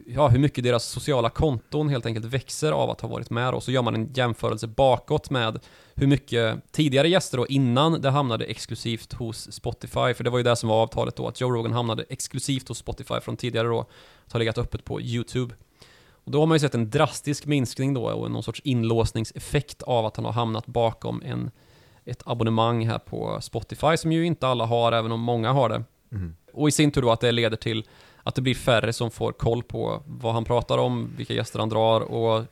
ja, 0.05 0.27
hur 0.27 0.39
mycket 0.39 0.63
deras 0.63 0.85
sociala 0.85 1.29
konton 1.29 1.89
helt 1.89 2.05
enkelt 2.05 2.25
växer 2.25 2.71
av 2.71 2.89
att 2.89 3.01
ha 3.01 3.09
varit 3.09 3.29
med 3.29 3.53
och 3.53 3.63
så 3.63 3.71
gör 3.71 3.81
man 3.81 3.95
en 3.95 4.13
jämförelse 4.13 4.67
bakåt 4.67 5.29
med 5.29 5.59
hur 5.95 6.07
mycket 6.07 6.71
tidigare 6.71 7.09
gäster 7.09 7.37
då 7.37 7.47
innan 7.47 8.01
det 8.01 8.09
hamnade 8.09 8.45
exklusivt 8.45 9.13
hos 9.13 9.51
Spotify, 9.51 10.13
för 10.13 10.23
det 10.23 10.29
var 10.29 10.37
ju 10.37 10.43
det 10.43 10.55
som 10.55 10.69
var 10.69 10.83
avtalet 10.83 11.15
då, 11.15 11.27
att 11.27 11.41
Joe 11.41 11.51
Rogan 11.51 11.73
hamnade 11.73 12.05
exklusivt 12.09 12.67
hos 12.67 12.77
Spotify 12.77 13.19
från 13.21 13.37
tidigare 13.37 13.67
då, 13.67 13.85
att 14.25 14.31
ha 14.31 14.39
legat 14.39 14.57
öppet 14.57 14.83
på 14.83 15.01
YouTube. 15.01 15.55
Och 16.11 16.31
då 16.31 16.39
har 16.39 16.45
man 16.45 16.55
ju 16.55 16.59
sett 16.59 16.75
en 16.75 16.89
drastisk 16.89 17.45
minskning 17.45 17.93
då 17.93 18.05
och 18.05 18.31
någon 18.31 18.43
sorts 18.43 18.61
inlåsningseffekt 18.63 19.81
av 19.81 20.05
att 20.05 20.15
han 20.15 20.25
har 20.25 20.31
hamnat 20.31 20.65
bakom 20.65 21.21
en, 21.25 21.51
ett 22.05 22.23
abonnemang 22.25 22.87
här 22.87 22.99
på 22.99 23.41
Spotify 23.41 23.97
som 23.97 24.11
ju 24.11 24.25
inte 24.25 24.47
alla 24.47 24.65
har, 24.65 24.91
även 24.91 25.11
om 25.11 25.19
många 25.19 25.51
har 25.51 25.69
det. 25.69 25.83
Mm. 26.11 26.35
Och 26.53 26.67
i 26.67 26.71
sin 26.71 26.91
tur 26.91 27.01
då 27.01 27.11
att 27.11 27.21
det 27.21 27.31
leder 27.31 27.57
till 27.57 27.85
att 28.27 28.35
det 28.35 28.41
blir 28.41 28.55
färre 28.55 28.93
som 28.93 29.11
får 29.11 29.31
koll 29.31 29.63
på 29.63 30.03
vad 30.05 30.33
han 30.33 30.45
pratar 30.45 30.77
om, 30.77 31.09
vilka 31.17 31.33
gäster 31.33 31.59
han 31.59 31.69
drar 31.69 32.01
och 32.01 32.43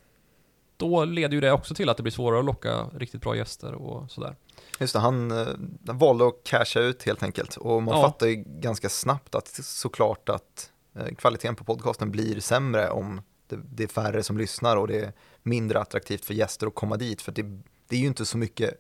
då 0.77 1.05
leder 1.05 1.33
ju 1.35 1.41
det 1.41 1.51
också 1.51 1.75
till 1.75 1.89
att 1.89 1.97
det 1.97 2.03
blir 2.03 2.11
svårare 2.13 2.39
att 2.39 2.45
locka 2.45 2.85
riktigt 2.97 3.21
bra 3.21 3.35
gäster 3.35 3.73
och 3.73 4.11
sådär. 4.11 4.35
Just 4.79 4.93
det, 4.93 4.99
han, 4.99 5.31
eh, 5.31 5.47
han 5.87 5.97
valde 5.97 6.27
att 6.27 6.43
casha 6.43 6.79
ut 6.79 7.03
helt 7.03 7.23
enkelt. 7.23 7.57
Och 7.57 7.83
man 7.83 7.95
Ja. 7.97 8.01
fattar 8.01 8.27
ju 8.27 8.35
ganska 8.47 8.89
snabbt 8.89 9.35
att 9.35 9.47
såklart 9.63 10.29
att 10.29 10.71
eh, 10.95 11.15
kvaliteten 11.15 11.55
på 11.55 11.63
podcasten 11.63 12.11
blir 12.11 12.39
sämre 12.39 12.89
om 12.89 13.21
det, 13.47 13.59
det 13.71 13.83
är 13.83 13.87
färre 13.87 14.23
som 14.23 14.37
lyssnar 14.37 14.77
och 14.77 14.87
det 14.87 14.99
är 14.99 15.13
mindre 15.43 15.79
attraktivt 15.79 16.25
för 16.25 16.33
gäster 16.33 16.67
att 16.67 16.75
komma 16.75 16.97
dit. 16.97 17.21
För 17.21 17.31
det, 17.31 17.41
det 17.87 17.95
är 17.95 17.99
ju 17.99 18.07
inte 18.07 18.25
så 18.25 18.37
mycket 18.37 18.73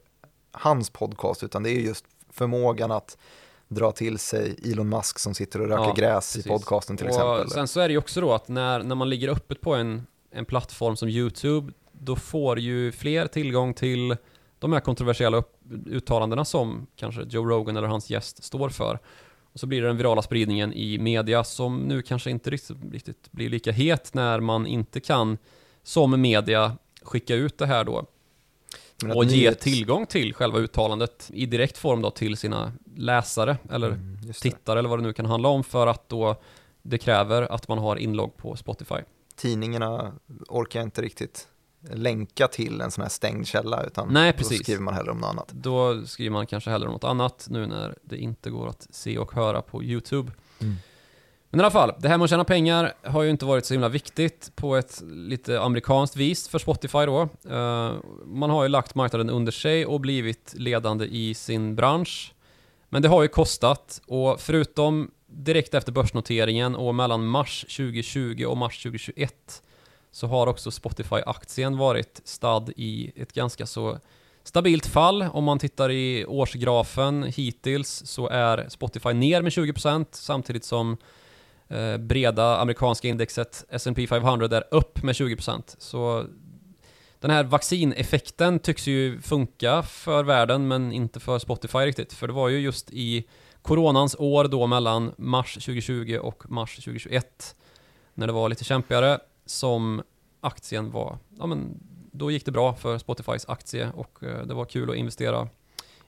hans 0.51 0.89
podcast 0.89 1.43
utan 1.43 1.63
det 1.63 1.69
är 1.69 1.79
just 1.79 2.05
förmågan 2.29 2.91
att 2.91 3.17
dra 3.73 3.91
till 3.91 4.19
sig 4.19 4.55
Elon 4.63 4.89
Musk 4.89 5.19
som 5.19 5.33
sitter 5.33 5.61
och 5.61 5.67
röker 5.67 5.83
Ja, 5.83 5.93
gräs 5.93 6.33
precis. 6.33 6.45
i 6.45 6.49
podcasten 6.49 6.97
till 6.97 7.05
och 7.05 7.11
exempel. 7.11 7.49
Sen 7.49 7.67
så 7.67 7.79
är 7.79 7.87
det 7.87 7.91
ju 7.91 7.97
också 7.97 8.21
då 8.21 8.33
att 8.33 8.47
när, 8.47 8.83
när 8.83 8.95
man 8.95 9.09
ligger 9.09 9.29
öppet 9.29 9.61
på 9.61 9.75
en, 9.75 10.07
en 10.31 10.45
plattform 10.45 10.95
som 10.95 11.09
YouTube, 11.09 11.73
då 11.91 12.15
får 12.15 12.59
ju 12.59 12.91
fler 12.91 13.27
tillgång 13.27 13.73
till 13.73 14.17
de 14.59 14.73
här 14.73 14.79
kontroversiella 14.79 15.37
upp, 15.37 15.59
uttalandena 15.85 16.45
som 16.45 16.87
kanske 16.95 17.21
Joe 17.29 17.45
Rogan 17.45 17.77
eller 17.77 17.87
hans 17.87 18.09
gäst 18.09 18.43
står 18.43 18.69
för. 18.69 18.99
Och 19.53 19.59
så 19.59 19.67
blir 19.67 19.81
det 19.81 19.87
den 19.87 19.97
virala 19.97 20.21
spridningen 20.21 20.73
i 20.73 20.97
media 20.97 21.43
som 21.43 21.77
nu 21.77 22.01
kanske 22.01 22.29
inte 22.29 22.49
riktigt, 22.49 22.77
riktigt 22.91 23.31
blir 23.31 23.49
lika 23.49 23.71
het 23.71 24.13
när 24.13 24.39
man 24.39 24.67
inte 24.67 24.99
kan 24.99 25.37
som 25.83 26.21
media 26.21 26.77
skicka 27.01 27.35
ut 27.35 27.57
det 27.57 27.65
här 27.65 27.83
då 27.83 28.05
Och 29.15 29.25
ge 29.25 29.49
nyhets- 29.49 29.63
tillgång 29.63 30.05
till 30.05 30.33
själva 30.33 30.59
uttalandet 30.59 31.29
i 31.33 31.45
direkt 31.45 31.77
form 31.77 32.01
då 32.01 32.11
till 32.11 32.37
sina 32.37 32.71
läsare 32.95 33.57
eller 33.71 33.87
Mm, 33.87 34.17
tittare 34.41 34.79
eller 34.79 34.89
vad 34.89 34.99
det 34.99 35.03
nu 35.03 35.13
kan 35.13 35.25
handla 35.25 35.49
om 35.49 35.63
för 35.63 35.87
att 35.87 36.09
då 36.09 36.35
det 36.81 36.97
kräver 36.97 37.41
att 37.53 37.67
man 37.67 37.77
har 37.77 37.95
inlogg 37.95 38.37
på 38.37 38.55
Spotify. 38.55 38.95
Tidningarna 39.35 40.13
orkar 40.49 40.81
inte 40.81 41.01
riktigt 41.01 41.47
länka 41.91 42.47
till 42.47 42.81
en 42.81 42.91
sån 42.91 43.01
här 43.01 43.09
stängd 43.09 43.47
källa 43.47 43.83
utan 43.83 44.07
Nej, 44.13 44.31
då 44.31 44.37
precis. 44.37 44.59
skriver 44.61 44.81
man 44.81 44.93
hellre 44.93 45.11
om 45.11 45.17
något 45.17 45.29
annat. 45.29 45.49
Då 45.51 46.05
skriver 46.05 46.31
man 46.31 46.47
kanske 46.47 46.69
hellre 46.69 46.87
om 46.87 46.93
något 46.93 47.03
annat 47.03 47.47
nu 47.49 47.65
när 47.67 47.95
det 48.01 48.17
inte 48.17 48.49
går 48.49 48.67
att 48.67 48.87
se 48.91 49.17
och 49.17 49.33
höra 49.35 49.61
på 49.61 49.83
YouTube. 49.83 50.31
Mm. 50.61 50.75
Men 51.53 51.59
i 51.59 51.63
alla 51.63 51.71
fall, 51.71 51.93
det 51.99 52.09
här 52.09 52.17
med 52.17 52.23
att 52.23 52.29
tjäna 52.29 52.43
pengar 52.43 52.93
har 53.03 53.23
ju 53.23 53.29
inte 53.29 53.45
varit 53.45 53.65
så 53.65 53.73
himla 53.73 53.89
viktigt 53.89 54.51
på 54.55 54.75
ett 54.75 55.01
lite 55.05 55.61
amerikanskt 55.61 56.15
vis 56.15 56.47
för 56.49 56.59
Spotify 56.59 57.05
då. 57.05 57.21
Eh, 57.49 57.93
man 58.25 58.49
har 58.49 58.63
ju 58.63 58.69
lagt 58.69 58.95
marknaden 58.95 59.29
under 59.29 59.51
sig 59.51 59.85
och 59.85 60.01
blivit 60.01 60.53
ledande 60.57 61.05
i 61.05 61.33
sin 61.33 61.75
bransch. 61.75 62.33
Men 62.89 63.01
det 63.01 63.07
har 63.07 63.21
ju 63.21 63.27
kostat 63.27 64.01
och 64.07 64.41
förutom 64.41 65.11
direkt 65.27 65.73
efter 65.73 65.91
börsnoteringen 65.91 66.75
och 66.75 66.95
mellan 66.95 67.27
mars 67.27 67.61
2020 67.61 68.45
och 68.47 68.57
mars 68.57 68.83
2021 68.83 69.63
så 70.11 70.27
har 70.27 70.47
också 70.47 70.71
Spotify-aktien 70.71 71.77
varit 71.77 72.21
stad 72.23 72.71
i 72.75 73.11
ett 73.15 73.33
ganska 73.33 73.65
så 73.65 73.97
stabilt 74.43 74.85
fall. 74.85 75.21
Om 75.21 75.43
man 75.43 75.59
tittar 75.59 75.91
i 75.91 76.25
årsgrafen 76.25 77.23
hittills 77.23 78.03
så 78.05 78.27
är 78.27 78.69
Spotify 78.69 79.13
ner 79.13 79.41
med 79.41 79.51
20% 79.51 80.05
samtidigt 80.11 80.65
som 80.65 80.97
Eh, 81.67 81.97
breda 81.97 82.57
amerikanska 82.57 83.07
indexet 83.07 83.65
S&P 83.69 84.07
500 84.07 84.57
är 84.57 84.63
upp 84.71 85.03
med 85.03 85.15
20%. 85.15 85.75
Så 85.77 86.25
den 87.19 87.31
här 87.31 87.43
vaccineffekten 87.43 88.59
tycks 88.59 88.87
ju 88.87 89.21
funka 89.21 89.83
för 89.83 90.23
världen 90.23 90.67
men 90.67 90.91
inte 90.91 91.19
för 91.19 91.39
Spotify 91.39 91.77
riktigt. 91.77 92.13
För 92.13 92.27
det 92.27 92.33
var 92.33 92.49
ju 92.49 92.59
just 92.59 92.89
i 92.91 93.27
coronans 93.61 94.15
år 94.19 94.47
då 94.47 94.67
mellan 94.67 95.11
mars 95.17 95.53
2020 95.53 96.19
och 96.21 96.51
mars 96.51 96.75
2021 96.75 97.55
när 98.13 98.27
det 98.27 98.33
var 98.33 98.49
lite 98.49 98.63
kämpigare 98.63 99.19
som 99.45 100.03
aktien 100.41 100.91
var, 100.91 101.17
ja 101.39 101.45
men 101.45 101.79
då 102.11 102.31
gick 102.31 102.45
det 102.45 102.51
bra 102.51 102.75
för 102.75 102.97
Spotifys 102.97 103.45
aktie 103.49 103.91
och 103.95 104.23
eh, 104.23 104.45
det 104.45 104.53
var 104.53 104.65
kul 104.65 104.89
att 104.89 104.95
investera 104.95 105.47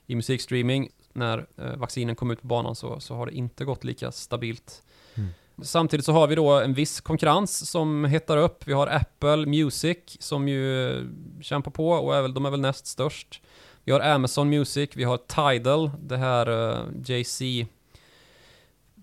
i 0.06 0.14
musikstreaming. 0.14 0.88
När 1.12 1.46
eh, 1.56 1.76
vaccinen 1.76 2.16
kom 2.16 2.30
ut 2.30 2.40
på 2.40 2.46
banan 2.46 2.74
så, 2.74 3.00
så 3.00 3.14
har 3.14 3.26
det 3.26 3.32
inte 3.32 3.64
gått 3.64 3.84
lika 3.84 4.12
stabilt. 4.12 4.82
Mm. 5.14 5.30
Samtidigt 5.62 6.06
så 6.06 6.12
har 6.12 6.26
vi 6.26 6.34
då 6.34 6.60
en 6.60 6.74
viss 6.74 7.00
konkurrens 7.00 7.70
som 7.70 8.04
hettar 8.04 8.36
upp. 8.36 8.66
Vi 8.66 8.72
har 8.72 8.86
Apple 8.86 9.46
Music 9.46 9.98
som 10.20 10.48
ju 10.48 10.90
eh, 10.98 11.04
kämpar 11.40 11.70
på 11.70 11.90
och 11.90 12.16
är 12.16 12.22
väl, 12.22 12.34
de 12.34 12.46
är 12.46 12.50
väl 12.50 12.60
näst 12.60 12.86
störst. 12.86 13.42
Vi 13.84 13.92
har 13.92 14.00
Amazon 14.00 14.48
Music, 14.48 14.90
vi 14.94 15.04
har 15.04 15.16
Tidal, 15.16 15.90
det 16.00 16.16
här 16.16 16.48
uh, 16.48 16.78
JC 17.04 17.42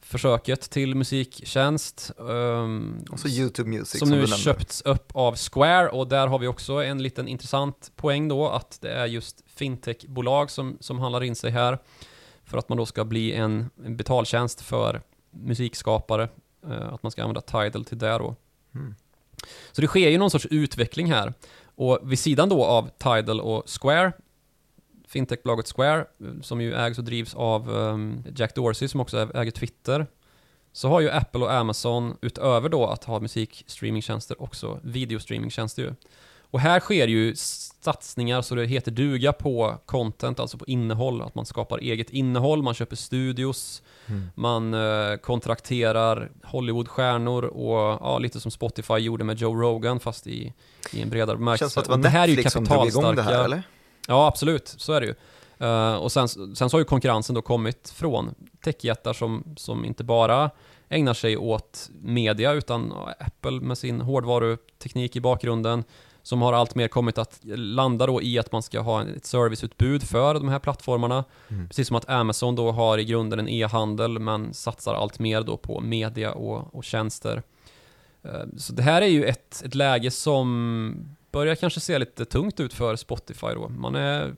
försöket 0.01 0.61
till 0.61 0.95
musiktjänst. 0.95 2.11
Um, 2.17 3.05
Och 3.11 3.19
så 3.19 3.27
YouTube 3.27 3.69
Music 3.69 3.99
som, 3.99 4.07
som, 4.07 4.19
nu 4.19 4.27
köpts 4.27 4.81
upp 4.81 5.11
av 5.15 5.35
Square 5.35 5.89
och 5.89 6.07
där 6.07 6.27
har 6.27 6.39
vi 6.39 6.47
också 6.47 6.73
en 6.73 7.03
liten 7.03 7.27
intressant 7.27 7.91
poäng 7.95 8.27
då 8.27 8.49
att 8.49 8.77
det 8.81 8.91
är 8.91 9.05
just 9.05 9.43
fintechbolag 9.47 10.51
som, 10.51 10.77
som 10.79 10.99
handlar 10.99 11.23
in 11.23 11.35
sig 11.35 11.51
här 11.51 11.77
för 12.45 12.57
att 12.57 12.69
man 12.69 12.77
då 12.77 12.85
ska 12.85 13.05
bli 13.05 13.33
en, 13.33 13.69
en 13.85 13.97
betaltjänst 13.97 14.61
för 14.61 15.01
musikskapare 15.31 16.23
eh, 16.23 16.29
att 16.71 17.03
man 17.03 17.11
ska 17.11 17.21
använda 17.21 17.41
Tidal 17.41 17.85
till 17.85 17.97
det 17.97 18.17
då. 18.17 18.35
Mm. 18.75 18.95
Så 19.71 19.81
det 19.81 19.87
sker 19.87 20.09
ju 20.09 20.17
någon 20.17 20.31
sorts 20.31 20.45
utveckling 20.45 21.11
här 21.11 21.33
och 21.75 21.99
vid 22.03 22.19
sidan 22.19 22.49
då 22.49 22.65
av 22.65 22.89
Tidal 22.97 23.41
och 23.41 23.63
Square 23.81 24.11
Fintechbolaget 25.13 25.67
Square, 25.75 25.99
eh, 25.99 26.41
som 26.41 26.61
ju 26.61 26.73
ägs 26.73 26.97
och 26.97 27.03
drivs 27.03 27.35
av 27.35 27.69
um, 27.69 28.23
Jack 28.35 28.55
Dorsey 28.55 28.87
som 28.87 28.99
också 28.99 29.29
äger 29.33 29.51
Twitter, 29.51 30.07
så 30.71 30.89
har 30.89 31.01
ju 31.01 31.09
Apple 31.09 31.41
och 31.41 31.53
Amazon 31.53 32.17
utöver 32.21 32.69
då 32.69 32.87
att 32.87 33.03
ha 33.03 33.19
musikstreamingtjänster 33.19 34.41
också 34.41 34.79
videostreamingtjänster 34.83 35.83
ju. 35.83 35.93
Och 36.53 36.59
här 36.59 36.79
sker 36.79 37.07
ju 37.07 37.35
satsningar 37.35 38.41
så 38.41 38.55
det 38.55 38.65
heter 38.65 38.91
duga 38.91 39.33
på 39.33 39.77
content, 39.85 40.39
alltså 40.39 40.57
på 40.57 40.65
innehåll, 40.65 41.21
att 41.21 41.35
man 41.35 41.45
skapar 41.45 41.77
eget 41.79 42.09
innehåll, 42.09 42.63
man 42.63 42.73
köper 42.73 42.95
studios, 42.95 43.81
Mm. 44.07 44.29
man 44.35 44.73
eh, 44.73 45.15
kontrakterar 45.17 46.31
Hollywoodstjärnor 46.43 47.43
och 47.43 47.77
ja, 48.01 48.19
lite 48.19 48.39
som 48.39 48.51
Spotify 48.51 48.93
gjorde 48.93 49.23
med 49.23 49.37
Joe 49.37 49.55
Rogan 49.61 49.99
fast 49.99 50.27
i, 50.27 50.53
i 50.93 51.01
en 51.01 51.09
bredare 51.09 51.37
bemärkelse. 51.37 51.63
känns 51.63 51.73
som 51.73 51.79
att 51.81 51.85
det 51.85 51.89
var 51.91 51.97
Och 51.97 52.03
det 52.03 52.09
här 52.09 52.23
är 52.23 52.27
ju 52.27 52.35
Netflix 52.35 52.53
som 52.53 52.63
drog 52.63 52.87
igång 52.87 53.15
det 53.15 53.21
här, 53.21 53.31
kapitalstarka- 53.31 53.45
eller? 53.45 53.63
Ja, 54.07 54.27
absolut. 54.27 54.67
Så 54.77 54.93
är 54.93 55.01
det 55.01 55.07
ju. 55.07 55.15
Eh, 55.67 55.95
och 55.95 56.11
sen, 56.11 56.27
sen 56.27 56.69
så 56.69 56.75
har 56.75 56.79
ju 56.79 56.85
konkurrensen 56.85 57.35
då 57.35 57.41
kommit 57.41 57.89
från 57.95 58.35
techjättar 58.63 59.13
som, 59.13 59.43
som 59.57 59.85
inte 59.85 60.03
bara 60.03 60.49
ägnar 60.89 61.13
sig 61.13 61.37
åt 61.37 61.89
media, 62.01 62.51
utan 62.51 62.93
Apple 63.19 63.51
med 63.51 63.77
sin 63.77 64.01
hårdvaruteknik 64.01 65.15
i 65.15 65.21
bakgrunden, 65.21 65.83
som 66.23 66.41
har 66.41 66.53
allt 66.53 66.75
mer 66.75 66.87
kommit 66.87 67.17
att 67.17 67.39
landa 67.55 68.07
då 68.07 68.21
i 68.21 68.39
att 68.39 68.51
man 68.51 68.63
ska 68.63 68.79
ha 68.79 69.03
ett 69.03 69.25
serviceutbud 69.25 70.03
för 70.03 70.33
de 70.33 70.49
här 70.49 70.59
plattformarna. 70.59 71.23
Mm. 71.47 71.67
Precis 71.67 71.87
som 71.87 71.95
att 71.95 72.09
Amazon 72.09 72.55
då 72.55 72.71
har 72.71 72.97
i 72.97 73.05
grunden 73.05 73.39
en 73.39 73.49
e-handel, 73.49 74.19
men 74.19 74.53
satsar 74.53 74.93
allt 74.93 75.19
mer 75.19 75.41
då 75.41 75.57
på 75.57 75.81
media 75.81 76.31
och, 76.31 76.75
och 76.75 76.83
tjänster. 76.83 77.43
Eh, 78.23 78.41
Så 78.57 78.73
det 78.73 78.83
här 78.83 79.01
är 79.01 79.07
ju 79.07 79.25
ett, 79.25 79.61
ett 79.65 79.75
läge 79.75 80.11
som 80.11 80.95
börjar 81.31 81.55
kanske 81.55 81.79
se 81.79 81.99
lite 81.99 82.25
tungt 82.25 82.59
ut 82.59 82.73
för 82.73 82.95
Spotify 82.95 83.47
då. 83.47 83.69
Man 83.69 83.95
är, 83.95 84.35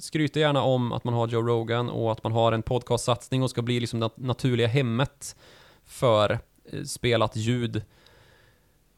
skryter 0.00 0.40
gärna 0.40 0.62
om 0.62 0.92
att 0.92 1.04
man 1.04 1.14
har 1.14 1.28
Joe 1.28 1.42
Rogan 1.42 1.90
och 1.90 2.12
att 2.12 2.22
man 2.24 2.32
har 2.32 2.52
en 2.52 2.62
podcastsatsning 2.62 3.42
och 3.42 3.50
ska 3.50 3.62
bli 3.62 3.80
liksom 3.80 4.00
det 4.00 4.10
naturliga 4.14 4.66
hemmet 4.66 5.36
för 5.84 6.38
eh, 6.72 6.84
spelat 6.84 7.36
ljud. 7.36 7.82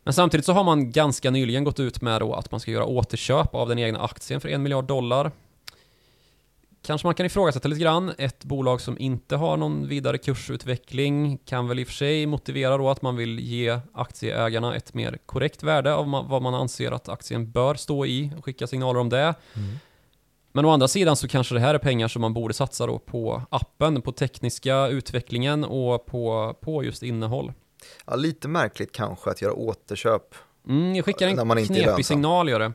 Men 0.06 0.12
samtidigt 0.12 0.46
så 0.46 0.52
har 0.52 0.64
man 0.64 0.90
ganska 0.90 1.30
nyligen 1.30 1.64
gått 1.64 1.80
ut 1.80 2.02
med 2.02 2.20
då 2.20 2.34
att 2.34 2.50
man 2.50 2.60
ska 2.60 2.70
göra 2.70 2.84
återköp 2.84 3.54
av 3.54 3.68
den 3.68 3.78
egna 3.78 4.00
aktien 4.00 4.40
för 4.40 4.48
en 4.48 4.62
miljard 4.62 4.84
dollar. 4.84 5.30
Kanske 6.82 7.06
man 7.06 7.14
kan 7.14 7.26
ifrågasätta 7.26 7.68
lite 7.68 7.80
grann. 7.82 8.12
Ett 8.18 8.44
bolag 8.44 8.80
som 8.80 8.98
inte 8.98 9.36
har 9.36 9.56
någon 9.56 9.88
vidare 9.88 10.18
kursutveckling 10.18 11.38
kan 11.38 11.68
väl 11.68 11.78
i 11.78 11.82
och 11.82 11.86
för 11.86 11.94
sig 11.94 12.26
motivera 12.26 12.76
då 12.76 12.88
att 12.88 13.02
man 13.02 13.16
vill 13.16 13.40
ge 13.40 13.80
aktieägarna 13.92 14.76
ett 14.76 14.94
mer 14.94 15.18
korrekt 15.26 15.62
värde 15.62 15.94
av 15.94 16.26
vad 16.28 16.42
man 16.42 16.54
anser 16.54 16.92
att 16.92 17.08
aktien 17.08 17.50
bör 17.50 17.74
stå 17.74 18.06
i 18.06 18.32
och 18.38 18.44
skicka 18.44 18.66
signaler 18.66 19.00
om 19.00 19.08
det. 19.08 19.34
Mm. 19.54 19.78
Men 20.52 20.64
å 20.64 20.70
andra 20.70 20.88
sidan 20.88 21.16
så 21.16 21.28
kanske 21.28 21.54
det 21.54 21.60
här 21.60 21.74
är 21.74 21.78
pengar 21.78 22.08
som 22.08 22.22
man 22.22 22.34
borde 22.34 22.54
satsa 22.54 22.86
då 22.86 22.98
på 22.98 23.42
appen, 23.50 24.02
på 24.02 24.12
tekniska 24.12 24.86
utvecklingen 24.86 25.64
och 25.64 26.06
på, 26.06 26.54
på 26.60 26.84
just 26.84 27.02
innehåll. 27.02 27.52
Ja, 28.06 28.16
lite 28.16 28.48
märkligt 28.48 28.92
kanske 28.92 29.30
att 29.30 29.42
göra 29.42 29.52
återköp. 29.52 30.34
Mm, 30.68 30.94
jag 30.94 31.04
skickar 31.04 31.26
När 31.26 31.40
en 31.40 31.48
man 31.48 31.58
inte 31.58 31.74
knepig 31.74 32.06
signal 32.06 32.48
gör 32.48 32.58
det. 32.58 32.72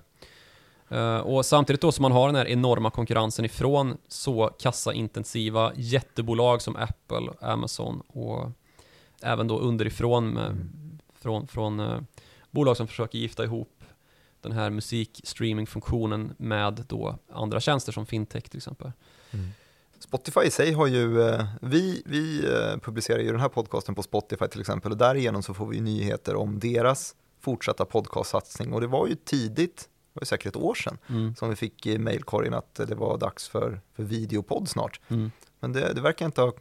Eh, 0.98 1.18
och 1.18 1.46
samtidigt 1.46 1.82
då 1.82 1.92
som 1.92 2.02
man 2.02 2.12
har 2.12 2.28
den 2.28 2.36
här 2.36 2.48
enorma 2.48 2.90
konkurrensen 2.92 3.46
ifrån 3.46 3.98
så 4.08 4.48
kassaintensiva 4.60 5.72
jättebolag 5.76 6.62
som 6.62 6.76
Apple, 6.76 7.32
Amazon 7.42 8.02
och 8.08 8.50
även 9.22 9.48
då 9.48 9.60
underifrån 9.60 10.30
med, 10.30 10.46
Mm. 10.46 11.00
från, 11.20 11.48
från 11.48 11.80
eh, 11.80 12.00
bolag 12.52 12.78
som 12.78 12.88
försöker 12.88 13.18
gifta 13.18 13.44
ihop 13.44 13.84
den 14.42 14.52
här 14.52 14.70
musikstreamingfunktionen 14.70 16.34
med 16.38 16.86
då 16.88 17.16
andra 17.34 17.60
tjänster 17.60 17.92
som 17.92 18.06
fintech 18.06 18.44
till 18.44 18.58
exempel. 18.58 18.92
Spotify 20.02 20.40
i 20.42 20.52
sig 20.52 20.72
har 20.74 20.88
ju, 20.88 21.22
eh, 21.22 21.46
vi, 21.62 22.04
vi 22.06 22.46
eh, 22.46 22.78
publicerar 22.78 23.20
ju 23.20 23.32
den 23.32 23.40
här 23.40 23.50
podcasten 23.50 23.96
på 23.96 24.04
Spotify 24.04 24.48
till 24.48 24.60
exempel 24.62 24.92
och 24.92 24.98
därigenom 24.98 25.44
så 25.44 25.54
får 25.54 25.66
vi 25.68 25.82
nyheter 25.82 26.36
om 26.36 26.60
deras 26.60 27.16
fortsatta 27.42 27.86
podcastsatsning 27.86 28.74
och 28.74 28.82
det 28.82 28.88
var 28.88 29.08
ju 29.08 29.16
tidigt, 29.16 29.78
det 29.78 30.20
var 30.20 30.22
ju 30.22 30.26
säkert 30.26 30.48
ett 30.56 30.62
år 30.62 30.76
sedan, 30.76 30.98
Mm. 31.10 31.36
som 31.36 31.50
vi 31.50 31.56
fick 31.56 31.86
i 31.86 31.98
mailkorgen 31.98 32.54
att 32.54 32.76
det 32.76 32.96
var 32.96 33.18
dags 33.18 33.48
för, 33.48 33.82
för 33.96 34.04
videopodd 34.04 34.70
snart. 34.70 35.00
Mm. 35.08 35.32
Men 35.60 35.74
det, 35.74 35.94
det 35.94 36.02
verkar 36.02 36.26
inte 36.26 36.42
ha 36.42 36.54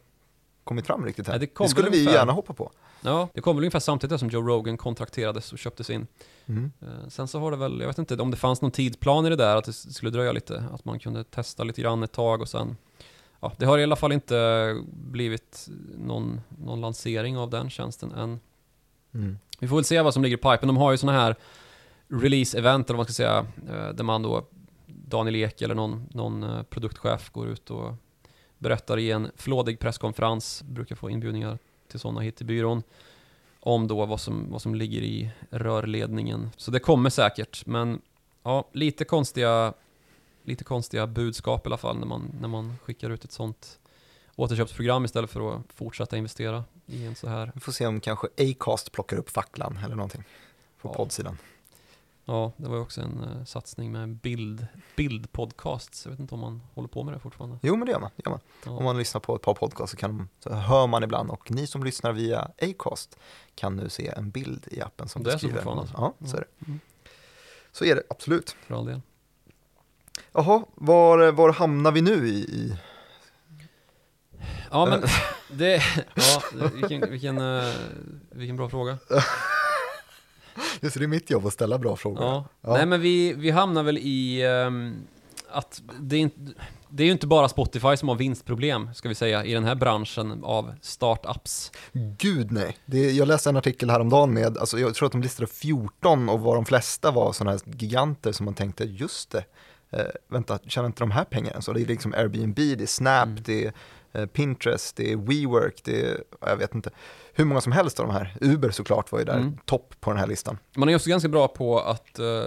kommit 0.63 0.87
fram 0.87 1.05
riktigt 1.05 1.27
här. 1.27 1.33
Nej, 1.39 1.47
det 1.57 1.63
det, 1.63 1.69
skulle 1.69 1.89
vi 1.89 1.95
ju 1.97 2.01
ungefär. 2.01 2.19
gärna 2.19 2.31
hoppa 2.31 2.53
på. 2.53 2.71
Ja, 3.01 3.29
det 3.33 3.41
kom 3.41 3.55
väl 3.55 3.63
ungefär 3.63 3.79
samtidigt 3.79 4.19
som 4.19 4.29
Joe 4.29 4.41
Rogan 4.41 4.77
kontrakterades 4.77 5.53
och 5.53 5.59
köptes 5.59 5.89
in. 5.89 6.07
Mm. 6.45 6.71
Eh, 6.81 7.07
Sen 7.09 7.27
så 7.27 7.39
har 7.39 7.51
det 7.51 7.57
väl, 7.57 7.79
jag 7.79 7.87
vet 7.87 7.97
inte 7.97 8.15
om 8.21 8.31
det 8.31 8.37
fanns 8.37 8.61
någon 8.61 8.71
tidsplan 8.71 9.25
i 9.25 9.29
det 9.29 9.35
där, 9.35 9.55
att 9.55 9.65
det 9.65 9.73
skulle 9.73 10.11
dröja 10.11 10.31
lite, 10.31 10.63
att 10.73 10.85
man 10.85 10.99
kunde 10.99 11.23
testa 11.23 11.63
lite 11.63 11.81
grann 11.81 12.03
ett 12.03 12.11
tag 12.11 12.41
och 12.41 12.49
sen 12.49 12.77
Ja, 13.41 13.53
det 13.57 13.65
har 13.65 13.77
i 13.77 13.83
alla 13.83 13.95
fall 13.95 14.11
inte 14.11 14.75
blivit 14.87 15.67
någon, 15.97 16.41
någon 16.47 16.81
lansering 16.81 17.37
av 17.37 17.49
den 17.49 17.69
tjänsten 17.69 18.11
än. 18.11 18.39
Mm. 19.13 19.37
Vi 19.59 19.67
får 19.67 19.75
väl 19.75 19.85
se 19.85 20.01
vad 20.01 20.13
som 20.13 20.23
ligger 20.23 20.37
i 20.37 20.41
pipen. 20.41 20.67
De 20.67 20.77
har 20.77 20.91
ju 20.91 20.97
såna 20.97 21.11
här 21.11 21.35
release-event, 22.07 22.85
eller 22.85 22.93
vad 22.93 22.97
man 22.97 23.05
ska 23.05 23.13
säga, 23.13 23.45
eh, 23.69 23.89
där 23.89 24.03
man 24.03 24.21
då, 24.21 24.45
Daniel 24.85 25.35
Ek 25.35 25.61
eller 25.61 25.75
någon, 25.75 26.07
någon 26.13 26.43
eh, 26.43 26.63
produktchef 26.63 27.29
går 27.29 27.47
ut 27.47 27.71
och 27.71 27.93
berättar 28.57 28.97
i 28.97 29.11
en 29.11 29.31
flådig 29.35 29.79
presskonferens, 29.79 30.63
brukar 30.63 30.95
få 30.95 31.09
inbjudningar 31.09 31.59
till 31.87 31.99
sådana 31.99 32.21
hit 32.21 32.35
till 32.35 32.45
byrån, 32.45 32.83
om 33.59 33.87
då 33.87 34.05
vad 34.05 34.21
som, 34.21 34.51
vad 34.51 34.61
som 34.61 34.75
ligger 34.75 35.01
i 35.01 35.31
rörledningen. 35.49 36.49
Så 36.57 36.71
det 36.71 36.79
kommer 36.79 37.09
säkert, 37.09 37.65
men 37.65 38.01
ja, 38.43 38.69
lite 38.71 39.05
konstiga, 39.05 39.73
lite 40.43 40.63
konstiga 40.63 41.07
budskap 41.07 41.65
i 41.65 41.69
alla 41.69 41.77
fall 41.77 41.97
när 41.99 42.07
man, 42.07 42.35
när 42.41 42.47
man 42.47 42.77
skickar 42.83 43.09
ut 43.09 43.23
ett 43.25 43.31
sånt 43.31 43.79
återköpsprogram 44.35 45.05
istället 45.05 45.29
för 45.29 45.55
att 45.55 45.61
fortsätta 45.75 46.17
investera 46.17 46.63
i 46.85 47.05
en 47.05 47.15
så 47.15 47.27
här 47.29 47.51
Vi 47.55 47.59
får 47.61 47.71
se 47.71 47.87
om 47.87 47.99
kanske 47.99 48.27
Acast 48.37 48.91
plockar 48.91 49.17
upp 49.17 49.29
facklan 49.29 49.79
eller 49.85 49.95
någonting 49.95 50.23
på 50.81 50.89
Ja. 50.89 50.93
poddsidan. 50.93 51.37
Ja, 52.25 52.51
det 52.57 52.67
var 52.69 52.75
ju 52.75 52.81
också 52.81 53.01
en 53.01 53.23
uh, 53.23 53.45
satsning 53.45 53.91
med 53.91 54.09
bild, 54.15 54.67
bildpodcasts. 54.95 56.05
Jag 56.05 56.11
vet 56.11 56.19
inte 56.19 56.33
om 56.35 56.39
man 56.41 56.61
håller 56.73 56.87
på 56.87 57.03
med 57.03 57.13
det 57.13 57.19
fortfarande. 57.19 57.57
Jo 57.61 57.75
men 57.75 57.85
det 57.85 57.91
gör 57.91 57.99
man. 57.99 58.09
Det 58.15 58.21
gör 58.25 58.31
man. 58.31 58.39
Ja. 58.65 58.71
Om 58.71 58.83
man 58.83 58.97
lyssnar 58.97 59.21
på 59.21 59.35
ett 59.35 59.41
par 59.41 59.53
podcasts 59.53 59.91
så, 59.91 59.97
kan 59.97 60.29
så 60.39 60.53
hör 60.53 60.87
man 60.87 61.03
ibland 61.03 61.29
och 61.31 61.51
ni 61.51 61.67
som 61.67 61.83
lyssnar 61.83 62.11
via 62.11 62.51
Acast 62.61 63.17
kan 63.55 63.75
nu 63.75 63.89
se 63.89 64.07
en 64.07 64.29
bild 64.31 64.67
i 64.71 64.81
appen 64.81 65.07
som 65.09 65.23
Det 65.23 65.29
är 65.29 65.31
så 65.31 65.47
beskriver. 65.47 65.55
fortfarande? 65.63 65.91
Ja, 65.97 66.13
så 66.27 66.37
är 66.37 66.41
det. 66.41 66.65
Mm, 66.67 66.79
Så 67.71 67.85
är 67.85 67.95
det, 67.95 68.03
absolut. 68.09 68.55
för 68.67 68.75
all 68.75 68.85
del. 68.85 69.01
Jaha, 70.33 70.63
var, 70.75 71.31
var 71.31 71.53
hamnar 71.53 71.91
vi 71.91 72.01
nu 72.01 72.27
i? 72.27 72.31
i? 72.31 72.77
Ja, 74.71 74.85
men 74.85 75.03
det... 75.57 75.83
Ja, 76.15 76.41
vilken, 76.73 77.11
vilken, 77.11 77.37
eh, 77.37 77.73
vilken 78.29 78.57
bra 78.57 78.69
fråga. 78.69 78.97
Just 80.81 80.93
det, 80.93 80.99
det 80.99 81.05
är 81.05 81.07
mitt 81.07 81.29
jobb 81.29 81.45
att 81.45 81.53
ställa 81.53 81.77
bra 81.77 81.95
frågor. 81.95 82.23
Ja. 82.23 82.45
Ja. 82.61 82.73
Nej, 82.73 82.85
men 82.85 83.01
vi, 83.01 83.33
vi 83.33 83.51
hamnar 83.51 83.83
väl 83.83 83.97
i 83.97 84.45
ehm, 84.45 85.07
att 85.51 85.81
det 85.99 86.15
är 86.15 86.19
inte... 86.19 86.39
det 86.89 87.03
är 87.03 87.05
ju 87.05 87.11
inte 87.11 87.27
bara 87.27 87.49
Spotify 87.49 87.97
som 87.97 88.09
har 88.09 88.15
vinstproblem, 88.15 88.93
ska 88.93 89.09
vi 89.09 89.15
säga, 89.15 89.45
i 89.45 89.53
den 89.53 89.63
här 89.63 89.75
branschen 89.75 90.43
av 90.43 90.73
startups. 90.81 91.71
Gud 92.17 92.51
nej. 92.51 92.77
Det, 92.85 93.11
jag 93.11 93.27
läste 93.27 93.49
en 93.49 93.57
artikel 93.57 93.89
häromdagen 93.89 94.33
med, 94.33 94.57
alltså 94.57 94.79
jag 94.79 94.95
tror 94.95 95.05
att 95.05 95.11
de 95.11 95.21
listade 95.21 95.47
14 95.47 96.29
och 96.29 96.39
var 96.39 96.55
de 96.55 96.65
flesta 96.65 97.11
var 97.11 97.33
sådana 97.33 97.51
här 97.51 97.61
giganter 97.65 98.31
som 98.31 98.45
man 98.45 98.53
tänkte, 98.53 98.83
just 98.83 99.31
det, 99.31 99.43
eh, 99.91 100.05
vänta, 100.27 100.59
tjänar 100.67 100.87
inte 100.87 100.99
de 100.99 101.11
här 101.11 101.23
pengarna? 101.23 101.61
Så 101.61 101.73
det 101.73 101.81
är 101.81 101.85
liksom 101.85 102.13
Airbnb, 102.13 102.55
det 102.55 102.81
är 102.81 102.85
Snap, 102.85 103.27
Mm. 103.27 103.43
det 103.45 103.65
är 103.65 103.73
eh, 104.13 104.25
Pinterest, 104.25 104.95
det 104.95 105.11
är 105.11 105.17
WeWork, 105.17 105.81
det 105.83 106.01
är, 106.01 106.23
jag 106.41 106.57
vet 106.57 106.75
inte, 106.75 106.89
hur 107.33 107.45
många 107.45 107.61
som 107.61 107.71
helst 107.71 107.99
av 107.99 108.07
de 108.07 108.13
här. 108.13 108.35
Uber 108.41 108.69
såklart 108.71 109.11
var 109.11 109.19
ju 109.19 109.25
där, 109.25 109.37
Mm. 109.37 109.57
topp 109.65 109.95
på 109.99 110.09
den 110.09 110.19
här 110.19 110.27
listan. 110.27 110.57
Man 110.75 110.89
är 110.89 110.95
också 110.95 111.09
ganska 111.09 111.29
bra 111.29 111.47
på 111.47 111.79
att 111.79 112.19
eh, 112.19 112.43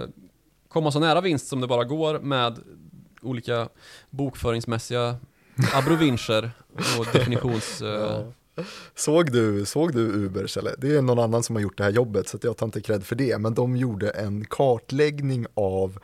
komma 0.69 0.91
så 0.91 0.99
nära 0.99 1.21
vinst 1.21 1.47
som 1.47 1.61
det 1.61 1.67
bara 1.67 1.83
går 1.83 2.19
med 2.19 2.59
olika 3.21 3.69
bokföringsmässiga 4.09 5.15
abrovinscher 5.73 6.51
och 6.99 7.05
definitions... 7.13 7.81
eh, 7.81 8.27
Såg 8.95 9.31
du, 9.31 9.65
såg 9.65 9.93
du 9.93 9.99
Uber, 10.01 10.47
Kjelle? 10.47 10.75
Det 10.77 10.95
är 10.95 11.01
någon 11.01 11.19
annan 11.19 11.43
som 11.43 11.55
har 11.55 11.63
gjort 11.63 11.77
det 11.77 11.83
här 11.83 11.91
jobbet, 11.91 12.27
så 12.27 12.37
jag 12.41 12.57
tar 12.57 12.65
inte 12.65 12.81
cred 12.81 13.03
för 13.03 13.15
det. 13.15 13.37
Men 13.37 13.53
de 13.53 13.75
gjorde 13.77 14.09
en 14.09 14.45
kartläggning 14.45 15.45
av, 15.53 15.97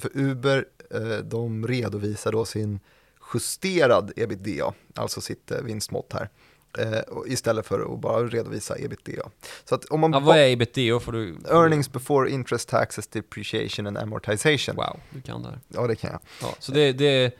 för 0.00 0.10
Uber, 0.14 0.64
eh, 0.90 1.18
de 1.24 1.66
redovisar 1.66 2.32
då 2.32 2.44
sin 2.44 2.80
justerad 3.34 4.12
ebitda, 4.16 4.74
alltså 4.94 5.20
sitt 5.20 5.50
eh, 5.50 5.60
vinstmått 5.62 6.12
här. 6.12 6.28
Eh, 6.78 7.00
istället 7.26 7.66
för 7.66 7.94
att 7.94 8.00
bara 8.00 8.26
redovisa 8.26 8.78
ebitda. 8.78 9.30
Så 9.64 9.74
att 9.74 9.84
om 9.84 10.00
man 10.00 10.12
Ja, 10.12 10.20
vad 10.20 10.36
är 10.36 10.48
ebitda? 10.48 11.00
Får 11.00 11.12
du... 11.12 11.36
Earnings 11.50 11.92
before 11.92 12.30
interest, 12.30 12.68
taxes, 12.68 13.06
depreciation 13.06 13.86
and 13.86 13.98
amortization. 13.98 14.76
Wow, 14.76 15.00
du 15.10 15.20
kan 15.20 15.42
det 15.42 15.48
här. 15.48 15.60
Ja, 15.68 15.86
det 15.86 15.96
kan 15.96 16.10
jag. 16.10 16.20
Ja, 16.42 16.54
så 16.58 16.72
det, 16.72 16.92
det 16.92 17.06
är 17.24 17.32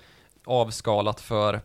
avskalat 0.44 1.20
för 1.20 1.60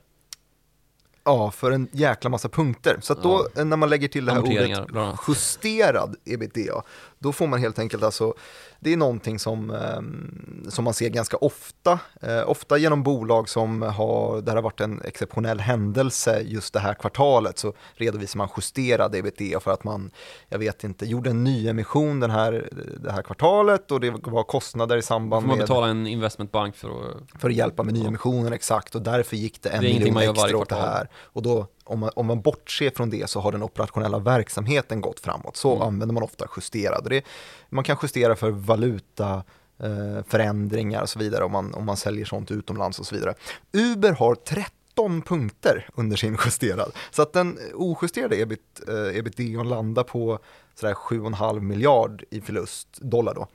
Ja, 1.24 1.52
för 1.52 1.72
en 1.72 1.88
jäkla 1.92 2.30
massa 2.30 2.50
punkter. 2.50 2.98
Så 3.02 3.14
då 3.14 3.48
eh, 3.56 3.66
när 3.66 3.78
man 3.78 3.90
lägger 3.90 4.08
till 4.08 4.26
det 4.26 4.32
här 4.32 4.42
ordet 4.42 4.90
justerad 5.28 6.16
ebitda, 6.26 6.84
då 7.22 7.32
får 7.32 7.48
man 7.48 7.60
helt 7.60 7.80
enkelt 7.80 8.04
alltså, 8.04 8.34
det 8.80 8.94
är 8.94 8.98
någonting 8.98 9.40
som, 9.40 9.72
ehm, 9.72 10.66
som 10.70 10.84
man 10.84 10.94
ser 10.94 11.10
ganska 11.10 11.38
ofta, 11.38 12.00
eh, 12.22 12.50
ofta 12.50 12.78
genom 12.78 13.04
bolag 13.04 13.50
som 13.50 13.82
har, 13.82 14.42
där 14.42 14.56
har 14.56 14.62
varit 14.62 14.82
en 14.82 15.02
exceptionell 15.02 15.60
händelse 15.60 16.42
just 16.46 16.74
det 16.74 16.80
här 16.80 16.94
kvartalet, 16.94 17.58
så 17.58 17.74
redovisar 17.96 18.38
man 18.38 18.50
justerad 18.58 19.16
ebitda 19.16 19.60
för 19.60 19.72
att 19.72 19.84
man, 19.84 20.12
jag 20.50 20.60
vet 20.60 20.84
inte, 20.84 21.06
gjorde 21.06 21.30
en 21.30 21.44
nyemission 21.44 22.20
den 22.20 22.32
här, 22.32 22.70
det 23.04 23.12
här 23.12 23.22
kvartalet 23.22 23.92
och 23.92 24.00
det 24.00 24.10
var 24.10 24.44
kostnader 24.44 24.98
i 24.98 25.02
Får 25.02 25.08
samband 25.08 25.48
man 25.48 25.58
med, 25.58 25.68
betala 25.68 25.88
en 25.88 26.08
investmentbank 26.08 26.76
för 26.76 26.90
att... 26.90 27.42
för 27.42 27.50
att 27.50 27.56
hjälpa 27.56 27.84
med 27.84 27.94
nyemissionen 27.94 28.54
exakt 28.54 28.96
och 28.96 29.02
därför 29.02 29.36
gick 29.36 29.62
det 29.62 29.70
en 29.70 29.82
miljon 29.82 30.14
man 30.14 30.24
extra 30.24 30.58
åt 30.58 30.70
det 30.70 30.76
här. 30.76 31.10
Och 31.16 31.42
då, 31.42 31.68
om 31.92 32.00
man, 32.00 32.10
om 32.16 32.26
man 32.26 32.42
bortser 32.42 32.90
från 32.96 33.10
det 33.10 33.30
så 33.30 33.40
har 33.40 33.52
den 33.52 33.64
operationella 33.64 34.20
verksamheten 34.20 35.02
gått 35.02 35.20
framåt. 35.20 35.58
Så 35.58 35.76
Mm. 35.76 35.88
använder 35.88 36.14
man 36.14 36.24
ofta 36.24 36.48
justerad. 36.58 37.08
Det, 37.10 37.26
man 37.70 37.84
kan 37.84 37.98
justera 38.02 38.36
för 38.36 38.50
valuta, 38.52 39.44
eh, 39.80 40.24
förändringar 40.28 41.02
och 41.02 41.10
så 41.10 41.20
vidare 41.20 41.44
om 41.44 41.52
man, 41.52 41.74
om 41.74 41.86
man 41.86 41.98
säljer 41.98 42.26
sånt 42.26 42.52
utomlands 42.52 43.00
och 43.00 43.06
så 43.06 43.16
vidare. 43.16 43.34
Uber 43.74 44.12
har 44.12 44.36
13 44.36 45.22
punkter 45.22 45.90
under 45.96 46.18
sin 46.18 46.38
justerad. 46.46 46.92
Så 47.12 47.22
att 47.22 47.34
den 47.34 47.58
ojusterade 47.74 48.40
ebit, 48.42 48.82
eh, 48.88 49.18
ebitda 49.18 49.64
landar 49.64 50.04
på 50.04 50.40
sådär 50.76 50.94
7,5 50.94 51.60
miljard 51.60 52.24
i 52.30 52.42
förlust, 52.42 52.88
dollar 53.02 53.34
då. 53.34 53.48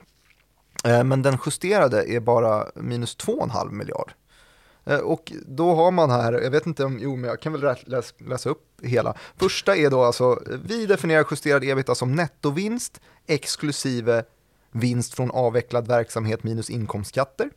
Eh, 0.89 1.03
Men 1.03 1.21
den 1.21 1.37
justerade 1.45 2.11
är 2.11 2.19
bara 2.19 2.65
minus 2.75 3.15
2,5 3.17 3.71
miljard. 3.71 4.11
Eh, 4.87 4.99
och 4.99 5.31
då 5.45 5.75
har 5.75 5.91
man 5.91 6.09
här, 6.09 6.33
jag 6.33 6.51
vet 6.51 6.67
inte 6.67 6.85
om, 6.85 6.99
jo 7.01 7.15
men 7.15 7.29
jag 7.29 7.41
kan 7.41 7.53
väl 7.53 7.75
läs, 7.85 8.13
läsa 8.17 8.49
upp 8.49 8.63
hela. 8.81 9.15
Första 9.37 9.75
är 9.75 9.89
då 9.89 10.03
alltså, 10.03 10.23
eh, 10.23 10.57
vi 10.63 10.85
definierar 10.85 11.25
justerad 11.31 11.63
ebitda 11.63 11.95
som 11.95 12.15
nettovinst 12.15 13.01
exklusive 13.27 14.23
vinst 14.71 15.13
från 15.13 15.31
avvecklad 15.31 15.87
verksamhet 15.87 16.43
minus 16.43 16.69
inkomstskatter. 16.69 17.49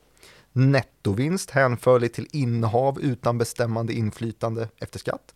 Nettovinst 0.53 1.51
hänförlig 1.51 2.13
till 2.13 2.29
innehav 2.33 3.01
utan 3.01 3.39
bestämmande 3.39 3.93
inflytande 3.93 4.69
efter 4.79 4.99
skatt. 4.99 5.35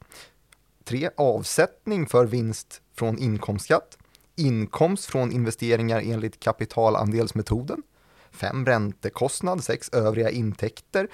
3. 0.84 1.10
Avsättning 1.16 2.06
för 2.06 2.26
vinst 2.26 2.80
från 2.94 3.18
inkomstskatt. 3.18 3.98
Inkomst 4.36 5.04
från 5.04 5.32
investeringar 5.32 6.02
enligt 6.04 6.40
kapitalandelsmetoden. 6.40 7.82
5. 8.30 8.66
Räntekostnad. 8.66 9.64
6. 9.64 9.90
Övriga 9.92 10.30
intäkter. 10.30 11.08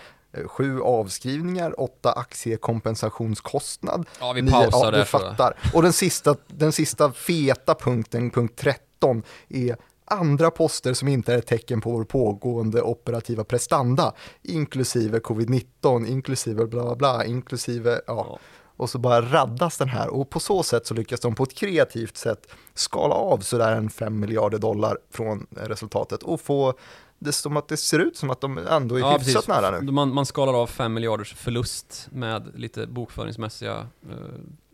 7. 0.47 0.81
Avskrivningar. 0.81 1.81
8. 1.81 2.13
Aktiekompensationskostnad. 2.13 4.07
Ja, 4.21 4.33
vi 4.33 4.41
Nio- 4.41 4.51
pausar 4.51 4.85
ja, 4.85 4.91
där 4.91 5.05
fattar. 5.05 5.57
Och 5.75 5.83
den 5.83 5.93
sista, 5.93 6.37
den 6.47 6.73
sista 6.73 7.13
feta 7.13 7.75
punkten, 7.75 8.31
punkt 8.31 8.57
13, 8.57 9.23
är 9.49 9.77
andra 10.05 10.51
poster 10.51 10.95
som 10.95 11.09
inte 11.09 11.35
är 11.35 11.39
ett 11.39 11.47
tecken 11.47 11.81
på 11.81 11.91
vår 11.91 12.05
pågående 12.05 12.83
operativa 12.83 13.45
prestanda, 13.45 14.13
inklusive 14.43 15.19
covid-19, 15.19 16.07
inklusive 16.07 16.67
bla 16.67 16.83
bla 16.83 16.95
bla, 16.95 17.25
inklusive, 17.25 18.01
ja. 18.07 18.27
Ja. 18.29 18.39
Och 18.77 18.91
så 18.91 18.99
bara 18.99 19.21
raddas 19.23 19.79
den 19.79 19.89
här 19.89 20.09
och 20.09 20.31
på 20.31 20.41
så 20.41 20.63
sätt 20.63 20.87
så 20.87 20.95
lyckas 20.95 21.21
de 21.21 21.35
på 21.35 21.43
ett 21.43 21.55
kreativt 21.55 22.17
sätt 22.17 22.47
skala 22.75 23.15
av 23.15 23.39
sådär 23.39 23.77
en 23.77 23.91
5 23.91 24.21
miljarder 24.21 24.59
dollar 24.59 24.99
från 25.11 25.47
eh, 25.57 25.63
resultatet 25.63 26.23
och 26.23 26.41
få 26.41 26.75
det 27.23 27.33
som 27.33 27.57
att 27.57 27.69
det 27.69 27.77
ser 27.77 27.99
ut 27.99 28.17
som 28.17 28.31
att 28.31 28.41
de 28.41 28.59
ändå 28.59 28.95
är 28.97 29.01
Ja, 29.01 29.13
hyfsat 29.13 29.35
precis. 29.35 29.49
nära 29.49 29.81
nu. 29.81 29.93
Man, 29.93 30.15
man 30.15 30.27
skalar 30.27 30.55
av 30.55 30.67
5 30.67 30.95
miljarders 30.95 31.35
förlust 31.35 32.09
med 32.13 32.53
lite 32.55 32.87
bokföringsmässiga 32.87 33.87
eh, 34.11 34.17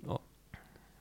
ja, 0.09 0.21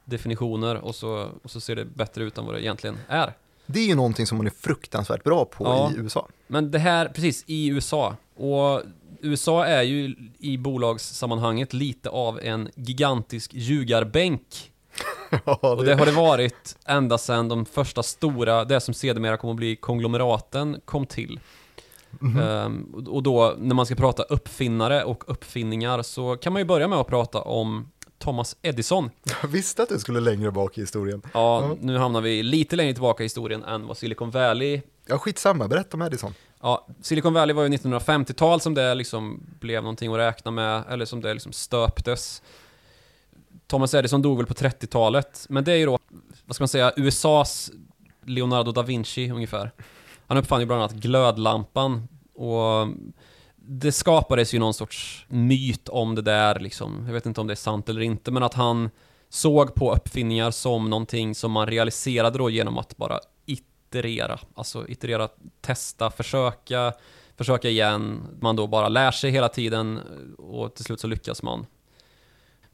definitioner 0.06 0.76
och 0.76 0.96
så, 0.96 1.30
och 1.44 1.52
så 1.52 1.62
ser 1.62 1.76
det 1.76 1.86
bättre 1.86 2.24
ut 2.24 2.38
än 2.38 2.46
vad 2.46 2.56
det 2.56 2.62
egentligen 2.64 2.98
är. 3.08 3.34
Det 3.66 3.80
är 3.80 3.86
ju 3.88 3.96
någonting 3.96 4.28
som 4.28 4.38
man 4.38 4.46
är 4.48 4.52
fruktansvärt 4.60 5.24
bra 5.24 5.46
på 5.46 5.64
Ja. 5.66 5.92
i 5.92 5.98
USA. 5.98 6.28
Men 6.48 6.72
det 6.72 6.80
här, 6.80 7.08
precis, 7.08 7.44
i 7.48 7.68
USA. 7.68 8.16
Och 8.36 8.82
USA 9.22 9.66
är 9.66 9.82
ju 9.82 10.16
i 10.40 10.58
bolagssammanhanget 10.58 11.74
lite 11.74 12.10
av 12.10 12.40
en 12.40 12.70
gigantisk 12.76 13.54
ljugarbänk. 13.54 14.72
Ja, 15.46 15.60
Och 15.62 15.86
det 15.86 15.96
har 15.96 16.06
det 16.06 16.12
varit 16.12 16.78
ända 16.86 17.18
sedan 17.18 17.48
de 17.50 17.66
första 17.66 18.04
stora, 18.04 18.66
det 18.66 18.80
som 18.80 18.94
sedermera 18.94 19.38
kommer 19.38 19.54
att 19.54 19.58
bli 19.58 19.76
konglomeraten, 19.76 20.82
kom 20.86 21.06
till. 21.06 21.40
Mhm. 22.20 22.40
Ehm, 22.42 23.06
och 23.08 23.24
då, 23.24 23.56
när 23.58 23.76
man 23.76 23.86
ska 23.86 23.96
prata 23.96 24.24
uppfinnare 24.24 25.04
och 25.04 25.24
uppfinningar, 25.28 26.02
så 26.02 26.36
kan 26.38 26.54
man 26.54 26.60
ju 26.60 26.66
börja 26.66 26.88
med 26.88 27.00
att 27.00 27.08
prata 27.08 27.42
om 27.42 27.92
Thomas 28.18 28.56
Edison. 28.62 29.10
Jag 29.42 29.50
visste 29.50 29.84
att 29.84 29.90
du 29.90 30.00
skulle 30.00 30.20
längre 30.20 30.52
bak 30.52 30.78
i 30.78 30.82
historien. 30.82 31.22
Ja, 31.34 31.62
Ja. 31.62 31.76
nu 31.82 31.98
hamnar 31.98 32.22
vi 32.22 32.44
lite 32.44 32.76
längre 32.76 32.94
tillbaka 32.94 33.24
i 33.24 33.26
historien 33.26 33.64
än 33.64 33.88
vad 33.88 33.98
Silicon 33.98 34.32
Valley 34.32 34.82
Ja, 35.08 35.18
skitsamma, 35.18 35.68
berätta 35.68 35.98
om 35.98 36.02
Edison. 36.02 36.34
Ja, 36.62 36.88
Silicon 37.02 37.34
Valley 37.34 37.54
var 37.56 37.64
ju 37.64 37.70
1950-tal 37.70 38.62
som 38.62 38.74
det 38.74 38.96
liksom 38.96 39.44
blev 39.60 39.84
någonting 39.84 40.12
att 40.14 40.18
räkna 40.20 40.52
med, 40.52 40.84
eller 40.90 41.06
som 41.06 41.22
det 41.22 41.34
liksom 41.34 41.52
stöptes. 41.52 42.42
Thomas 43.68 43.94
Edison 43.94 44.22
dog 44.22 44.38
väl 44.38 44.46
på 44.46 44.54
30-talet, 44.54 45.46
men 45.50 45.64
det 45.64 45.72
är 45.72 45.78
ju 45.78 45.86
då, 45.86 46.00
vad 46.46 46.56
ska 46.56 46.62
man 46.62 46.68
säga, 46.68 46.94
USAs 46.96 47.72
Leonardo 48.26 48.72
da 48.72 48.82
Vinci 48.82 49.32
ungefär. 49.32 49.72
Han 50.28 50.38
uppfann 50.38 50.60
ju 50.60 50.66
bland 50.66 50.82
annat 50.82 50.96
glödlampan 50.96 52.08
och 52.34 52.88
det 53.56 53.92
skapades 53.92 54.54
ju 54.54 54.60
någon 54.60 54.74
sorts 54.74 55.26
myt 55.30 55.90
om 55.90 56.16
det 56.16 56.22
där 56.22 56.60
liksom. 56.60 57.04
Jag 57.06 57.14
vet 57.14 57.26
inte 57.26 57.42
om 57.42 57.48
det 57.48 57.54
är 57.54 57.56
sant 57.56 57.90
eller 57.90 58.02
inte, 58.02 58.32
men 58.32 58.44
att 58.44 58.54
han 58.54 58.90
såg 59.30 59.76
på 59.76 59.94
uppfinningar 59.94 60.52
som 60.52 60.90
någonting 60.90 61.36
som 61.36 61.52
man 61.52 61.68
realiserade 61.68 62.38
då 62.38 62.50
genom 62.50 62.78
att 62.78 62.98
bara 62.98 63.20
iterera. 63.46 64.40
Alltså 64.56 64.88
iterera, 64.88 65.30
testa, 65.62 66.12
försöka, 66.12 66.94
försöka 67.38 67.70
igen. 67.70 68.22
Man 68.42 68.56
då 68.56 68.68
bara 68.68 68.90
lär 68.90 69.12
sig 69.12 69.32
hela 69.32 69.50
tiden 69.50 70.00
och 70.38 70.76
till 70.76 70.86
slut 70.86 71.00
så 71.00 71.08
lyckas 71.08 71.44
man. 71.44 71.66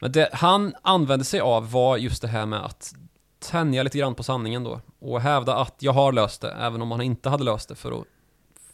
Men 0.02 0.12
det 0.12 0.28
han 0.32 0.74
använde 0.82 1.24
sig 1.24 1.40
av 1.40 1.70
var 1.72 1.96
just 1.96 2.22
det 2.22 2.28
här 2.28 2.46
med 2.46 2.64
att 2.64 2.94
tänja 3.38 3.82
lite 3.82 3.98
grann 3.98 4.14
på 4.14 4.22
sanningen 4.22 4.64
då 4.64 4.80
och 4.98 5.20
hävda 5.20 5.56
att 5.56 5.74
jag 5.78 5.92
har 5.92 6.12
löst 6.12 6.40
det, 6.40 6.52
även 6.52 6.82
om 6.82 6.90
han 6.90 7.00
inte 7.02 7.28
hade 7.28 7.44
löst 7.44 7.68
det 7.68 7.74
för 7.74 8.00
att 8.00 8.06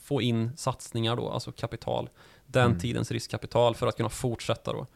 få 0.02 0.22
in 0.22 0.50
satsningar 0.56 1.16
då, 1.16 1.30
alltså 1.30 1.52
kapital. 1.52 2.08
Den 2.46 2.66
Mm. 2.66 2.78
tidens 2.78 3.10
riskkapital 3.10 3.74
för 3.74 3.86
att 3.86 3.96
kunna 3.96 4.08
fortsätta 4.08 4.72
då. 4.72 4.86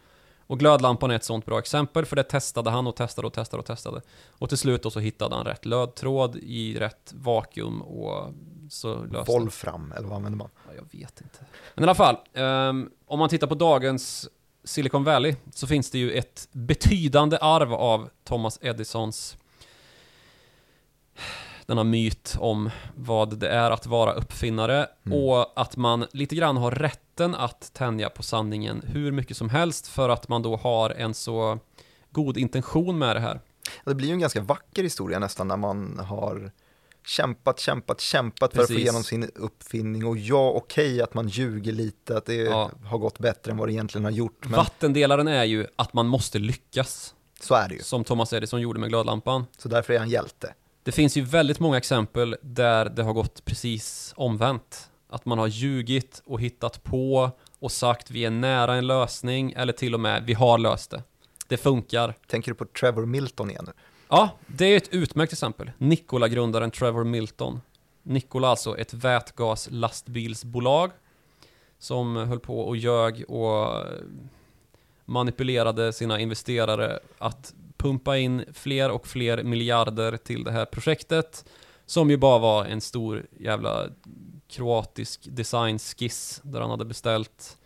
Och 0.47 0.59
glödlampan 0.59 1.11
är 1.11 1.15
ett 1.15 1.25
sånt 1.25 1.47
bra 1.47 1.59
exempel, 1.59 2.05
för 2.07 2.17
det 2.17 2.23
testade 2.23 2.71
han 2.71 2.87
och 2.87 2.97
testade 2.97 3.27
och 3.27 3.33
testade 3.33 3.61
och 3.61 3.67
testade. 3.67 4.01
Och 4.31 4.49
till 4.49 4.59
slut 4.59 4.83
då 4.83 4.91
så 4.91 5.01
hittade 5.01 5.35
han 5.35 5.45
rätt 5.45 5.65
lödtråd 5.67 6.37
i 6.37 6.79
rätt 6.79 7.13
vakuum 7.17 7.83
och 7.83 8.31
så 8.71 9.05
löste 9.05 9.33
Wolfram, 9.33 9.93
eller 9.97 10.09
vad 10.09 10.17
använder 10.17 10.39
man? 10.39 10.49
Ja, 10.69 10.73
jag 10.77 11.01
vet 11.01 11.21
inte. 11.21 11.39
Men 11.75 11.85
i 11.85 11.87
alla 11.87 11.95
fall, 11.95 12.17
ehm, 12.33 12.91
om 13.07 13.19
man 13.19 13.29
tittar 13.29 13.47
på 13.47 13.55
dagens 13.55 14.29
Silicon 14.65 15.05
Valley 15.05 15.35
så 15.55 15.67
finns 15.67 15.91
det 15.91 15.99
ju 15.99 16.13
ett 16.13 16.49
betydande 16.53 17.39
arv 17.41 17.75
av 17.75 18.11
Thomas 18.25 18.59
Edisons 18.63 19.37
denna 21.67 21.85
myt 21.85 22.37
om 22.39 22.71
vad 22.97 23.39
det 23.39 23.49
är 23.49 23.71
att 23.71 23.87
vara 23.87 24.13
uppfinnare 24.13 24.87
Mm. 25.07 25.19
och 25.19 25.61
att 25.61 25.77
man 25.77 26.07
lite 26.13 26.35
grann 26.35 26.57
har 26.57 26.71
rätten 26.71 27.35
att 27.35 27.73
tänja 27.75 28.11
på 28.11 28.23
sanningen 28.23 28.83
hur 28.87 29.13
mycket 29.13 29.37
som 29.37 29.49
helst 29.49 29.87
för 29.89 30.09
att 30.09 30.29
man 30.29 30.43
då 30.43 30.57
har 30.57 30.91
en 30.91 31.15
så 31.15 31.59
god 32.11 32.37
intention 32.37 32.99
med 32.99 33.17
det 33.17 33.21
här. 33.21 33.41
Det 33.85 33.95
blir 33.95 34.09
ju 34.09 34.13
en 34.13 34.21
ganska 34.21 34.41
vacker 34.41 34.83
historia 34.83 35.19
nästan 35.19 35.49
när 35.49 35.57
man 35.57 35.99
har 35.99 36.53
kämpat, 37.07 37.61
kämpat, 37.61 38.01
kämpat 38.01 38.53
för 38.55 38.61
att 38.61 38.67
få 38.67 38.73
Precis. 38.73 38.83
igenom 38.83 39.03
sin 39.05 39.31
uppfinning 39.35 40.07
och 40.07 40.17
ja, 40.19 40.51
okej 40.51 41.03
att 41.03 41.15
man 41.15 41.29
ljuger 41.29 41.73
lite, 41.73 42.17
att 42.17 42.27
det 42.27 42.35
Ja. 42.35 42.71
har 42.85 42.99
gått 42.99 43.19
bättre 43.19 43.51
än 43.53 43.57
vad 43.59 43.69
det 43.69 43.73
egentligen 43.73 44.05
har 44.05 44.11
gjort, 44.13 44.45
men 44.45 44.53
Vattendelaren 44.57 45.29
är 45.29 45.45
ju 45.45 45.67
att 45.77 45.93
man 45.93 46.07
måste 46.07 46.39
lyckas, 46.39 47.15
så 47.41 47.55
är 47.55 47.69
det 47.69 47.75
ju. 47.75 47.83
som 47.83 48.05
Thomas 48.05 48.33
Edison 48.33 48.61
gjorde 48.61 48.81
med 48.81 48.89
glödlampan. 48.89 49.45
Så 49.59 49.69
därför 49.69 49.93
är 49.95 49.99
han 49.99 50.11
hjälte. 50.11 50.55
Det 50.83 50.93
finns 50.93 51.17
ju 51.17 51.21
väldigt 51.23 51.61
många 51.61 51.77
exempel 51.79 52.37
där 52.43 52.85
det 52.85 53.03
har 53.03 53.13
gått 53.13 53.45
precis 53.45 54.13
omvänt. 54.17 54.89
Att 55.09 55.25
man 55.25 55.39
har 55.39 55.47
ljugit 55.47 56.23
och 56.25 56.41
hittat 56.41 56.85
på 56.85 57.31
och 57.59 57.73
sagt 57.73 58.11
vi 58.11 58.25
är 58.25 58.31
nära 58.31 58.75
en 58.75 58.87
lösning 58.87 59.53
eller 59.53 59.73
till 59.73 59.95
och 59.95 60.01
med 60.01 60.25
vi 60.27 60.33
har 60.35 60.59
löst 60.59 60.91
det. 60.91 61.03
Det 61.49 61.57
funkar. 61.57 62.15
Tänker 62.27 62.51
du 62.51 62.55
på 62.55 62.65
Trevor 62.65 63.07
Milton 63.07 63.51
igen 63.51 63.65
nu? 63.67 63.73
Ja, 64.15 64.31
det 64.47 64.65
är 64.65 64.77
ett 64.77 64.89
utmärkt 64.95 65.33
exempel. 65.33 65.71
Nikola-grundaren 65.79 66.71
Trevor 66.71 67.05
Milton. 67.05 67.61
Nikola 68.03 68.49
alltså 68.49 68.79
ett 68.79 68.95
vätgaslastbilsbolag 68.95 70.91
som 71.79 72.17
höll 72.17 72.41
på 72.41 72.61
och 72.61 72.77
ljög 72.77 73.25
och 73.29 73.67
eh, 73.67 73.87
manipulerade 75.05 75.93
sina 75.93 76.21
investerare 76.21 76.99
att 77.19 77.55
pumpa 77.77 78.19
in 78.19 78.45
fler 78.53 78.91
och 78.91 79.07
fler 79.07 79.43
miljarder 79.43 80.17
till 80.17 80.45
det 80.45 80.53
här 80.53 80.65
projektet 80.65 81.45
som 81.87 82.11
ju 82.11 82.17
bara 82.17 82.39
var 82.39 82.65
en 82.65 82.81
stor 82.81 83.27
jävla 83.39 83.89
kroatisk 84.49 85.21
designskiss 85.31 86.41
där 86.45 86.61
han 86.61 86.71
hade 86.71 86.85
beställt 86.85 87.59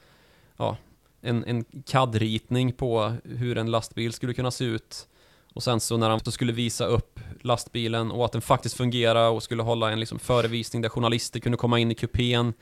ja, 0.57 0.76
en, 1.20 1.44
en 1.44 1.64
CAD-ritning 1.64 2.72
på 2.72 3.14
hur 3.24 3.59
en 3.59 3.70
lastbil 3.70 4.12
skulle 4.12 4.34
kunna 4.34 4.51
se 4.51 4.64
ut 4.64 5.09
och 5.57 5.62
sen 5.62 5.80
så 5.80 5.96
när 5.96 6.11
han 6.11 6.20
skulle 6.20 6.52
visa 6.52 6.86
upp 6.86 7.20
lastbilen 7.40 8.11
och 8.11 8.24
att 8.24 8.32
den 8.32 8.42
faktiskt 8.42 8.76
fungerar 8.76 9.30
och 9.30 9.42
skulle 9.42 9.62
hålla 9.62 9.90
en 9.92 10.00
liksom 10.00 10.18
förevisning 10.18 10.82
där 10.82 10.88
journalister 10.88 11.40
kunde 11.40 11.59
komma 11.59 11.78
in 11.78 11.90
i 11.90 11.94
kupén. 11.94 12.52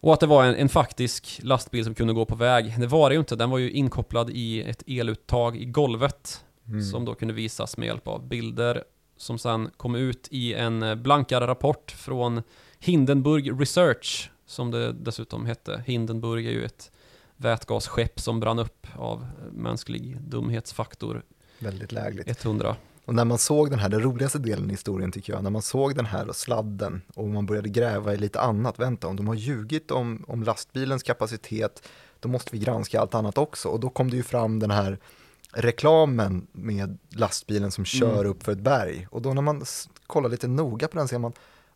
Och 0.00 0.12
att 0.12 0.20
det 0.20 0.26
var 0.26 0.44
en, 0.44 0.54
en 0.54 0.68
faktisk 0.68 1.40
lastbil 1.42 1.84
som 1.84 1.94
kunde 1.94 2.12
gå 2.12 2.24
på 2.24 2.36
väg. 2.36 2.74
Det 2.78 2.86
var 2.86 3.10
det 3.10 3.14
ju 3.14 3.18
inte, 3.18 3.36
den 3.36 3.50
var 3.50 3.58
ju 3.58 3.70
inkopplad 3.70 4.30
i 4.30 4.62
ett 4.62 4.82
eluttag 4.86 5.56
i 5.56 5.64
golvet. 5.64 6.44
Mm. 6.68 6.82
Som 6.82 7.04
då 7.04 7.14
kunde 7.14 7.34
visas 7.34 7.76
med 7.76 7.86
hjälp 7.86 8.08
av 8.08 8.28
bilder. 8.28 8.84
Som 9.16 9.38
sen 9.38 9.70
kom 9.76 9.94
ut 9.94 10.28
i 10.30 10.54
en 10.54 10.82
eh, 10.82 10.94
blankare 10.94 11.46
rapport 11.46 11.90
från 11.90 12.42
Hindenburg 12.78 13.60
Research. 13.60 14.30
Som 14.46 14.70
det 14.70 14.92
dessutom 14.92 15.46
hette. 15.46 15.82
Hindenburg 15.86 16.46
är 16.46 16.50
ju 16.50 16.64
ett 16.64 16.92
vätgasskepp 17.36 18.20
som 18.20 18.40
brann 18.40 18.58
upp 18.58 18.86
av 18.96 19.26
mänsklig 19.52 20.20
dumhetsfaktor 20.20 21.22
Väldigt 21.64 21.92
lägligt. 21.92 22.44
100. 22.44 22.76
Och 23.04 23.14
när 23.14 23.24
man 23.24 23.38
såg 23.38 23.70
den 23.70 23.78
här, 23.78 23.88
den 23.88 24.02
roligaste 24.02 24.38
delen 24.38 24.68
i 24.68 24.72
historien 24.72 25.12
tycker 25.12 25.32
jag, 25.32 25.42
när 25.42 25.50
man 25.50 25.62
såg 25.62 25.96
den 25.96 26.06
här 26.06 26.32
sladden 26.32 27.02
och 27.14 27.28
man 27.28 27.46
började 27.46 27.68
gräva 27.68 28.14
i 28.14 28.16
lite 28.16 28.40
annat, 28.40 28.78
vänta 28.78 29.08
om 29.08 29.16
de 29.16 29.28
har 29.28 29.34
ljugit 29.34 29.90
om, 29.90 30.24
om 30.28 30.42
lastbilens 30.42 31.02
kapacitet, 31.02 31.88
då 32.20 32.28
måste 32.28 32.50
vi 32.52 32.58
granska 32.58 33.00
allt 33.00 33.14
annat 33.14 33.38
också. 33.38 33.68
Och 33.68 33.80
då 33.80 33.88
kom 33.90 34.10
det 34.10 34.16
ju 34.16 34.22
fram 34.22 34.58
den 34.58 34.70
här 34.70 34.98
reklamen 35.52 36.46
med 36.52 36.98
lastbilen 37.08 37.70
som 37.70 37.84
kör 37.84 38.20
Mm. 38.20 38.30
upp 38.30 38.42
för 38.42 38.52
ett 38.52 38.58
berg. 38.60 39.06
Och 39.10 39.22
då 39.22 39.34
när 39.34 39.42
man 39.42 39.64
kollar 40.06 40.28
lite 40.28 40.48
noga 40.48 40.88
på 40.88 40.98
den 40.98 41.08
ser 41.08 41.18
man, 41.18 41.32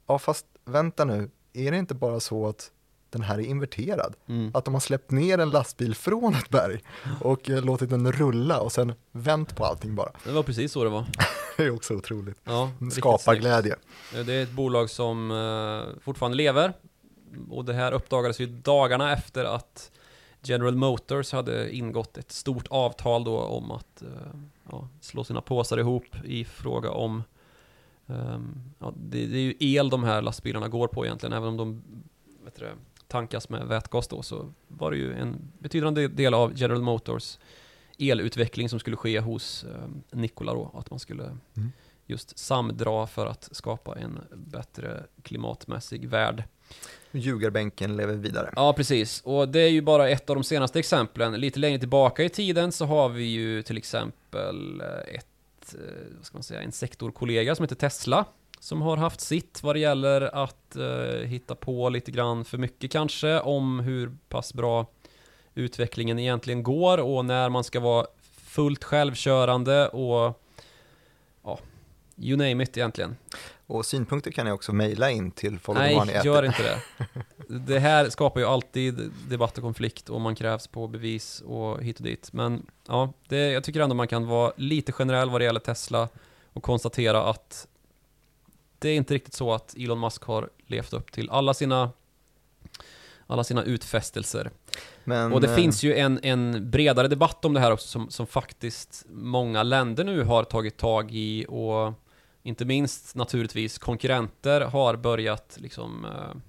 ja 0.06 0.18
fast 0.18 0.46
vänta 0.64 1.04
nu, 1.04 1.30
är 1.52 1.70
det 1.70 1.78
inte 1.78 1.94
bara 1.94 2.20
så 2.20 2.46
att 2.48 2.70
den 3.10 3.22
här 3.22 3.38
är 3.38 3.42
inverterad? 3.42 4.14
Mm. 4.28 4.50
Att 4.54 4.64
de 4.64 4.74
har 4.74 4.80
släppt 4.80 5.10
ner 5.10 5.38
en 5.38 5.50
lastbil 5.50 5.94
från 5.94 6.34
ett 6.34 6.48
berg 6.50 6.80
och 7.20 7.50
eh, 7.50 7.64
låtit 7.64 7.90
den 7.90 8.12
rulla 8.12 8.60
och 8.60 8.72
sen 8.72 8.92
vänt 9.12 9.56
på 9.56 9.64
allting 9.64 9.94
bara. 9.94 10.10
Det 10.24 10.32
var 10.32 10.42
precis 10.42 10.72
så 10.72 10.84
det 10.84 10.90
var. 10.90 11.04
Det 11.56 11.64
är 11.64 11.70
också 11.70 11.94
otroligt. 11.94 12.38
Ja, 12.44 12.70
Skapar 12.92 13.34
glädje. 13.34 13.76
Eh, 14.14 14.20
Det 14.26 14.34
är 14.34 14.42
ett 14.42 14.52
bolag 14.52 14.90
som 14.90 15.30
eh, 15.30 16.00
fortfarande 16.00 16.36
lever. 16.36 16.72
Och 17.50 17.64
det 17.64 17.72
här 17.74 17.92
uppdagades 17.92 18.40
ju 18.40 18.46
dagarna 18.46 19.12
efter 19.12 19.44
att 19.44 19.90
General 20.42 20.76
Motors 20.76 21.32
hade 21.32 21.74
ingått 21.76 22.18
ett 22.18 22.32
stort 22.32 22.66
avtal 22.70 23.24
då 23.24 23.38
om 23.38 23.70
att 23.70 24.02
ja, 24.70 24.88
slå 25.00 25.24
sina 25.24 25.40
påsar 25.40 25.78
ihop 25.78 26.04
i 26.24 26.44
fråga 26.44 26.90
om 26.90 27.22
ehm, 28.06 28.72
ja, 28.78 28.92
det, 28.96 29.26
det 29.26 29.36
är 29.36 29.42
ju 29.42 29.54
el 29.60 29.90
de 29.90 30.04
här 30.04 30.22
lastbilarna 30.22 30.68
går 30.68 30.88
på 30.88 31.06
egentligen, 31.06 31.32
även 31.32 31.48
om 31.48 31.56
de 31.56 31.82
vet 32.44 32.54
du, 32.56 32.66
tankas 33.08 33.48
med 33.48 33.66
vätgas 33.66 34.08
då 34.08 34.22
så 34.22 34.52
var 34.68 34.90
det 34.90 34.96
ju 34.96 35.14
en 35.14 35.52
betydande 35.58 36.08
del 36.08 36.34
av 36.34 36.52
General 36.56 36.82
Motors 36.82 37.38
elutveckling 37.98 38.68
som 38.68 38.78
skulle 38.80 38.96
ske 38.96 39.20
hos 39.20 39.64
eh, 39.64 40.18
Nikola 40.18 40.54
då, 40.54 40.70
att 40.74 40.90
man 40.90 40.98
skulle 40.98 41.24
Mm. 41.24 41.72
just 42.06 42.38
samdra 42.38 43.06
för 43.06 43.26
att 43.26 43.48
skapa 43.52 43.96
en 43.98 44.20
bättre 44.34 45.04
klimatmässig 45.22 46.08
värld. 46.08 46.44
Ljugarbänken 47.10 47.96
lever 47.96 48.14
vidare. 48.14 48.52
Ja, 48.56 48.72
precis. 48.72 49.20
Och 49.24 49.48
det 49.48 49.60
är 49.60 49.68
ju 49.68 49.82
bara 49.82 50.08
ett 50.08 50.30
av 50.30 50.36
de 50.36 50.44
senaste 50.44 50.78
exemplen. 50.78 51.32
Lite 51.32 51.58
längre 51.58 51.78
tillbaka 51.78 52.24
i 52.24 52.28
tiden 52.28 52.72
så 52.72 52.84
har 52.86 53.08
vi 53.08 53.24
ju 53.24 53.62
till 53.62 53.76
exempel 53.76 54.80
eh, 54.80 55.14
ett, 55.14 55.74
eh, 55.74 55.80
vad 56.16 56.26
ska 56.26 56.36
man 56.36 56.42
säga, 56.42 56.62
en 56.62 56.72
sektorkollega 56.72 57.54
som 57.54 57.62
heter 57.62 57.76
Tesla. 57.76 58.24
Som 58.60 58.82
har 58.82 58.96
haft 58.96 59.20
sitt 59.20 59.62
vad 59.62 59.74
det 59.76 59.80
gäller 59.80 60.20
att 60.20 60.76
eh, 60.76 61.26
hitta 61.26 61.54
på 61.54 61.88
lite 61.88 62.10
grann 62.10 62.44
för 62.44 62.58
mycket 62.58 62.90
kanske 62.90 63.40
om 63.40 63.80
hur 63.80 64.16
pass 64.28 64.54
bra 64.54 64.86
utvecklingen 65.54 66.18
egentligen 66.18 66.62
går 66.62 66.98
och 66.98 67.24
när 67.24 67.48
man 67.48 67.64
ska 67.64 67.80
vara 67.80 68.06
fullt 68.42 68.84
självkörande 68.84 69.88
och 69.88 70.42
ja, 71.44 71.58
you 72.16 72.36
name 72.36 72.64
it 72.64 72.76
egentligen. 72.76 73.16
Och 73.66 73.86
synpunkter 73.86 74.30
kan 74.30 74.46
jag 74.46 74.54
också 74.54 74.72
mejla 74.72 75.10
in 75.10 75.30
till 75.30 75.58
Follow 75.58 75.82
Nej, 75.82 76.20
gör 76.24 76.42
inte 76.42 76.62
det. 76.62 76.78
Det 77.48 77.78
här 77.78 78.10
skapar 78.10 78.40
ju 78.40 78.46
alltid 78.46 79.10
debatt 79.28 79.58
och 79.58 79.64
konflikt 79.64 80.08
och 80.08 80.20
man 80.20 80.34
krävs 80.34 80.66
på 80.66 80.86
bevis 80.86 81.40
och 81.40 81.82
hit 81.82 81.98
och 81.98 82.04
dit. 82.04 82.32
Men 82.32 82.66
ja, 82.88 83.12
det, 83.28 83.52
jag 83.52 83.64
tycker 83.64 83.80
ändå 83.80 83.94
man 83.94 84.08
kan 84.08 84.26
vara 84.26 84.52
lite 84.56 84.92
generell 84.92 85.30
vad 85.30 85.40
det 85.40 85.44
gäller 85.44 85.60
Tesla 85.60 86.08
och 86.52 86.62
konstatera 86.62 87.24
att 87.24 87.66
det 88.78 88.88
är 88.88 88.96
inte 88.96 89.14
riktigt 89.14 89.34
så 89.34 89.52
att 89.52 89.74
Elon 89.78 90.00
Musk 90.00 90.22
har 90.22 90.50
levt 90.66 90.92
upp 90.92 91.12
till 91.12 91.30
alla 91.30 91.54
sina 91.54 91.90
alla 93.28 93.44
sina 93.44 93.64
utfästelser. 93.64 94.50
Men, 95.04 95.32
Och 95.32 95.40
det 95.40 95.48
eh, 95.48 95.56
finns 95.56 95.82
ju 95.82 95.94
en, 95.94 96.20
en 96.22 96.70
bredare 96.70 97.08
debatt 97.08 97.44
om 97.44 97.54
det 97.54 97.60
här 97.60 97.72
också 97.72 97.88
som, 97.88 98.10
som 98.10 98.26
faktiskt 98.26 99.04
många 99.08 99.62
länder 99.62 100.04
nu 100.04 100.22
har 100.22 100.44
tagit 100.44 100.76
tag 100.76 101.10
i 101.12 101.46
och 101.48 101.92
inte 102.42 102.64
minst 102.64 103.14
naturligtvis 103.14 103.78
konkurrenter 103.78 104.60
har 104.60 104.96
börjat 104.96 105.56
liksom 105.60 106.04
eh, 106.04 106.40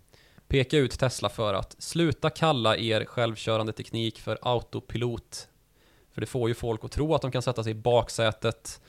peka 0.48 0.78
ut 0.78 1.00
Tesla 1.00 1.30
för 1.30 1.54
att 1.54 1.76
sluta 1.80 2.30
kalla 2.30 2.78
er 2.78 3.06
självkörande 3.06 3.74
teknik 3.74 4.20
för 4.20 4.40
autopilot. 4.42 5.48
För 6.12 6.22
det 6.22 6.28
får 6.28 6.50
ju 6.50 6.56
folk 6.56 6.84
att 6.84 6.92
tro 6.92 7.16
att 7.16 7.22
de 7.22 7.32
kan 7.32 7.42
sätta 7.42 7.64
sig 7.64 7.72
i 7.72 7.76
baksätet 7.76 8.82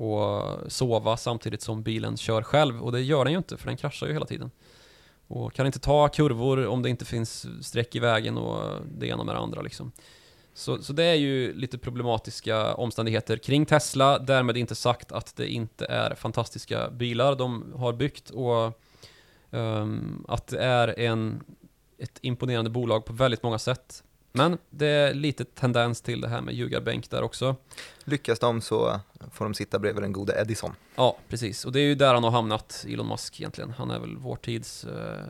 och 0.00 0.72
sova 0.72 1.16
samtidigt 1.16 1.62
som 1.62 1.82
bilen 1.82 2.16
kör 2.16 2.42
själv 2.42 2.82
och 2.82 2.92
det 2.92 3.00
gör 3.00 3.24
den 3.24 3.32
ju 3.32 3.38
inte 3.38 3.56
för 3.56 3.66
den 3.66 3.76
kraschar 3.76 4.06
ju 4.06 4.12
hela 4.12 4.26
tiden. 4.26 4.50
Och 5.26 5.52
kan 5.52 5.66
inte 5.66 5.78
ta 5.78 6.08
kurvor 6.08 6.66
om 6.66 6.82
det 6.82 6.90
inte 6.90 7.04
finns 7.04 7.46
streck 7.60 7.94
i 7.94 7.98
vägen 7.98 8.38
och 8.38 8.80
det 8.98 9.06
ena 9.06 9.24
med 9.24 9.34
det 9.34 9.38
andra 9.38 9.62
liksom. 9.62 9.92
Så, 10.54 10.82
så 10.82 10.92
det 10.92 11.04
är 11.04 11.14
ju 11.14 11.52
lite 11.54 11.78
problematiska 11.78 12.74
omständigheter 12.74 13.36
kring 13.36 13.66
Tesla, 13.66 14.18
därmed 14.18 14.56
inte 14.56 14.74
sagt 14.74 15.12
att 15.12 15.36
det 15.36 15.48
inte 15.48 15.86
är 15.86 16.14
fantastiska 16.14 16.90
bilar 16.90 17.36
de 17.36 17.72
har 17.76 17.92
byggt 17.92 18.30
och 18.30 18.80
um, 19.50 20.24
att 20.28 20.46
det 20.46 20.58
är 20.58 21.00
en, 21.00 21.44
ett 21.98 22.18
imponerande 22.22 22.70
bolag 22.70 23.04
på 23.04 23.12
väldigt 23.12 23.42
många 23.42 23.58
sätt. 23.58 24.04
Men 24.32 24.58
det 24.70 24.86
är 24.86 25.14
lite 25.14 25.44
tendens 25.44 26.00
till 26.00 26.20
det 26.20 26.28
här 26.28 26.40
med 26.40 26.54
ljugarbänk 26.54 27.10
där 27.10 27.22
också. 27.22 27.56
Lyckas 28.04 28.38
de 28.38 28.60
så 28.60 29.00
får 29.30 29.44
de 29.44 29.54
sitta 29.54 29.78
bredvid 29.78 30.02
den 30.02 30.12
gode 30.12 30.40
Edison. 30.40 30.72
Ja, 30.96 31.16
precis. 31.28 31.64
Och 31.64 31.72
det 31.72 31.80
är 31.80 31.84
ju 31.84 31.94
där 31.94 32.14
han 32.14 32.24
har 32.24 32.30
hamnat, 32.30 32.84
Elon 32.88 33.08
Musk 33.08 33.40
egentligen. 33.40 33.70
Han 33.70 33.90
är 33.90 33.98
väl 33.98 34.16
vår 34.16 34.36
tids 34.36 34.84
eh, 34.84 35.24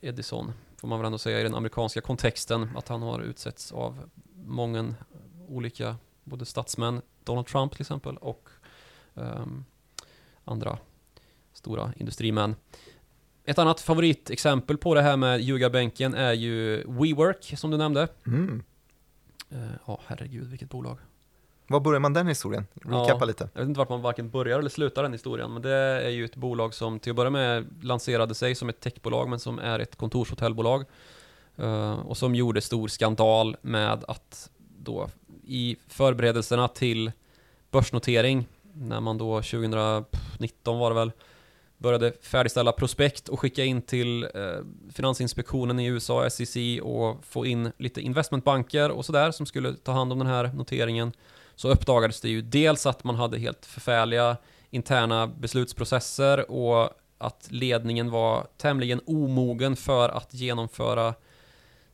Edison, 0.00 0.52
får 0.76 0.88
man 0.88 0.98
väl 0.98 1.06
ändå 1.06 1.18
säga 1.18 1.40
i 1.40 1.42
den 1.42 1.54
amerikanska 1.54 2.00
kontexten. 2.00 2.70
Att 2.76 2.88
han 2.88 3.02
har 3.02 3.20
utsetts 3.20 3.72
av 3.72 4.10
många 4.46 4.94
olika, 5.48 5.96
både 6.24 6.44
statsmän, 6.44 7.02
Donald 7.24 7.46
Trump 7.46 7.72
till 7.72 7.80
exempel, 7.80 8.16
och 8.16 8.48
ehm, 9.14 9.64
andra 10.44 10.78
stora 11.52 11.92
industrimän. 11.96 12.54
Ett 13.44 13.58
annat 13.58 13.80
favoritexempel 13.80 14.76
på 14.78 14.94
det 14.94 15.02
här 15.02 15.16
med 15.16 15.40
ljugarbänken 15.40 16.14
är 16.14 16.32
ju 16.32 16.76
WeWork, 16.76 17.54
som 17.56 17.70
du 17.70 17.76
nämnde. 17.76 18.08
Mm. 18.26 18.62
Ja, 19.86 20.00
herregud, 20.06 20.50
vilket 20.50 20.68
bolag. 20.70 20.98
Var 21.66 21.80
börjar 21.80 22.00
man 22.00 22.12
den 22.12 22.26
historien? 22.26 22.66
Recappa 22.74 23.16
Ja. 23.20 23.24
lite. 23.24 23.48
Jag 23.52 23.60
vet 23.60 23.68
inte 23.68 23.78
vart 23.78 23.88
man 23.88 24.02
varken 24.02 24.30
börjar 24.30 24.58
eller 24.58 24.70
slutar 24.70 25.02
den 25.02 25.12
historien, 25.12 25.52
men 25.52 25.62
det 25.62 25.70
är 25.72 26.08
ju 26.10 26.24
ett 26.24 26.36
bolag 26.36 26.74
som 26.74 26.98
till 26.98 27.10
att 27.12 27.16
börja 27.16 27.30
med 27.30 27.66
lanserade 27.82 28.34
sig 28.34 28.54
som 28.54 28.68
ett 28.68 28.80
techbolag, 28.80 29.28
men 29.28 29.38
som 29.40 29.58
är 29.58 29.78
ett 29.78 29.96
kontorshotellbolag. 29.96 30.84
Eh, 31.56 31.92
och 31.92 32.16
som 32.16 32.34
gjorde 32.34 32.60
stor 32.60 32.88
skandal 32.88 33.56
med 33.62 34.04
att 34.08 34.50
då 34.78 35.08
i 35.46 35.76
förberedelserna 35.88 36.68
till 36.68 37.12
börsnotering, 37.70 38.46
när 38.74 39.00
man 39.00 39.18
då 39.18 39.42
2019 39.42 40.78
var 40.78 40.90
det 40.90 40.94
väl, 40.94 41.12
började 41.82 42.12
färdigställa 42.22 42.72
prospekt 42.72 43.28
och 43.28 43.40
skicka 43.40 43.64
in 43.64 43.82
till 43.82 44.22
eh, 44.22 44.30
Finansinspektionen 44.92 45.80
i 45.80 45.86
USA, 45.86 46.30
SEC, 46.30 46.56
och 46.82 47.24
få 47.24 47.46
in 47.46 47.72
lite 47.78 48.00
investmentbanker 48.00 48.90
och 48.90 49.04
sådär 49.04 49.30
som 49.30 49.46
skulle 49.46 49.74
ta 49.74 49.92
hand 49.92 50.12
om 50.12 50.18
den 50.18 50.28
här 50.28 50.52
noteringen 50.54 51.12
så 51.54 51.68
uppdagades 51.68 52.20
det 52.20 52.28
ju 52.28 52.42
dels 52.42 52.86
att 52.86 53.04
man 53.04 53.14
hade 53.14 53.38
helt 53.38 53.66
förfärliga 53.66 54.36
interna 54.70 55.26
beslutsprocesser 55.26 56.50
och 56.50 56.90
att 57.18 57.46
ledningen 57.50 58.10
var 58.10 58.46
tämligen 58.56 59.00
omogen 59.06 59.76
för 59.76 60.08
att 60.08 60.34
genomföra 60.34 61.14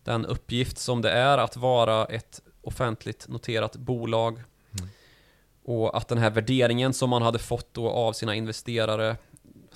den 0.04 0.26
uppgift 0.26 0.78
som 0.78 1.02
det 1.02 1.10
är 1.10 1.38
att 1.38 1.56
vara 1.56 2.04
ett 2.04 2.42
offentligt 2.62 3.28
noterat 3.28 3.76
bolag. 3.76 4.32
Mm. 4.78 4.88
Och 5.64 5.96
att 5.96 6.08
den 6.08 6.18
här 6.18 6.30
värderingen 6.30 6.92
som 6.92 7.10
man 7.10 7.22
hade 7.22 7.38
fått 7.38 7.74
då 7.74 7.90
av 7.90 8.12
sina 8.12 8.34
investerare, 8.34 9.16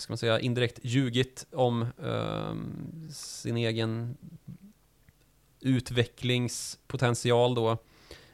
ska 0.03 0.13
man 0.13 0.19
säga, 0.19 0.41
indirekt 0.41 0.79
ljugit 0.83 1.47
om 1.53 1.87
um, 1.97 3.09
sin 3.13 3.57
egen 3.57 4.17
utvecklingspotential 5.61 7.55
då. 7.55 7.77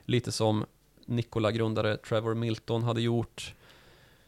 Lite 0.04 0.32
som 0.32 0.64
Nikola-grundare 1.06 1.96
Trevor 1.96 2.34
Milton 2.34 2.82
hade 2.82 3.00
gjort. 3.00 3.54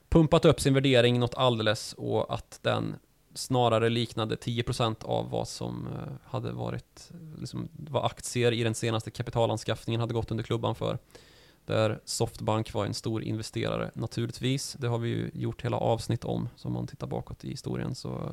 Pumpat 0.09 0.45
upp 0.45 0.61
sin 0.61 0.75
värdering 0.75 1.19
något 1.19 1.35
alldeles 1.35 1.93
och 1.93 2.35
att 2.35 2.59
den 2.63 2.97
snarare 3.35 3.89
liknade 3.89 4.35
10% 4.35 5.05
av 5.05 5.31
vad 5.31 5.49
som 5.49 5.87
eh, 5.87 6.13
hade 6.31 6.53
varit, 6.53 7.11
liksom, 7.39 7.69
vad 7.73 8.05
aktier 8.05 8.53
i 8.53 8.63
den 8.63 8.75
senaste 8.75 9.11
kapitalanskaffningen 9.11 10.01
hade 10.01 10.15
gått 10.15 10.31
under 10.31 10.45
klubban 10.45 10.75
för. 10.75 10.99
Där 11.67 12.01
Softbank 12.05 12.75
var 12.75 12.87
en 12.87 12.95
stor 12.95 13.23
investerare 13.23 13.91
naturligtvis. 13.95 14.77
Det 14.79 14.89
har 14.89 14.99
vi 14.99 15.09
ju 15.09 15.31
gjort 15.35 15.65
hela 15.65 15.77
avsnitt 15.77 16.25
om. 16.25 16.49
Så 16.57 16.69
om 16.69 16.75
man 16.75 16.87
tittar 16.87 17.07
bakåt 17.07 17.45
i 17.45 17.51
historien 17.51 17.95
så 17.95 18.33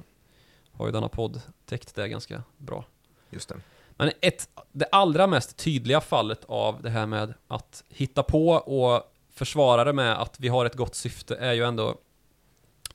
har 0.72 0.86
ju 0.86 0.92
denna 0.92 1.10
podd 1.10 1.42
täckt 1.66 1.96
det 1.96 2.08
ganska 2.10 2.44
bra. 2.58 2.86
Just 3.30 3.50
det. 3.50 3.56
Men 3.98 4.12
ett, 4.22 4.50
det 4.72 4.86
allra 4.92 5.28
mest 5.28 5.58
tydliga 5.58 6.02
fallet 6.02 6.46
av 6.46 6.82
det 6.82 6.90
här 6.90 7.06
med 7.06 7.34
att 7.48 7.84
hitta 7.90 8.24
på 8.24 8.50
och 8.50 9.14
försvara 9.34 9.84
det 9.84 9.94
med 9.94 10.22
att 10.22 10.40
vi 10.40 10.48
har 10.48 10.66
ett 10.66 10.76
gott 10.76 10.96
syfte 10.96 11.36
är 11.36 11.54
ju 11.54 11.64
ändå 11.64 11.96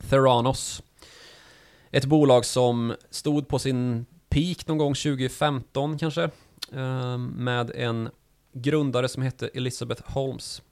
Theranos. 0.08 0.82
Ett 1.90 2.04
bolag 2.04 2.44
som 2.44 2.94
stod 3.10 3.48
på 3.48 3.58
sin 3.58 4.06
peak 4.28 4.66
någon 4.66 4.78
gång 4.78 4.94
2015 4.94 5.98
kanske. 5.98 6.22
eh, 6.72 7.18
Med 7.18 7.70
en 7.70 8.10
grundare 8.52 9.08
som 9.08 9.22
hette 9.22 9.48
Elizabeth 9.48 10.12
Holmes. 10.12 10.62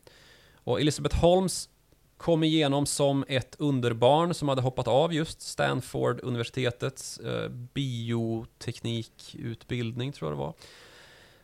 Och 0.55 0.81
Elizabeth 0.81 1.17
Holmes 1.17 1.69
kom 2.17 2.45
igenom 2.45 2.87
som 2.87 3.25
ett 3.29 3.57
underbarn 3.59 4.35
som 4.35 4.49
hade 4.49 4.63
hoppat 4.63 4.89
av 4.89 5.15
just 5.15 5.43
Stanford 5.43 6.21
universitetets 6.23 7.19
eh, 7.19 7.49
bioteknikutbildning 7.49 10.13
tror 10.13 10.31
jag 10.31 10.39
det 10.39 10.43
var. 10.43 10.55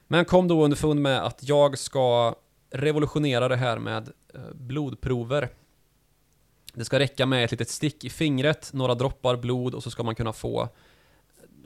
Men 0.07 0.25
kom 0.25 0.49
då 0.49 0.65
underfund 0.65 1.03
med 1.03 1.25
att 1.25 1.49
jag 1.49 1.79
ska 1.79 2.35
revolutionera 2.71 3.49
det 3.49 3.57
här 3.57 3.79
med 3.79 4.13
eh, 4.35 4.41
blodprover. 4.55 5.49
Det 6.75 6.85
ska 6.85 6.99
räcka 6.99 7.27
med 7.27 7.45
ett 7.45 7.51
litet 7.51 7.71
stick 7.71 8.05
i 8.05 8.11
fingret, 8.11 8.71
några 8.73 8.95
droppar 8.95 9.37
blod 9.37 9.75
och 9.75 9.83
så 9.83 9.91
ska 9.91 10.03
man 10.03 10.15
kunna 10.15 10.33
få 10.33 10.69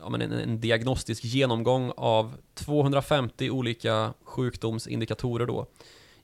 ja, 0.01 0.09
men 0.09 0.23
en, 0.23 0.33
en 0.33 0.61
diagnostisk 0.61 1.25
genomgång 1.25 1.93
av 1.97 2.37
250 2.55 3.51
olika 3.51 4.15
sjukdomsindikatorer 4.25 5.47
då 5.47 5.67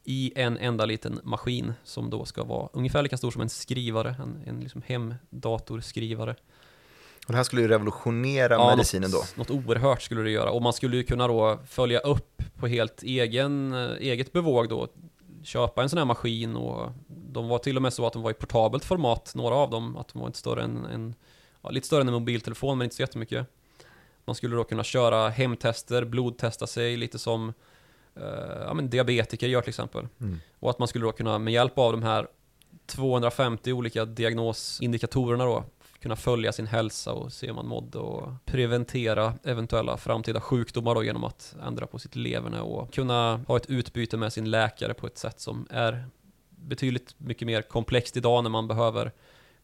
i 0.04 0.32
en 0.36 0.58
enda 0.58 0.84
liten 0.84 1.20
maskin 1.24 1.72
som 1.84 2.10
då 2.10 2.24
ska 2.24 2.44
vara 2.44 2.68
ungefär 2.72 3.02
lika 3.02 3.16
stor 3.16 3.30
som 3.30 3.42
en 3.42 3.48
skrivare, 3.48 4.16
en, 4.22 4.42
en 4.46 4.60
liksom 4.60 4.82
hemdatorskrivare. 4.86 6.36
Och 7.26 7.32
det 7.32 7.36
här 7.36 7.44
skulle 7.44 7.62
ju 7.62 7.68
revolutionera 7.68 8.70
medicinen 8.70 9.10
då. 9.10 9.18
något, 9.18 9.36
något 9.36 9.50
oerhört 9.50 10.02
skulle 10.02 10.22
det 10.22 10.30
göra. 10.30 10.50
Och 10.50 10.62
man 10.62 10.72
skulle 10.72 10.96
ju 10.96 11.02
kunna 11.02 11.28
då 11.28 11.58
följa 11.66 11.98
upp 11.98 12.42
på 12.54 12.66
helt 12.66 13.02
egen, 13.02 13.72
eh, 13.72 13.90
eget 14.00 14.32
bevåg 14.32 14.68
då. 14.68 14.88
Köpa 15.42 15.82
en 15.82 15.88
sån 15.88 15.98
här 15.98 16.04
maskin 16.04 16.56
och 16.56 16.92
de 17.08 17.48
var 17.48 17.58
till 17.58 17.76
och 17.76 17.82
med 17.82 17.92
så 17.92 18.06
att 18.06 18.12
de 18.12 18.22
var 18.22 18.30
i 18.30 18.34
portabelt 18.34 18.84
format, 18.84 19.32
några 19.34 19.54
av 19.54 19.70
dem. 19.70 19.96
Att 19.96 20.08
de 20.08 20.18
var 20.18 20.26
inte 20.26 20.38
större 20.38 20.62
än 20.62 20.84
en, 20.84 21.14
ja, 21.62 21.70
lite 21.70 21.86
större 21.86 22.00
än 22.00 22.08
en 22.08 22.14
mobiltelefon 22.14 22.78
men 22.78 22.84
inte 22.84 22.96
så 22.96 23.02
jättemycket. 23.02 23.46
Man 24.26 24.34
skulle 24.34 24.56
då 24.56 24.64
kunna 24.64 24.84
köra 24.84 25.28
hemtester, 25.28 26.04
blodtesta 26.04 26.66
sig 26.66 26.96
lite 26.96 27.18
som 27.18 27.52
eh, 28.16 28.62
ja, 28.66 28.74
men 28.74 28.90
diabetiker 28.90 29.48
gör 29.48 29.60
till 29.60 29.68
exempel. 29.68 30.08
Mm. 30.20 30.40
Och 30.58 30.70
att 30.70 30.78
man 30.78 30.88
skulle 30.88 31.04
då 31.04 31.12
kunna 31.12 31.38
med 31.38 31.52
hjälp 31.52 31.78
av 31.78 31.92
de 31.92 32.02
här 32.02 32.26
250 32.86 33.72
olika 33.72 34.04
diagnosindikatorerna 34.04 35.44
då 35.44 35.64
kunna 36.00 36.16
följa 36.16 36.52
sin 36.52 36.66
hälsa 36.66 37.12
och 37.12 37.32
se 37.32 37.50
om 37.50 37.56
man 37.56 37.66
mådde 37.66 37.98
och 37.98 38.28
preventera 38.44 39.34
eventuella 39.44 39.96
framtida 39.96 40.40
sjukdomar 40.40 40.94
då 40.94 41.04
genom 41.04 41.24
att 41.24 41.56
ändra 41.66 41.86
på 41.86 41.98
sitt 41.98 42.16
leverne 42.16 42.60
och 42.60 42.92
kunna 42.92 43.40
ha 43.46 43.56
ett 43.56 43.70
utbyte 43.70 44.16
med 44.16 44.32
sin 44.32 44.50
läkare 44.50 44.94
på 44.94 45.06
ett 45.06 45.18
sätt 45.18 45.40
som 45.40 45.66
är 45.70 46.06
betydligt 46.50 47.14
mycket 47.18 47.46
mer 47.46 47.62
komplext 47.62 48.16
idag 48.16 48.42
när 48.42 48.50
man 48.50 48.68
behöver 48.68 49.12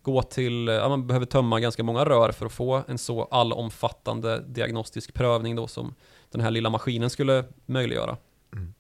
gå 0.03 0.23
till, 0.23 0.67
ja, 0.67 0.89
man 0.89 1.07
behöver 1.07 1.27
tömma 1.27 1.61
ganska 1.61 1.83
många 1.83 2.05
rör 2.05 2.33
för 2.33 2.47
att 2.47 2.53
få 2.53 2.83
en 2.89 2.99
så 2.99 3.25
allomfattande 3.25 4.41
diagnostisk 4.41 5.15
prövning 5.15 5.57
då 5.57 5.67
som 5.67 5.95
den 6.31 6.41
här 6.41 6.51
lilla 6.51 6.71
maskinen 6.71 7.11
skulle 7.11 7.45
möjliggöra. 7.67 8.17
Mm. 8.53 8.75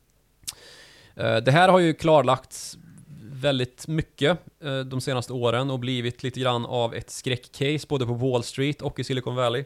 Eh, 1.16 1.36
Det 1.44 1.52
här 1.52 1.68
har 1.68 1.78
ju 1.78 1.94
klarlagts 1.94 2.78
väldigt 3.22 3.88
mycket 3.88 4.38
eh, 4.60 4.80
de 4.80 5.00
senaste 5.00 5.32
åren 5.32 5.70
och 5.70 5.78
blivit 5.78 6.22
lite 6.22 6.40
grann 6.40 6.66
av 6.66 6.94
ett 6.94 7.10
skräckcase 7.10 7.86
både 7.88 8.06
på 8.06 8.14
Wall 8.14 8.42
Street 8.42 8.82
och 8.82 8.98
i 8.98 9.04
Silicon 9.04 9.34
Valley. 9.34 9.64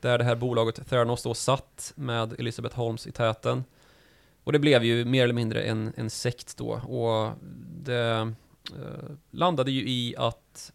Där 0.00 0.18
det 0.18 0.24
här 0.24 0.36
bolaget 0.36 0.88
Theranos 0.88 1.22
då 1.22 1.34
satt 1.34 1.92
med 1.96 2.40
Elizabeth 2.40 2.76
Holmes 2.76 3.06
i 3.06 3.12
täten. 3.12 3.64
Och 4.44 4.52
det 4.52 4.58
blev 4.58 4.84
ju 4.84 5.04
mer 5.04 5.24
eller 5.24 5.34
mindre 5.34 5.62
en, 5.62 5.92
en 5.96 6.10
sekt 6.10 6.56
då 6.56 6.70
och 6.70 7.32
det 7.82 8.34
eh, 8.70 9.14
landade 9.30 9.70
ju 9.70 9.88
i 9.88 10.14
att 10.18 10.72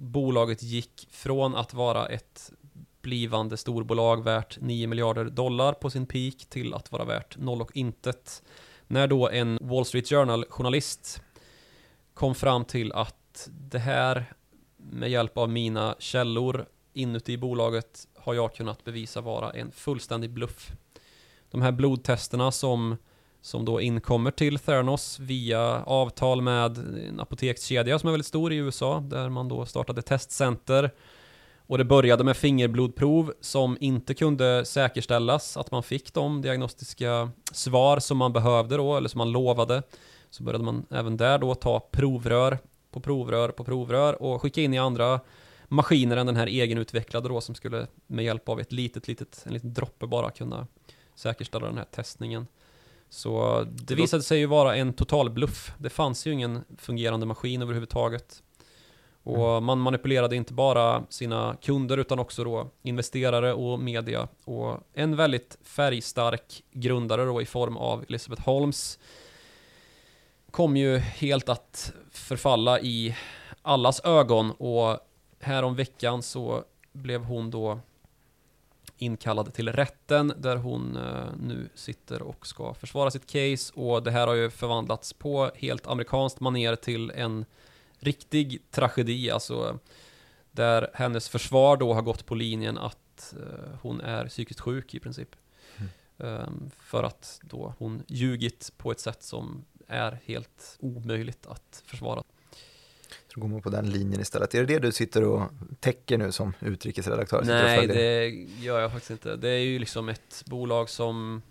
bolaget 0.00 0.62
gick 0.62 1.08
från 1.10 1.54
att 1.54 1.74
vara 1.74 2.06
ett 2.06 2.52
blivande 3.02 3.56
storbolag 3.56 4.24
värt 4.24 4.60
9 4.60 4.86
miljarder 4.86 5.24
dollar 5.24 5.72
på 5.72 5.90
sin 5.90 6.06
peak 6.06 6.46
till 6.48 6.74
att 6.74 6.92
vara 6.92 7.04
värt 7.04 7.36
noll 7.36 7.62
och 7.62 7.76
intet. 7.76 8.42
När 8.86 9.06
då 9.06 9.28
en 9.28 9.58
Wall 9.62 9.84
Street 9.84 10.08
Journal-journalist 10.08 11.22
kom 12.14 12.34
fram 12.34 12.64
till 12.64 12.92
att 12.92 13.48
det 13.48 13.78
här 13.78 14.34
med 14.76 15.10
hjälp 15.10 15.38
av 15.38 15.48
mina 15.48 15.94
källor 15.98 16.66
inuti 16.92 17.36
bolaget 17.36 18.08
har 18.14 18.34
jag 18.34 18.54
kunnat 18.54 18.84
bevisa 18.84 19.20
vara 19.20 19.50
en 19.50 19.72
fullständig 19.72 20.30
bluff. 20.30 20.72
De 21.50 21.62
här 21.62 21.72
blodtesterna 21.72 22.52
som, 22.52 22.96
som 23.42 23.64
då 23.64 23.80
inkommer 23.80 24.30
till 24.30 24.58
Theranos 24.58 25.18
via 25.18 25.82
avtal 25.84 26.42
med 26.42 26.78
en 27.08 27.20
apotekskedja 27.20 27.98
som 27.98 28.06
är 28.06 28.10
väldigt 28.10 28.26
stor 28.26 28.52
i 28.52 28.56
USA 28.56 29.00
där 29.00 29.28
man 29.28 29.48
då 29.48 29.66
startade 29.66 30.02
testcenter 30.02 30.90
och 31.70 31.78
det 31.78 31.84
började 31.84 32.24
med 32.24 32.36
fingerblodprov 32.36 33.32
som 33.40 33.76
inte 33.80 34.14
kunde 34.14 34.64
säkerställas 34.64 35.56
att 35.56 35.70
man 35.70 35.82
fick 35.82 36.14
de 36.14 36.42
diagnostiska 36.42 37.30
svar 37.52 37.98
som 37.98 38.18
man 38.18 38.32
behövde 38.32 38.76
då, 38.76 38.96
eller 38.96 39.08
som 39.08 39.18
man 39.18 39.32
lovade. 39.32 39.82
Så 40.30 40.42
började 40.42 40.64
man 40.64 40.86
även 40.90 41.16
där 41.16 41.38
då 41.38 41.54
ta 41.54 41.80
provrör 41.80 42.58
på 42.90 43.00
provrör 43.00 43.48
på 43.48 43.64
provrör 43.64 44.22
och 44.22 44.42
skicka 44.42 44.60
in 44.60 44.74
i 44.74 44.78
andra 44.78 45.20
maskiner 45.68 46.16
än 46.16 46.26
den 46.26 46.36
här 46.36 46.46
egenutvecklade 46.46 47.28
då 47.28 47.40
som 47.40 47.54
skulle 47.54 47.86
med 48.06 48.24
hjälp 48.24 48.48
av 48.48 48.60
ett 48.60 48.72
litet, 48.72 49.08
litet, 49.08 49.42
en 49.46 49.52
liten 49.52 49.74
droppe 49.74 50.06
bara 50.06 50.30
kunna 50.30 50.66
säkerställa 51.14 51.66
den 51.66 51.78
här 51.78 51.86
testningen. 51.90 52.46
Så 53.10 53.64
det 53.70 53.94
visade 53.94 54.22
sig 54.22 54.38
ju 54.38 54.46
vara 54.46 54.76
en 54.76 54.92
total 54.92 55.30
bluff. 55.30 55.72
Det 55.78 55.90
fanns 55.90 56.26
ju 56.26 56.32
ingen 56.32 56.64
fungerande 56.78 57.26
maskin 57.26 57.62
överhuvudtaget. 57.62 58.42
Och 59.22 59.62
man 59.62 59.78
manipulerade 59.78 60.36
inte 60.36 60.52
bara 60.54 61.04
sina 61.08 61.56
kunder 61.62 61.98
utan 61.98 62.18
också 62.18 62.44
då 62.44 62.70
investerare 62.82 63.52
och 63.52 63.80
media. 63.80 64.28
Och 64.44 64.78
en 64.94 65.16
väldigt 65.16 65.58
färgstark 65.62 66.62
grundare 66.72 67.24
då 67.24 67.42
i 67.42 67.46
form 67.46 67.76
av 67.76 68.04
Elizabeth 68.08 68.42
Holmes 68.42 68.98
kom 70.50 70.76
ju 70.76 70.98
helt 70.98 71.48
att 71.48 71.92
förfalla 72.10 72.80
i 72.80 73.16
allas 73.62 74.00
ögon 74.04 74.50
och 74.50 74.98
härom 75.40 75.74
veckan 75.74 76.22
så 76.22 76.64
blev 76.92 77.24
hon 77.24 77.50
då 77.50 77.80
inkallad 79.02 79.54
till 79.54 79.72
rätten 79.72 80.32
där 80.36 80.56
hon 80.56 80.96
eh, 80.96 81.32
nu 81.40 81.68
sitter 81.74 82.22
och 82.22 82.46
ska 82.46 82.74
försvara 82.74 83.10
sitt 83.10 83.26
case 83.26 83.72
och 83.74 84.02
det 84.02 84.10
här 84.10 84.26
har 84.26 84.34
ju 84.34 84.50
förvandlats 84.50 85.12
på 85.12 85.50
helt 85.54 85.86
amerikanskt 85.86 86.40
maner 86.40 86.76
till 86.76 87.10
en 87.10 87.44
riktig 87.98 88.62
tragedi, 88.70 89.30
alltså 89.30 89.78
där 90.50 90.90
hennes 90.94 91.28
försvar 91.28 91.76
då 91.76 91.94
har 91.94 92.02
gått 92.02 92.26
på 92.26 92.34
linjen 92.34 92.78
att 92.78 93.34
eh, 93.36 93.74
hon 93.82 94.00
är 94.00 94.26
psykiskt 94.28 94.60
sjuk 94.60 94.94
i 94.94 95.00
princip. 95.00 95.36
Um, 96.22 96.70
för 96.78 97.02
att 97.02 97.40
då 97.42 97.74
hon 97.78 98.02
ljugit 98.06 98.72
på 98.76 98.90
ett 98.90 99.00
sätt 99.00 99.22
som 99.22 99.64
är 99.86 100.18
helt 100.24 100.76
omöjligt 100.80 101.46
att 101.46 101.82
försvara. 101.86 102.22
Så 103.34 103.40
går 103.40 103.48
man 103.48 103.62
på 103.62 103.70
den 103.70 103.90
linjen 103.90 104.20
istället. 104.20 104.54
Är 104.54 104.58
det 104.58 104.74
det 104.74 104.78
du 104.78 104.92
sitter 104.92 105.24
och 105.24 105.42
täcker 105.80 106.18
nu 106.18 106.32
som 106.32 106.52
utrikesredaktör? 106.60 107.42
Nej, 107.44 107.86
det 107.86 108.28
gör 108.64 108.80
jag 108.80 108.92
faktiskt 108.92 109.10
inte. 109.10 109.36
Det 109.36 109.48
är 109.48 109.58
ju 109.58 109.78
liksom 109.78 110.08
ett 110.08 110.42
bolag 110.46 110.90
som 110.90 111.42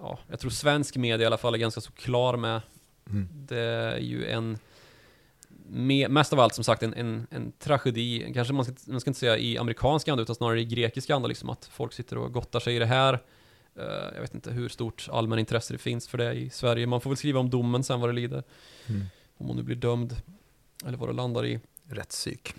Ja, 0.00 0.18
jag 0.28 0.40
tror 0.40 0.50
svensk 0.50 0.96
media 0.96 1.24
i 1.24 1.26
alla 1.26 1.38
fall 1.38 1.54
är 1.54 1.58
ganska 1.58 1.80
så 1.80 1.92
klar 1.92 2.36
med. 2.36 2.60
Mm. 3.10 3.28
Det 3.32 3.58
är 3.58 3.98
ju 3.98 4.26
en 4.26 4.58
me- 5.70 6.08
Mest 6.08 6.32
av 6.32 6.40
allt 6.40 6.54
som 6.54 6.64
sagt 6.64 6.82
en, 6.82 6.94
en, 6.94 7.26
en 7.30 7.52
tragedi, 7.58 8.30
kanske 8.34 8.54
man 8.54 8.64
ska, 8.64 8.74
man 8.86 9.00
ska 9.00 9.10
inte 9.10 9.20
säga 9.20 9.38
i 9.38 9.58
amerikansk 9.58 10.08
anda 10.08 10.22
utan 10.22 10.34
snarare 10.34 10.60
i 10.60 10.64
grekisk 10.64 11.10
anda 11.10 11.28
liksom 11.28 11.50
att 11.50 11.64
folk 11.64 11.92
sitter 11.92 12.18
och 12.18 12.32
gottar 12.32 12.60
sig 12.60 12.76
i 12.76 12.78
det 12.78 12.86
här. 12.86 13.14
Eh, 13.76 14.14
jag 14.14 14.20
vet 14.20 14.34
inte 14.34 14.50
hur 14.50 14.68
stort 14.68 15.08
allmän 15.12 15.38
intresse 15.38 15.74
det 15.74 15.78
finns 15.78 16.08
för 16.08 16.18
det 16.18 16.32
i 16.32 16.50
Sverige. 16.50 16.86
Man 16.86 17.00
får 17.00 17.10
väl 17.10 17.16
skriva 17.16 17.40
om 17.40 17.50
domen 17.50 17.84
sen 17.84 18.00
vad 18.00 18.08
det 18.08 18.14
lider. 18.14 18.42
Mm. 18.86 19.04
Om 19.38 19.46
hon 19.46 19.56
nu 19.56 19.62
blir 19.62 19.76
dömd. 19.76 20.16
Eller 20.86 20.98
vad 20.98 21.08
det 21.08 21.12
landar 21.12 21.46
i. 21.46 21.60
Rättspsyk. 21.90 22.54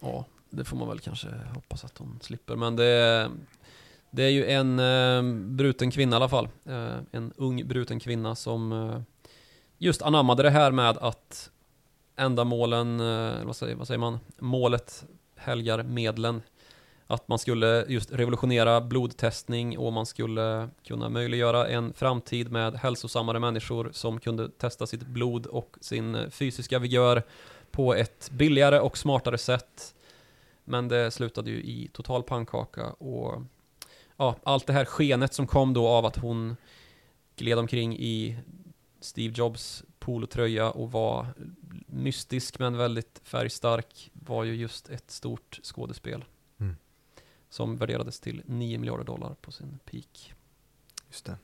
Ja, 0.00 0.24
det 0.50 0.64
får 0.64 0.76
man 0.76 0.88
väl 0.88 1.00
kanske 1.00 1.28
hoppas 1.54 1.84
att 1.84 1.98
hon 1.98 2.18
slipper. 2.22 2.56
Men 2.56 2.76
det, 2.76 3.30
det 4.10 4.22
är 4.22 4.28
ju 4.28 4.46
en 4.46 4.78
eh, 4.78 5.22
bruten 5.56 5.90
kvinna 5.90 6.16
i 6.16 6.18
alla 6.18 6.28
fall. 6.28 6.48
Eh, 6.64 6.96
en 7.12 7.32
ung 7.36 7.68
bruten 7.68 8.00
kvinna 8.00 8.34
som 8.34 8.72
eh, 8.72 9.00
just 9.78 10.02
anammade 10.02 10.42
det 10.42 10.50
här 10.50 10.70
med 10.70 10.98
att 10.98 11.50
ändamålen, 12.16 13.00
eh, 13.00 13.44
vad, 13.44 13.56
säger, 13.56 13.74
vad 13.74 13.86
säger 13.86 13.98
man, 13.98 14.18
målet 14.38 15.04
helgar 15.36 15.82
medlen. 15.82 16.42
Att 17.12 17.28
man 17.28 17.38
skulle 17.38 17.84
just 17.88 18.12
revolutionera 18.12 18.80
blodtestning 18.80 19.78
och 19.78 19.92
man 19.92 20.06
skulle 20.06 20.68
kunna 20.84 21.08
möjliggöra 21.08 21.68
en 21.68 21.92
framtid 21.92 22.52
med 22.52 22.74
hälsosammare 22.74 23.38
människor 23.38 23.90
som 23.92 24.20
kunde 24.20 24.48
testa 24.48 24.86
sitt 24.86 25.02
blod 25.02 25.46
och 25.46 25.76
sin 25.80 26.30
fysiska 26.30 26.78
vigör 26.78 27.22
på 27.70 27.94
ett 27.94 28.30
billigare 28.30 28.80
och 28.80 28.98
smartare 28.98 29.38
sätt. 29.38 29.94
Men 30.64 30.88
det 30.88 31.10
slutade 31.10 31.50
ju 31.50 31.56
i 31.56 31.90
total 31.92 32.22
pannkaka 32.22 32.90
och 32.90 33.42
ja, 34.16 34.36
allt 34.42 34.66
det 34.66 34.72
här 34.72 34.84
skenet 34.84 35.34
som 35.34 35.46
kom 35.46 35.74
då 35.74 35.88
av 35.88 36.06
att 36.06 36.16
hon 36.16 36.56
gled 37.36 37.58
omkring 37.58 37.96
i 37.98 38.38
Steve 39.00 39.34
Jobs 39.36 39.84
polotröja 39.98 40.70
och 40.70 40.92
var 40.92 41.26
mystisk 41.86 42.58
men 42.58 42.76
väldigt 42.76 43.20
färgstark 43.24 44.10
var 44.12 44.44
ju 44.44 44.54
just 44.54 44.88
ett 44.88 45.10
stort 45.10 45.60
skådespel. 45.62 46.24
Som 47.52 47.76
värderades 47.76 48.20
till 48.20 48.42
9 48.46 48.78
miljarder 48.78 49.04
dollar 49.04 49.34
på 49.40 49.52
sin 49.52 49.78
peak. 49.90 50.34
Just 51.08 51.24
det. 51.24 51.36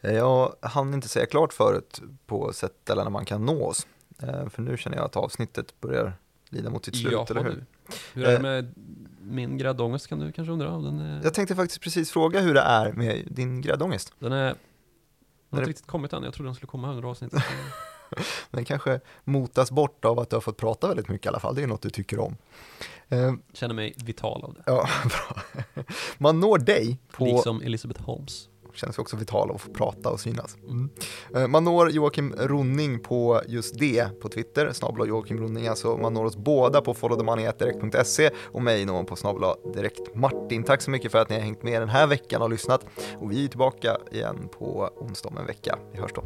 Eh, 0.00 0.14
Jag 0.14 0.54
hann 0.62 0.94
inte 0.94 1.08
säga 1.08 1.26
klart 1.26 1.52
förut 1.52 2.00
på 2.26 2.52
sätt 2.52 2.90
eller 2.90 3.02
när 3.04 3.10
man 3.10 3.24
kan 3.24 3.44
nå 3.46 3.64
oss. 3.66 3.86
Eh, 4.18 4.48
För 4.48 4.62
nu 4.62 4.76
känner 4.76 4.96
jag 4.96 5.04
att 5.06 5.16
avsnittet 5.16 5.80
börjar 5.80 6.12
lida 6.48 6.70
mot 6.70 6.84
sitt 6.84 6.96
slut, 6.96 7.12
Jaha, 7.12 7.26
eller 7.30 7.44
hur? 7.44 7.50
du. 7.50 7.64
Hur 8.14 8.24
är 8.24 8.30
det 8.30 8.36
Eh. 8.36 8.42
med 8.42 8.74
min 9.20 9.58
gräddångest 9.58 10.06
kan 10.06 10.18
du 10.18 10.32
kanske 10.32 10.52
undra? 10.52 10.70
om 10.72 10.84
Den 10.84 10.98
är, 11.00 11.20
Jag 11.24 11.34
tänkte 11.34 11.54
faktiskt 11.56 11.80
precis 11.80 12.10
fråga 12.10 12.40
hur 12.40 12.54
det 12.54 12.60
är 12.60 12.92
med 12.92 13.28
din 13.30 13.60
gräddångest. 13.60 14.12
den 14.18 14.32
är 14.32 14.44
den 14.46 14.56
har 15.50 15.58
inte 15.58 15.70
riktigt 15.70 15.86
kommit 15.86 16.12
än, 16.12 16.22
jag 16.22 16.34
trodde 16.34 16.48
den 16.48 16.54
skulle 16.54 16.68
komma 16.70 16.90
under 16.90 17.08
avsnittet. 17.08 17.42
Den 18.50 18.64
kanske 18.64 19.00
motas 19.24 19.70
bort 19.70 20.04
av 20.04 20.18
att 20.20 20.30
du 20.30 20.36
har 20.36 20.40
fått 20.40 20.56
prata 20.56 20.88
väldigt 20.88 21.08
mycket 21.08 21.26
i 21.26 21.28
alla 21.28 21.40
fall. 21.40 21.54
Det 21.54 21.62
är 21.62 21.66
något 21.66 21.82
du 21.82 21.90
tycker 21.90 22.18
om. 22.20 22.36
Eh, 23.08 23.32
Känner 23.52 23.74
mig 23.74 23.94
vital 24.04 24.44
av 24.44 24.54
det. 24.54 24.62
Ja, 24.66 24.88
bra. 25.04 25.42
Man 26.18 26.40
når 26.40 26.58
dig 26.58 26.98
på 27.12 27.24
Liksom 27.24 27.62
Elizabeth 27.62 28.02
Holmes. 28.02 28.48
känns 28.74 28.98
också 28.98 29.16
vital 29.16 29.50
att 29.54 29.60
få 29.60 29.70
prata 29.72 30.10
och 30.10 30.20
synas. 30.20 30.56
Mm. 30.68 30.90
Eh, 31.34 31.46
Man 31.48 31.64
når 31.64 31.90
Joakim 31.90 32.34
Ronning 32.38 32.98
på 33.02 33.40
just 33.48 33.78
det 33.78 34.20
på 34.20 34.28
Twitter, 34.28 34.72
snabel 34.72 35.08
Joakim 35.08 35.38
Ronning, 35.40 35.66
alltså 35.68 35.96
man 35.96 36.14
når 36.14 36.24
oss 36.24 36.36
båda 36.36 36.80
på 36.80 36.94
followthemoney.direkt.se 36.94 38.30
och 38.52 38.62
mig 38.62 38.84
når 38.84 38.92
man 38.94 39.06
på 39.06 39.16
snabel 39.16 39.42
direkt 39.74 40.14
Martin. 40.14 40.64
Tack 40.64 40.82
så 40.82 40.90
mycket 40.90 41.12
för 41.12 41.18
att 41.18 41.28
ni 41.28 41.34
har 41.34 41.42
hängt 41.42 41.62
med 41.62 41.82
den 41.82 41.88
här 41.88 42.06
veckan 42.06 42.42
och 42.42 42.50
lyssnat 42.50 42.86
och 43.20 43.32
vi 43.32 43.44
är 43.44 43.48
tillbaka 43.48 43.96
igen 44.12 44.48
på 44.58 44.90
onsdag 44.96 45.28
om 45.28 45.38
en 45.38 45.46
vecka. 45.46 45.78
Vi 45.92 45.98
hörs 46.00 46.12
då. 46.14 46.22